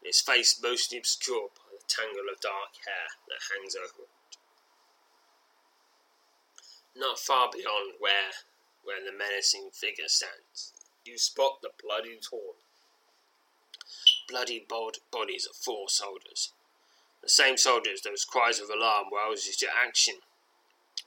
and 0.00 0.06
his 0.06 0.20
face 0.20 0.60
mostly 0.62 0.98
obscured 0.98 1.54
by 1.56 1.72
the 1.72 1.84
tangle 1.88 2.28
of 2.32 2.40
dark 2.40 2.76
hair 2.86 3.08
that 3.28 3.48
hangs 3.52 3.74
over 3.76 4.04
it. 4.04 4.36
Not 6.94 7.18
far 7.18 7.48
beyond 7.50 7.94
where, 7.98 8.32
where 8.84 9.02
the 9.04 9.16
menacing 9.16 9.70
figure 9.72 10.08
stands, 10.08 10.72
you 11.04 11.16
spot 11.16 11.62
the 11.62 11.70
bloodied 11.82 12.24
horde. 12.30 12.60
Bloody 14.28 14.64
bod- 14.68 14.98
bodies 15.10 15.46
of 15.48 15.56
four 15.56 15.88
soldiers. 15.88 16.52
The 17.22 17.28
same 17.28 17.56
soldiers 17.56 18.02
those 18.02 18.24
cries 18.24 18.58
of 18.60 18.68
alarm 18.68 19.06
roused 19.14 19.46
you 19.46 19.52
to 19.60 19.68
action 19.74 20.16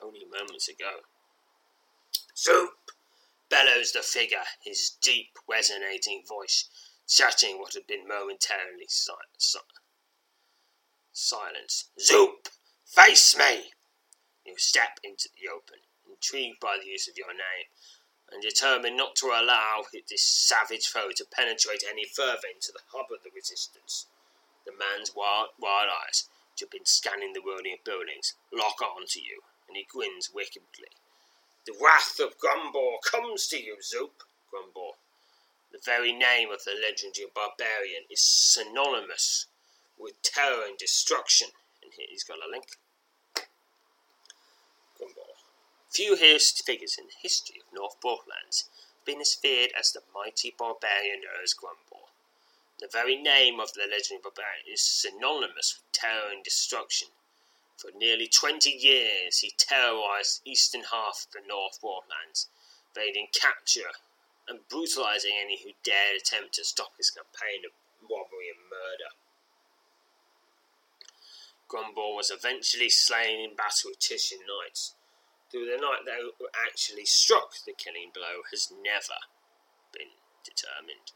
only 0.02 0.26
moments 0.26 0.68
ago. 0.68 1.02
Soup! 2.34 2.85
Bellows 3.50 3.92
the 3.92 4.02
figure, 4.02 4.46
his 4.64 4.92
deep, 5.02 5.38
resonating 5.48 6.24
voice 6.28 6.70
shutting 7.08 7.60
what 7.60 7.74
had 7.74 7.86
been 7.88 8.08
momentarily 8.08 8.88
si- 8.88 9.12
si- 9.38 9.60
silence. 11.14 11.90
Zoop! 12.00 12.50
Face 12.86 13.38
me! 13.38 13.72
You 14.46 14.56
step 14.58 15.00
into 15.04 15.30
the 15.36 15.50
open, 15.50 15.80
intrigued 16.10 16.60
by 16.60 16.78
the 16.82 16.90
use 16.90 17.08
of 17.08 17.18
your 17.18 17.34
name, 17.34 17.70
and 18.32 18.42
determined 18.42 18.98
not 18.98 19.16
to 19.18 19.28
allow 19.28 19.86
this 19.94 20.24
savage 20.24 20.88
foe 20.88 21.12
to 21.16 21.26
penetrate 21.26 21.84
any 21.88 22.06
further 22.06 22.48
into 22.52 22.72
the 22.72 22.84
hub 22.92 23.12
of 23.12 23.24
the 23.24 23.30
resistance. 23.34 24.08
The 24.66 24.72
man's 24.72 25.14
wild, 25.16 25.50
wild 25.60 25.90
eyes, 25.90 26.28
which 26.52 26.62
have 26.62 26.72
been 26.72 26.86
scanning 26.86 27.34
the 27.34 27.42
whirling 27.42 27.78
buildings, 27.84 28.34
lock 28.52 28.82
on 28.82 29.06
to 29.10 29.22
you, 29.22 29.42
and 29.68 29.78
he 29.78 29.86
grins 29.88 30.32
wickedly. 30.34 30.90
The 31.66 31.74
wrath 31.82 32.20
of 32.20 32.38
Grumbor 32.38 32.98
comes 33.04 33.48
to 33.48 33.58
you, 33.58 33.82
Zoop, 33.82 34.22
Grumbor. 34.52 34.98
The 35.72 35.80
very 35.84 36.14
name 36.14 36.52
of 36.52 36.64
the 36.64 36.76
legendary 36.80 37.28
barbarian 37.34 38.04
is 38.10 38.22
synonymous 38.22 39.48
with 39.98 40.22
terror 40.22 40.64
and 40.64 40.78
destruction. 40.78 41.50
And 41.82 41.92
here 41.94 42.06
he's 42.10 42.24
got 42.24 42.38
a 42.38 42.52
link. 42.52 42.78
Grumbor. 45.00 45.34
Few 45.90 46.16
figures 46.16 46.98
in 47.00 47.08
the 47.08 47.20
history 47.20 47.60
of 47.60 47.74
North 47.74 48.00
Borderlands 48.00 48.70
have 49.00 49.06
been 49.06 49.22
as 49.22 49.34
feared 49.34 49.72
as 49.78 49.92
the 49.92 50.02
mighty 50.14 50.54
barbarian 50.56 51.22
Urs 51.42 51.56
Grumbor. 51.56 52.10
The 52.80 52.88
very 52.92 53.16
name 53.16 53.60
of 53.60 53.74
the 53.74 53.88
legendary 53.90 54.22
barbarian 54.22 54.66
is 54.72 54.82
synonymous 54.82 55.80
with 55.80 55.92
terror 55.94 56.30
and 56.32 56.44
destruction. 56.44 57.08
For 57.78 57.92
nearly 57.92 58.28
twenty 58.28 58.72
years 58.72 59.40
he 59.40 59.52
terrorized 59.58 60.42
the 60.44 60.52
eastern 60.52 60.84
half 60.92 61.28
of 61.28 61.32
the 61.34 61.48
North 61.48 61.82
Borderlands, 61.82 62.48
evading 62.96 63.28
capture 63.34 63.92
and 64.48 64.68
brutalizing 64.70 65.34
any 65.40 65.62
who 65.62 65.72
dared 65.84 66.22
attempt 66.22 66.54
to 66.56 66.64
stop 66.64 66.94
his 66.98 67.12
campaign 67.12 67.66
of 67.66 67.72
robbery 68.02 68.50
and 68.50 68.70
murder. 68.70 69.12
Grumball 71.68 72.16
was 72.16 72.30
eventually 72.30 72.90
slain 72.90 73.40
in 73.40 73.56
battle 73.56 73.90
with 73.90 74.00
Titian 74.00 74.40
Knights. 74.46 74.94
though 75.52 75.66
the 75.66 75.78
knight 75.78 76.06
that 76.06 76.32
actually 76.68 77.06
struck 77.06 77.56
the 77.66 77.74
killing 77.74 78.12
blow 78.14 78.44
has 78.52 78.72
never 78.72 79.18
been 79.92 80.14
determined. 80.44 81.12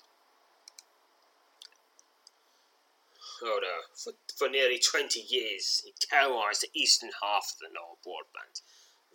No, 3.42 3.60
for, 3.96 4.14
for 4.36 4.50
nearly 4.50 4.80
20 4.80 5.20
years 5.20 5.82
he 5.86 5.94
terrorised 6.00 6.62
the 6.62 6.80
eastern 6.80 7.12
half 7.22 7.54
of 7.54 7.60
the 7.60 7.72
Lower 7.72 7.96
Broadband, 8.04 8.62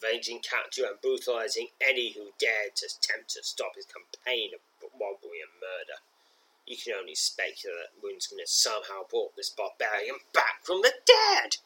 raging 0.02 0.40
capture 0.40 0.86
and 0.86 1.00
brutalising 1.00 1.68
any 1.80 2.12
who 2.12 2.32
dared 2.38 2.76
to 2.76 2.86
attempt 2.86 3.30
to 3.30 3.44
stop 3.44 3.76
his 3.76 3.86
campaign 3.86 4.50
of 4.54 4.60
robbery 4.98 5.44
and 5.44 5.52
murder. 5.60 6.00
You 6.66 6.76
can 6.76 6.94
only 6.94 7.14
speculate 7.14 7.92
that 7.92 8.00
Runeskin 8.00 8.40
has 8.40 8.50
somehow 8.50 9.04
brought 9.08 9.36
this 9.36 9.50
barbarian 9.50 10.16
back 10.32 10.64
from 10.64 10.80
the 10.80 10.94
dead. 11.04 11.60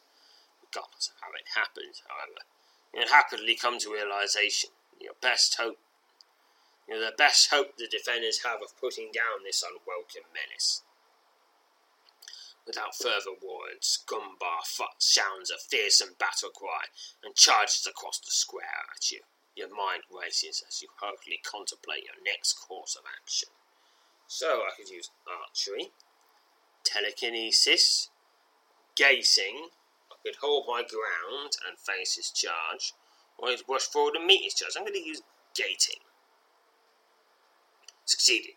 Regardless 0.62 1.14
of 1.14 1.22
how 1.22 1.30
it 1.38 1.54
happened, 1.54 2.02
however, 2.10 2.42
you'll 2.92 3.08
happily 3.08 3.54
come 3.54 3.78
to 3.78 3.92
realization. 3.92 4.70
Your 5.00 5.14
best 5.22 5.56
hope, 5.58 5.78
you're 6.88 6.98
the 6.98 7.14
best 7.16 7.50
hope 7.50 7.76
the 7.76 7.86
defenders 7.86 8.42
have 8.42 8.60
of 8.62 8.76
putting 8.80 9.12
down 9.12 9.44
this 9.44 9.62
unwelcome 9.62 10.26
menace. 10.34 10.82
Without 12.68 12.94
further 12.94 13.32
words, 13.40 14.04
Gumbar 14.06 14.60
sounds 14.98 15.50
a 15.50 15.56
fearsome 15.56 16.14
battle 16.18 16.50
cry 16.50 16.84
and 17.24 17.34
charges 17.34 17.86
across 17.88 18.18
the 18.18 18.30
square 18.30 18.84
at 18.94 19.10
you. 19.10 19.20
Your 19.56 19.74
mind 19.74 20.02
races 20.12 20.62
as 20.68 20.82
you 20.82 20.88
hurriedly 21.00 21.40
contemplate 21.42 22.04
your 22.04 22.22
next 22.22 22.52
course 22.60 22.94
of 22.94 23.04
action. 23.18 23.48
So 24.26 24.60
I 24.66 24.76
could 24.76 24.90
use 24.90 25.08
archery, 25.26 25.92
telekinesis, 26.84 28.10
gazing, 28.94 29.70
I 30.12 30.16
could 30.22 30.36
hold 30.42 30.66
my 30.68 30.82
ground 30.82 31.56
and 31.66 31.78
face 31.78 32.16
his 32.16 32.30
charge, 32.30 32.92
or 33.38 33.48
I'd 33.48 33.62
rush 33.66 33.86
forward 33.86 34.16
and 34.16 34.26
meet 34.26 34.44
his 34.44 34.52
charge. 34.52 34.74
I'm 34.76 34.82
going 34.82 34.92
to 34.92 35.00
use 35.00 35.22
gating. 35.54 36.04
Succeeded. 38.04 38.56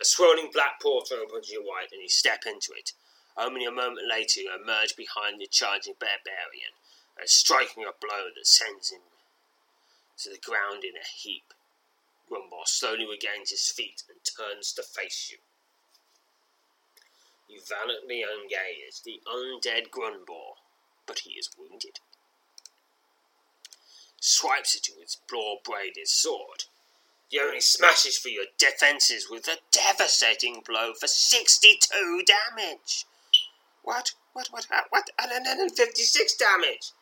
A 0.00 0.04
swirling 0.04 0.50
black 0.52 0.80
portal 0.80 1.18
opens 1.18 1.50
your 1.50 1.62
white 1.62 1.90
and 1.90 2.00
you 2.00 2.08
step 2.08 2.44
into 2.46 2.70
it. 2.70 2.92
Only 3.38 3.64
a 3.64 3.70
moment 3.70 4.08
later 4.08 4.40
you 4.40 4.50
emerge 4.52 4.96
behind 4.96 5.40
the 5.40 5.46
charging 5.46 5.94
barbarian 5.94 6.74
and 7.16 7.28
striking 7.28 7.84
a 7.84 7.92
blow 7.92 8.30
that 8.34 8.46
sends 8.46 8.90
him 8.90 9.02
to 10.18 10.30
the 10.30 10.38
ground 10.38 10.82
in 10.82 10.96
a 10.96 11.06
heap. 11.06 11.54
Grumball 12.28 12.66
slowly 12.66 13.06
regains 13.06 13.50
his 13.50 13.70
feet 13.70 14.02
and 14.08 14.18
turns 14.24 14.72
to 14.72 14.82
face 14.82 15.30
you. 15.30 15.38
You 17.48 17.60
valiantly 17.66 18.22
engage 18.22 19.02
the 19.04 19.22
undead 19.26 19.90
Grumball, 19.90 20.58
but 21.06 21.20
he 21.20 21.30
is 21.30 21.48
wounded. 21.56 22.00
Swipes 24.20 24.74
at 24.74 24.88
you 24.88 24.94
with 24.96 25.04
his 25.04 25.18
broad 25.28 25.58
bladed 25.64 26.08
sword. 26.08 26.64
He 27.28 27.38
only 27.38 27.60
smashes 27.60 28.18
for 28.18 28.30
your 28.30 28.46
defences 28.58 29.28
with 29.30 29.46
a 29.46 29.60
devastating 29.70 30.62
blow 30.66 30.92
for 30.92 31.06
62 31.06 32.24
damage. 32.26 33.06
What? 33.88 34.12
What? 34.34 34.48
What? 34.50 34.66
What? 34.90 35.08
156 35.18 36.36
damage! 36.36 36.92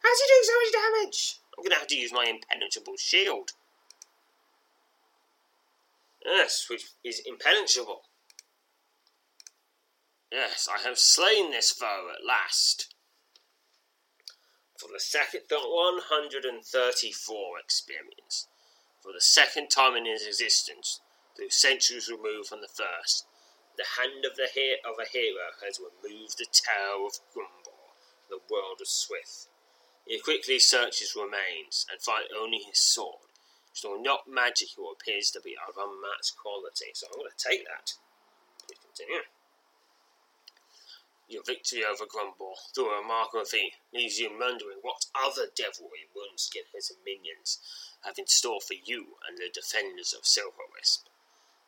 How's 0.00 0.20
he 0.20 0.26
doing 0.28 0.44
so 0.44 0.52
much 0.62 0.72
damage? 0.72 1.40
I'm 1.58 1.64
gonna 1.64 1.74
have 1.74 1.88
to 1.88 1.98
use 1.98 2.12
my 2.12 2.26
impenetrable 2.26 2.96
shield. 2.96 3.50
Yes, 6.24 6.68
which 6.70 6.92
is 7.02 7.20
impenetrable. 7.26 8.02
Yes, 10.30 10.68
I 10.72 10.78
have 10.86 11.00
slain 11.00 11.50
this 11.50 11.72
foe 11.72 12.12
at 12.14 12.24
last. 12.24 12.94
For 14.78 14.88
the 14.92 15.00
second 15.00 15.50
134 15.50 17.58
experience. 17.58 18.46
For 19.02 19.12
the 19.12 19.20
second 19.20 19.70
time 19.70 19.96
in 19.96 20.06
his 20.06 20.24
existence, 20.24 21.00
through 21.36 21.50
centuries 21.50 22.08
removed 22.08 22.50
from 22.50 22.60
the 22.60 22.68
first, 22.68 23.26
the 23.76 24.00
hand 24.00 24.24
of 24.24 24.36
the 24.36 24.48
he- 24.52 24.80
of 24.84 24.98
a 24.98 25.04
hero 25.04 25.52
has 25.64 25.78
removed 25.78 26.38
the 26.38 26.46
terror 26.46 27.04
of 27.06 27.20
Grumball, 27.34 27.92
the 28.28 28.40
world 28.50 28.80
of 28.80 28.88
Swith. 28.88 29.48
He 30.06 30.18
quickly 30.20 30.58
searches 30.58 31.16
remains 31.16 31.86
and 31.90 32.00
finds 32.00 32.32
only 32.32 32.58
his 32.58 32.78
sword, 32.78 33.30
so 33.72 33.96
not 33.96 34.28
magical 34.28 34.92
appears 34.92 35.30
to 35.32 35.40
be 35.40 35.56
of 35.68 35.76
unmatched 35.76 36.36
quality. 36.36 36.92
So 36.94 37.08
I'm 37.08 37.18
going 37.18 37.30
to 37.36 37.48
take 37.48 37.64
that. 37.66 37.94
Please 38.66 38.78
continue. 38.78 39.22
Your 41.28 41.42
victory 41.42 41.84
over 41.84 42.06
Grumball, 42.06 42.54
through 42.72 42.90
a 42.90 43.00
remarkable 43.02 43.44
feat, 43.44 43.74
leaves 43.92 44.20
you 44.20 44.30
wondering 44.30 44.78
what 44.82 45.06
other 45.12 45.48
devilry 45.54 46.06
Runeskin 46.14 46.70
his 46.72 46.92
minions 47.04 47.58
have 48.04 48.16
in 48.16 48.28
store 48.28 48.60
for 48.60 48.74
you 48.74 49.18
and 49.26 49.36
the 49.36 49.50
defenders 49.52 50.14
of 50.14 50.24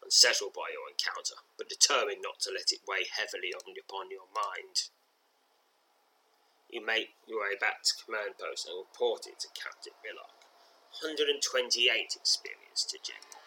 Unsettled 0.09 0.54
by 0.56 0.72
your 0.72 0.88
encounter, 0.88 1.36
but 1.59 1.68
determined 1.68 2.24
not 2.24 2.40
to 2.40 2.48
let 2.48 2.72
it 2.72 2.80
weigh 2.88 3.04
heavily 3.12 3.52
on, 3.52 3.76
upon 3.76 4.09
your 4.09 4.24
mind. 4.32 4.88
You 6.70 6.80
make 6.80 7.12
your 7.28 7.44
way 7.44 7.61
back 7.61 7.82
to 7.84 7.92
command 8.02 8.40
post 8.40 8.66
and 8.66 8.80
report 8.80 9.26
it 9.26 9.38
to 9.40 9.48
Captain 9.52 9.92
Millock. 10.00 10.32
128 11.04 12.16
experience 12.16 12.88
to 12.88 12.96
General. 13.04 13.44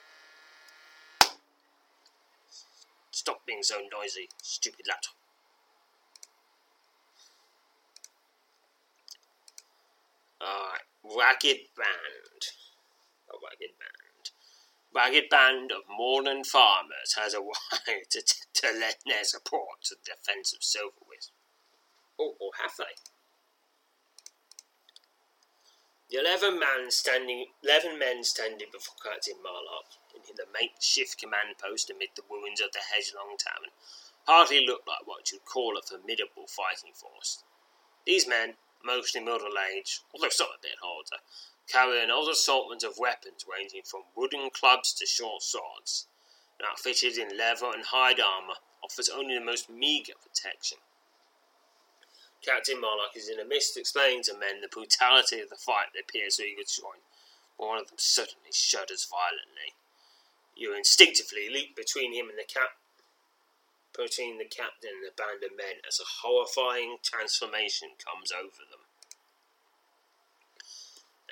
Stop 3.10 3.42
being 3.48 3.64
so 3.64 3.82
noisy, 3.92 4.30
stupid 4.44 4.86
lad. 4.86 5.10
Alright, 10.38 10.86
Ragged 11.02 11.74
Band. 11.74 12.42
A 13.30 13.36
Ragged 13.42 13.74
Band. 13.82 14.01
Ragged 14.94 15.30
Band 15.30 15.72
of 15.72 15.84
Moorland 15.90 16.48
farmers 16.48 17.16
has 17.16 17.34
arrived 17.34 18.12
to, 18.12 18.22
to 18.54 18.68
lend 18.68 18.96
their 19.06 19.24
support 19.24 19.84
to 19.84 19.96
the 19.96 20.12
defence 20.12 20.54
of 20.54 20.60
Silverwisp. 20.60 21.32
Oh, 22.20 22.36
or 22.40 22.52
have 22.62 22.76
they? 22.78 22.96
The 26.10 26.20
eleven 26.20 26.60
men 26.60 26.92
standing, 26.92 27.46
eleven 27.64 27.98
men 27.98 28.26
standing 28.26 28.68
before 28.72 28.96
Captain 29.02 29.36
Marlock 29.42 29.96
in 30.14 30.36
the 30.36 30.46
makeshift 30.52 31.18
command 31.18 31.56
post 31.58 31.90
amid 31.90 32.10
the 32.16 32.24
ruins 32.30 32.60
of 32.60 32.74
the 32.74 32.80
Hedgelong 32.80 33.38
Tavern 33.40 33.72
hardly 34.28 34.66
looked 34.66 34.88
like 34.88 35.08
what 35.08 35.32
you'd 35.32 35.46
call 35.46 35.78
a 35.78 35.82
formidable 35.82 36.48
fighting 36.48 36.94
force. 36.94 37.44
These 38.06 38.28
men, 38.28 38.56
mostly 38.84 39.22
middle 39.22 39.58
aged, 39.74 40.02
although 40.14 40.30
some 40.30 40.48
a 40.48 40.62
bit 40.62 40.78
older, 40.84 41.24
carry 41.72 42.04
an 42.04 42.12
old 42.12 42.30
assortment 42.30 42.84
of 42.84 43.00
weapons 43.00 43.46
ranging 43.48 43.82
from 43.84 44.02
wooden 44.16 44.50
clubs 44.50 44.94
to 44.94 45.06
short 45.06 45.42
swords, 45.42 46.08
and 46.60 46.68
outfitted 46.68 47.18
in 47.18 47.38
leather 47.38 47.72
and 47.74 47.86
hide 47.86 48.20
armour 48.20 48.56
offers 48.84 49.10
only 49.10 49.36
the 49.36 49.46
most 49.46 49.70
meagre 49.70 50.16
protection. 50.22 50.78
Captain 52.44 52.82
Marlock 52.82 53.16
is 53.16 53.30
in 53.30 53.40
a 53.40 53.46
midst 53.46 53.78
of 53.78 53.82
explaining 53.82 54.24
to 54.24 54.38
men 54.38 54.62
the 54.62 54.68
brutality 54.68 55.40
of 55.40 55.50
the 55.50 55.56
fight 55.56 55.94
they 55.94 56.02
appear 56.02 56.30
so 56.30 56.44
eager 56.44 56.64
to 56.64 56.82
join, 56.82 57.00
but 57.58 57.68
one 57.68 57.78
of 57.78 57.88
them 57.88 58.02
suddenly 58.02 58.52
shudders 58.52 59.06
violently. 59.06 59.78
You 60.56 60.76
instinctively 60.76 61.50
leap 61.50 61.76
between 61.76 62.14
him 62.14 62.30
and 62.30 62.38
the 62.38 62.44
cap 62.44 62.78
between 63.94 64.38
the 64.38 64.46
captain 64.46 64.90
and 64.90 65.06
the 65.06 65.16
band 65.16 65.44
of 65.44 65.56
men 65.56 65.84
as 65.88 66.00
a 66.00 66.24
horrifying 66.24 66.98
transformation 67.04 67.90
comes 68.00 68.32
over 68.32 68.64
them. 68.72 68.81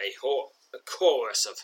A, 0.04 0.14
hor- 0.22 0.52
a 0.74 0.80
chorus 0.80 1.46
of 1.46 1.58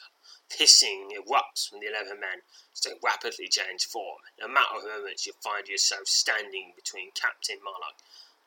hissing 0.50 1.10
erupts 1.16 1.68
from 1.70 1.80
the 1.80 1.88
eleven 1.88 2.20
men 2.20 2.44
as 2.74 2.82
they 2.82 2.92
rapidly 3.04 3.48
change 3.48 3.86
form. 3.86 4.20
In 4.38 4.46
a 4.46 4.54
matter 4.54 4.78
of 4.78 4.84
moments, 4.84 5.26
you 5.26 5.34
find 5.44 5.68
yourself 5.68 6.08
standing 6.08 6.74
between 6.76 7.12
Captain 7.16 7.58
Marlock 7.64 8.00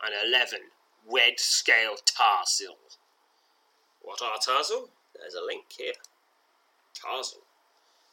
and 0.05 0.15
eleven 0.15 0.71
red 1.11 1.41
scale 1.41 1.97
Tarsil. 2.05 2.77
What 4.03 4.23
are 4.23 4.39
Tarsil? 4.39 4.89
There's 5.15 5.35
a 5.35 5.45
link 5.45 5.65
here. 5.77 5.95
Tarsil. 6.95 7.43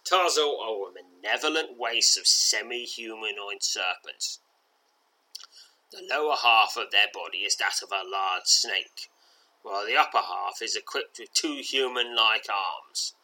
Tarsil 0.10 0.60
are 0.60 0.90
a 0.90 1.24
malevolent 1.24 1.78
race 1.82 2.18
of 2.18 2.28
semi 2.28 2.84
humanoid 2.84 3.62
serpents. 3.62 4.40
The 5.92 6.04
lower 6.10 6.36
half 6.36 6.78
of 6.78 6.92
their 6.92 7.08
body 7.14 7.40
is 7.40 7.56
that 7.58 7.82
of 7.82 7.92
a 7.92 8.08
large 8.10 8.46
snake, 8.46 9.10
while 9.66 9.84
the 9.84 9.98
upper 9.98 10.20
half 10.20 10.62
is 10.62 10.76
equipped 10.76 11.18
with 11.18 11.34
two 11.34 11.56
human 11.56 12.16
like 12.16 12.46
arms. 12.54 13.16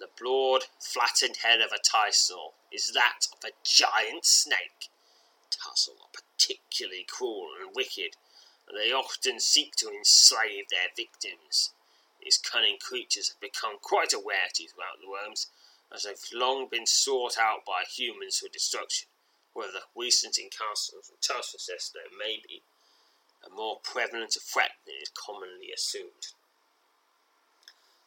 The 0.00 0.08
broad, 0.18 0.64
flattened 0.80 1.36
head 1.44 1.60
of 1.60 1.72
a 1.72 1.78
Tarsil 1.78 2.54
is 2.72 2.92
that 2.94 3.28
of 3.30 3.44
a 3.44 3.52
giant 3.62 4.24
snake. 4.24 4.88
Tarsil 5.50 6.00
are 6.00 6.22
particularly 6.38 7.04
cruel 7.06 7.50
and 7.60 7.76
wicked, 7.76 8.16
and 8.66 8.78
they 8.78 8.92
often 8.92 9.40
seek 9.40 9.76
to 9.76 9.90
enslave 9.90 10.70
their 10.70 10.88
victims. 10.96 11.74
These 12.22 12.38
cunning 12.38 12.78
creatures 12.80 13.28
have 13.28 13.40
become 13.40 13.76
quite 13.82 14.14
a 14.14 14.22
rarity 14.26 14.68
throughout 14.68 15.02
the 15.02 15.10
worms, 15.10 15.48
as 15.92 16.04
they've 16.04 16.32
long 16.32 16.68
been 16.70 16.86
sought 16.86 17.36
out 17.38 17.66
by 17.66 17.84
humans 17.84 18.38
for 18.38 18.48
destruction, 18.48 19.08
whether 19.52 19.84
recent 19.94 20.38
encounters 20.38 20.94
with 20.94 21.12
success 21.44 21.90
there 21.92 22.18
may 22.18 22.40
be. 22.48 22.62
A 23.44 23.50
more 23.54 23.80
prevalent 23.82 24.36
threat 24.40 24.72
than 24.86 24.96
is 25.02 25.10
commonly 25.10 25.70
assumed. 25.74 26.34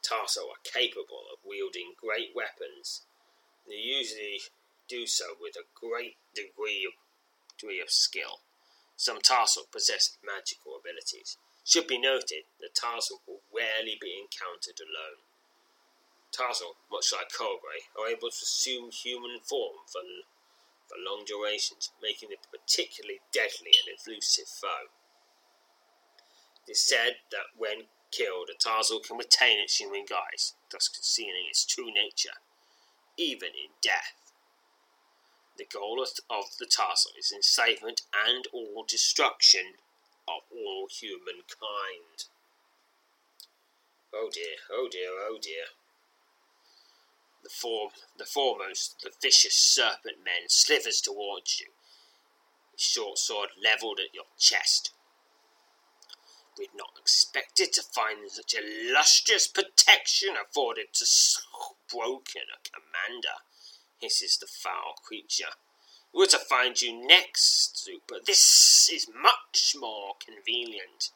Tarso 0.01 0.49
are 0.49 0.63
capable 0.63 1.23
of 1.31 1.45
wielding 1.45 1.93
great 1.95 2.35
weapons. 2.35 3.03
They 3.67 3.75
usually 3.75 4.41
do 4.87 5.05
so 5.05 5.37
with 5.39 5.55
a 5.55 5.69
great 5.73 6.17
degree 6.33 6.85
of, 6.85 6.93
degree 7.57 7.79
of 7.79 7.89
skill. 7.91 8.41
Some 8.97 9.21
Tarsal 9.21 9.71
possess 9.71 10.17
magical 10.25 10.75
abilities. 10.75 11.37
It 11.63 11.69
should 11.69 11.87
be 11.87 11.97
noted 11.97 12.45
that 12.59 12.75
Tarsal 12.75 13.21
will 13.27 13.41
rarely 13.53 13.97
be 14.01 14.19
encountered 14.19 14.79
alone. 14.81 15.23
Tarsal, 16.31 16.75
much 16.91 17.11
like 17.11 17.31
Cobra, 17.31 17.85
are 17.97 18.07
able 18.07 18.29
to 18.29 18.43
assume 18.43 18.91
human 18.91 19.39
form 19.39 19.85
for, 19.85 20.01
for 20.87 20.97
long 20.97 21.25
durations, 21.25 21.91
making 22.01 22.29
them 22.29 22.39
a 22.43 22.57
particularly 22.57 23.21
deadly 23.31 23.71
and 23.79 23.97
elusive 23.99 24.47
foe. 24.47 24.89
It 26.67 26.71
is 26.71 26.81
said 26.81 27.17
that 27.31 27.57
when 27.57 27.87
killed, 28.11 28.49
a 28.49 28.57
Tarsal 28.57 28.99
can 28.99 29.17
retain 29.17 29.59
its 29.59 29.79
human 29.79 30.05
guise, 30.05 30.53
thus 30.69 30.87
concealing 30.87 31.47
its 31.49 31.65
true 31.65 31.91
nature, 31.91 32.37
even 33.17 33.49
in 33.49 33.71
death. 33.81 34.31
The 35.57 35.65
goal 35.65 36.01
of 36.01 36.45
the 36.59 36.65
Tarsal 36.65 37.11
is 37.17 37.31
enslavement 37.31 38.01
and 38.25 38.47
all 38.53 38.85
destruction 38.87 39.73
of 40.27 40.43
all 40.51 40.87
humankind. 40.89 42.25
Oh 44.13 44.29
dear, 44.31 44.57
oh 44.71 44.87
dear, 44.91 45.09
oh 45.11 45.37
dear. 45.41 45.65
The 47.43 47.49
form, 47.49 47.91
the 48.17 48.25
foremost, 48.25 49.01
the 49.01 49.11
vicious 49.21 49.55
serpent 49.55 50.17
men 50.23 50.47
slithers 50.47 51.01
towards 51.01 51.59
you, 51.59 51.67
his 52.71 52.81
short 52.81 53.17
sword 53.17 53.49
levelled 53.61 53.99
at 53.99 54.13
your 54.13 54.25
chest. 54.37 54.91
We'd 56.61 56.75
not 56.75 56.93
expected 56.99 57.73
to 57.73 57.81
find 57.81 58.29
such 58.29 58.53
illustrious 58.53 59.47
protection 59.47 60.35
afforded 60.39 60.93
to 60.93 61.07
so 61.07 61.41
broken 61.91 62.43
a 62.53 62.69
commander, 62.69 63.41
hisses 63.97 64.37
the 64.37 64.45
foul 64.45 64.93
creature. 65.03 65.57
We're 66.13 66.27
to 66.27 66.37
find 66.37 66.79
you 66.79 67.03
next, 67.07 67.89
but 68.07 68.27
this 68.27 68.91
is 68.93 69.09
much 69.09 69.75
more 69.75 70.13
convenient. 70.23 71.09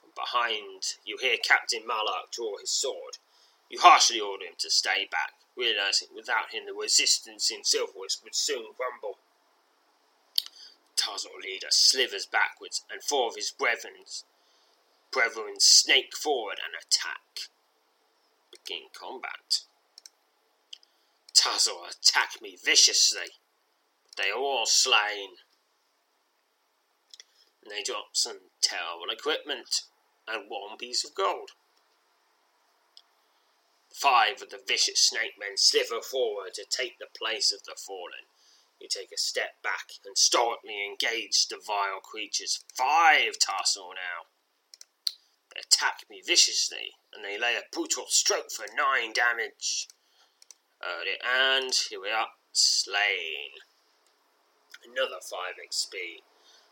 From 0.00 0.10
behind, 0.14 0.94
you 1.04 1.18
hear 1.20 1.38
Captain 1.42 1.84
Malak 1.84 2.30
draw 2.30 2.58
his 2.58 2.70
sword. 2.70 3.18
You 3.68 3.80
harshly 3.80 4.20
order 4.20 4.44
him 4.44 4.54
to 4.58 4.70
stay 4.70 5.08
back, 5.10 5.32
realizing 5.56 6.14
without 6.14 6.52
him 6.52 6.66
the 6.66 6.72
resistance 6.72 7.50
in 7.50 7.64
Silverwest 7.64 8.22
would 8.22 8.36
soon 8.36 8.66
crumble. 8.76 9.18
Tarzan 10.94 11.32
leader 11.42 11.66
slithers 11.70 12.26
backwards, 12.26 12.84
and 12.88 13.02
four 13.02 13.26
of 13.26 13.34
his 13.34 13.50
brethren 13.50 13.94
Brethren 15.18 15.58
snake 15.58 16.16
forward 16.16 16.60
and 16.64 16.76
attack. 16.80 17.50
Begin 18.52 18.86
combat. 18.94 19.62
Tazo 21.34 21.90
attack 21.90 22.40
me 22.40 22.56
viciously. 22.64 23.26
They 24.16 24.30
are 24.30 24.38
all 24.38 24.64
slain. 24.64 25.30
And 27.64 27.72
they 27.72 27.82
drop 27.82 28.10
some 28.12 28.38
terrible 28.62 29.10
equipment 29.10 29.80
and 30.28 30.44
one 30.46 30.78
piece 30.78 31.04
of 31.04 31.16
gold. 31.16 31.50
Five 33.92 34.40
of 34.40 34.50
the 34.50 34.62
vicious 34.64 35.00
snake 35.00 35.34
men 35.36 35.56
slither 35.56 36.00
forward 36.00 36.54
to 36.54 36.64
take 36.64 37.00
the 37.00 37.10
place 37.18 37.50
of 37.50 37.64
the 37.64 37.74
fallen. 37.74 38.30
You 38.80 38.86
take 38.88 39.10
a 39.12 39.18
step 39.18 39.60
back 39.64 39.98
and 40.06 40.16
stoically 40.16 40.86
engage 40.88 41.48
the 41.48 41.58
vile 41.66 41.98
creatures. 42.00 42.62
Five 42.76 43.32
tussle 43.40 43.94
now 43.96 44.28
attack 45.56 46.04
me 46.10 46.22
viciously, 46.24 46.96
and 47.12 47.24
they 47.24 47.38
lay 47.38 47.54
a 47.56 47.62
brutal 47.72 48.06
stroke 48.08 48.50
for 48.50 48.66
nine 48.76 49.12
damage. 49.12 49.88
and 50.82 51.74
here 51.90 52.00
we 52.00 52.10
are, 52.10 52.28
slain. 52.52 53.50
Another 54.84 55.20
5 55.20 55.54
XP, 55.70 56.22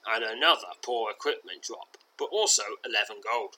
and 0.07 0.25
another 0.25 0.69
poor 0.83 1.11
equipment 1.11 1.63
drop, 1.63 1.97
but 2.19 2.27
also 2.27 2.63
11 2.85 3.17
gold. 3.29 3.57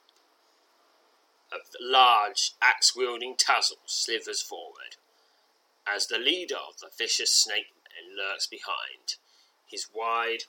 A 1.52 1.58
large 1.80 2.52
axe 2.60 2.94
wielding 2.94 3.34
Tazzle 3.36 3.78
slithers 3.86 4.42
forward, 4.42 4.96
as 5.86 6.06
the 6.06 6.18
leader 6.18 6.56
of 6.56 6.78
the 6.78 6.90
vicious 6.96 7.32
snake 7.32 7.72
men 7.84 8.16
lurks 8.16 8.46
behind, 8.46 9.16
his 9.66 9.88
wide, 9.94 10.44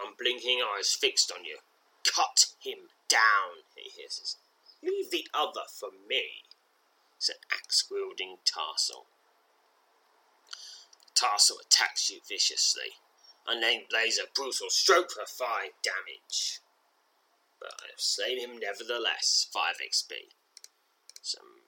unblinking 0.00 0.60
eyes 0.60 0.92
fixed 0.92 1.30
on 1.30 1.44
you. 1.44 1.58
Cut 2.04 2.46
him 2.60 2.88
down, 3.12 3.68
he 3.76 3.90
hisses. 4.02 4.38
Leave 4.82 5.10
the 5.10 5.28
other 5.34 5.68
for 5.78 5.90
me, 6.08 6.44
said 7.18 7.36
axe 7.52 7.84
wielding 7.90 8.38
Tarsal. 8.44 9.06
Tarsal 11.14 11.60
attacks 11.60 12.10
you 12.10 12.20
viciously, 12.26 12.96
and 13.46 13.62
then 13.62 13.82
lays 13.92 14.18
a 14.18 14.32
brutal 14.34 14.70
stroke 14.70 15.10
for 15.12 15.26
five 15.26 15.70
damage. 15.82 16.60
But 17.60 17.74
I 17.80 17.86
have 17.90 18.00
slain 18.00 18.40
him 18.40 18.58
nevertheless, 18.58 19.46
five 19.52 19.76
XP. 19.76 20.32
Some 21.20 21.62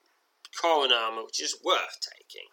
corin 0.59 0.91
armor 0.91 1.23
which 1.25 1.41
is 1.41 1.57
worth 1.63 1.99
taking. 2.01 2.49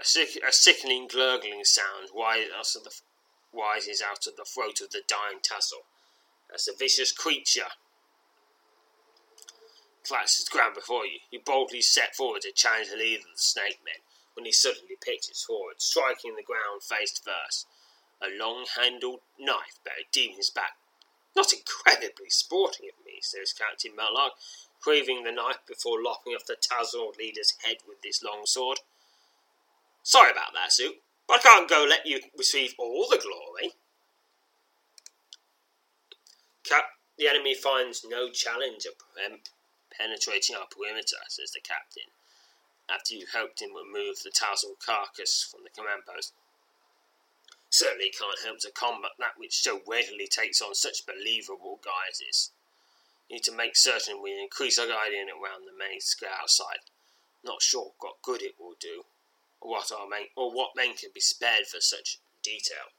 A, 0.00 0.04
sick, 0.04 0.30
a 0.42 0.52
sickening 0.52 1.06
gurgling 1.06 1.62
sound 1.62 2.08
rises 2.14 4.02
out 4.02 4.26
of 4.26 4.36
the 4.36 4.44
throat 4.44 4.80
of 4.80 4.90
the 4.90 5.02
dying 5.06 5.38
Tassel 5.40 5.86
as 6.54 6.68
a 6.68 6.76
vicious 6.76 7.12
creature 7.12 7.72
to 10.04 10.44
the 10.44 10.50
ground 10.50 10.74
before 10.74 11.06
you. 11.06 11.18
You 11.30 11.40
boldly 11.44 11.80
set 11.80 12.14
forward 12.14 12.42
to 12.42 12.52
challenge 12.52 12.90
the 12.90 12.96
leader 12.96 13.20
of 13.20 13.34
the 13.34 13.40
snake 13.40 13.80
men 13.84 14.04
when 14.34 14.44
he 14.44 14.52
suddenly 14.52 14.96
pitches 15.00 15.42
forward, 15.42 15.80
striking 15.80 16.36
the 16.36 16.42
ground 16.42 16.82
face 16.82 17.18
first. 17.18 17.66
A 18.22 18.28
long 18.28 18.66
handled 18.78 19.20
knife 19.38 19.80
buried 19.84 20.06
deep 20.12 20.32
in 20.32 20.36
his 20.36 20.50
back. 20.50 20.76
Not 21.36 21.52
incredibly 21.52 22.30
sporting 22.30 22.88
of 22.88 23.04
me, 23.04 23.18
says 23.20 23.52
Captain 23.52 23.92
Mellark, 23.92 24.32
craving 24.80 25.24
the 25.24 25.32
knife 25.32 25.58
before 25.66 26.02
lopping 26.02 26.34
off 26.34 26.46
the 26.46 26.56
Tazor 26.56 27.16
leader's 27.18 27.54
head 27.64 27.78
with 27.88 28.02
this 28.02 28.22
long 28.22 28.42
sword. 28.44 28.80
Sorry 30.02 30.30
about 30.30 30.52
that, 30.54 30.72
Sue, 30.72 30.94
but 31.26 31.40
I 31.40 31.42
can't 31.42 31.68
go 31.68 31.84
let 31.88 32.06
you 32.06 32.20
receive 32.36 32.74
all 32.78 33.06
the 33.10 33.18
glory. 33.18 33.72
Cap- 36.64 36.98
the 37.16 37.28
enemy 37.28 37.54
finds 37.54 38.04
no 38.04 38.30
challenge 38.30 38.86
of 38.86 38.94
penetrating 39.96 40.56
our 40.56 40.66
perimeter, 40.66 41.18
says 41.28 41.52
the 41.52 41.60
captain, 41.60 42.10
after 42.88 43.14
you 43.14 43.26
helped 43.32 43.62
him 43.62 43.70
remove 43.74 44.22
the 44.22 44.30
tassel 44.30 44.76
carcass 44.84 45.42
from 45.42 45.62
the 45.62 45.70
command 45.70 46.02
post. 46.06 46.32
Certainly 47.70 48.12
can't 48.18 48.44
help 48.44 48.58
to 48.60 48.70
combat 48.70 49.12
that 49.18 49.36
which 49.36 49.62
so 49.62 49.82
readily 49.86 50.26
takes 50.26 50.60
on 50.62 50.74
such 50.74 51.06
believable 51.06 51.80
guises. 51.82 52.50
Need 53.30 53.42
to 53.44 53.52
make 53.52 53.76
certain 53.76 54.22
we 54.22 54.38
increase 54.38 54.78
our 54.78 54.86
guiding 54.86 55.28
around 55.28 55.66
the 55.66 55.76
main 55.76 56.00
square 56.00 56.34
outside. 56.40 56.86
Not 57.42 57.62
sure 57.62 57.92
what 57.98 58.22
good 58.22 58.42
it 58.42 58.54
will 58.58 58.76
do, 58.78 59.04
or 59.60 59.70
what 59.70 59.92
our 59.92 60.06
main, 60.08 60.28
or 60.36 60.52
what 60.52 60.76
men 60.76 60.94
can 60.94 61.10
be 61.14 61.20
spared 61.20 61.66
for 61.66 61.80
such 61.80 62.18
detail. 62.42 62.92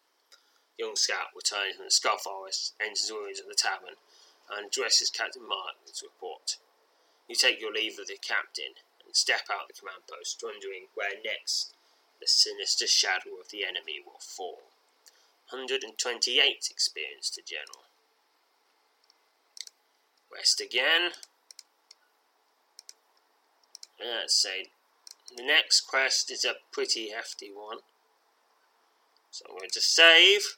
Young 0.78 0.95
Scout 0.95 1.32
returns 1.36 1.76
from 1.76 1.86
the 1.86 1.91
Skull 1.91 2.17
Forest, 2.17 2.73
enters 2.80 3.11
ruins 3.11 3.39
of 3.39 3.47
the 3.47 3.55
tavern, 3.55 3.95
and 4.51 4.67
addresses 4.67 5.09
Captain 5.09 5.47
Martin's 5.47 6.03
report. 6.03 6.57
You 7.28 7.36
take 7.36 7.61
your 7.61 7.71
leave 7.71 7.97
of 7.99 8.07
the 8.07 8.17
captain 8.21 8.76
and 9.05 9.15
step 9.15 9.47
out 9.49 9.67
the 9.67 9.73
command 9.73 10.03
post, 10.11 10.41
wondering 10.43 10.88
where 10.93 11.15
next 11.23 11.73
the 12.19 12.28
sinister 12.28 12.88
shadow 12.88 13.39
of 13.41 13.49
the 13.49 13.63
enemy 13.63 14.03
will 14.05 14.19
fall. 14.19 14.71
128 15.49 16.67
experience 16.69 17.30
to 17.30 17.41
General. 17.41 17.86
Rest 20.34 20.59
again. 20.59 21.11
Let's 23.99 24.36
say 24.36 24.67
the 25.36 25.43
next 25.43 25.82
quest 25.82 26.30
is 26.30 26.43
a 26.43 26.55
pretty 26.71 27.09
hefty 27.09 27.51
one. 27.53 27.80
So 29.32 29.45
I'm 29.49 29.57
going 29.57 29.69
to 29.71 29.82
save 29.82 30.57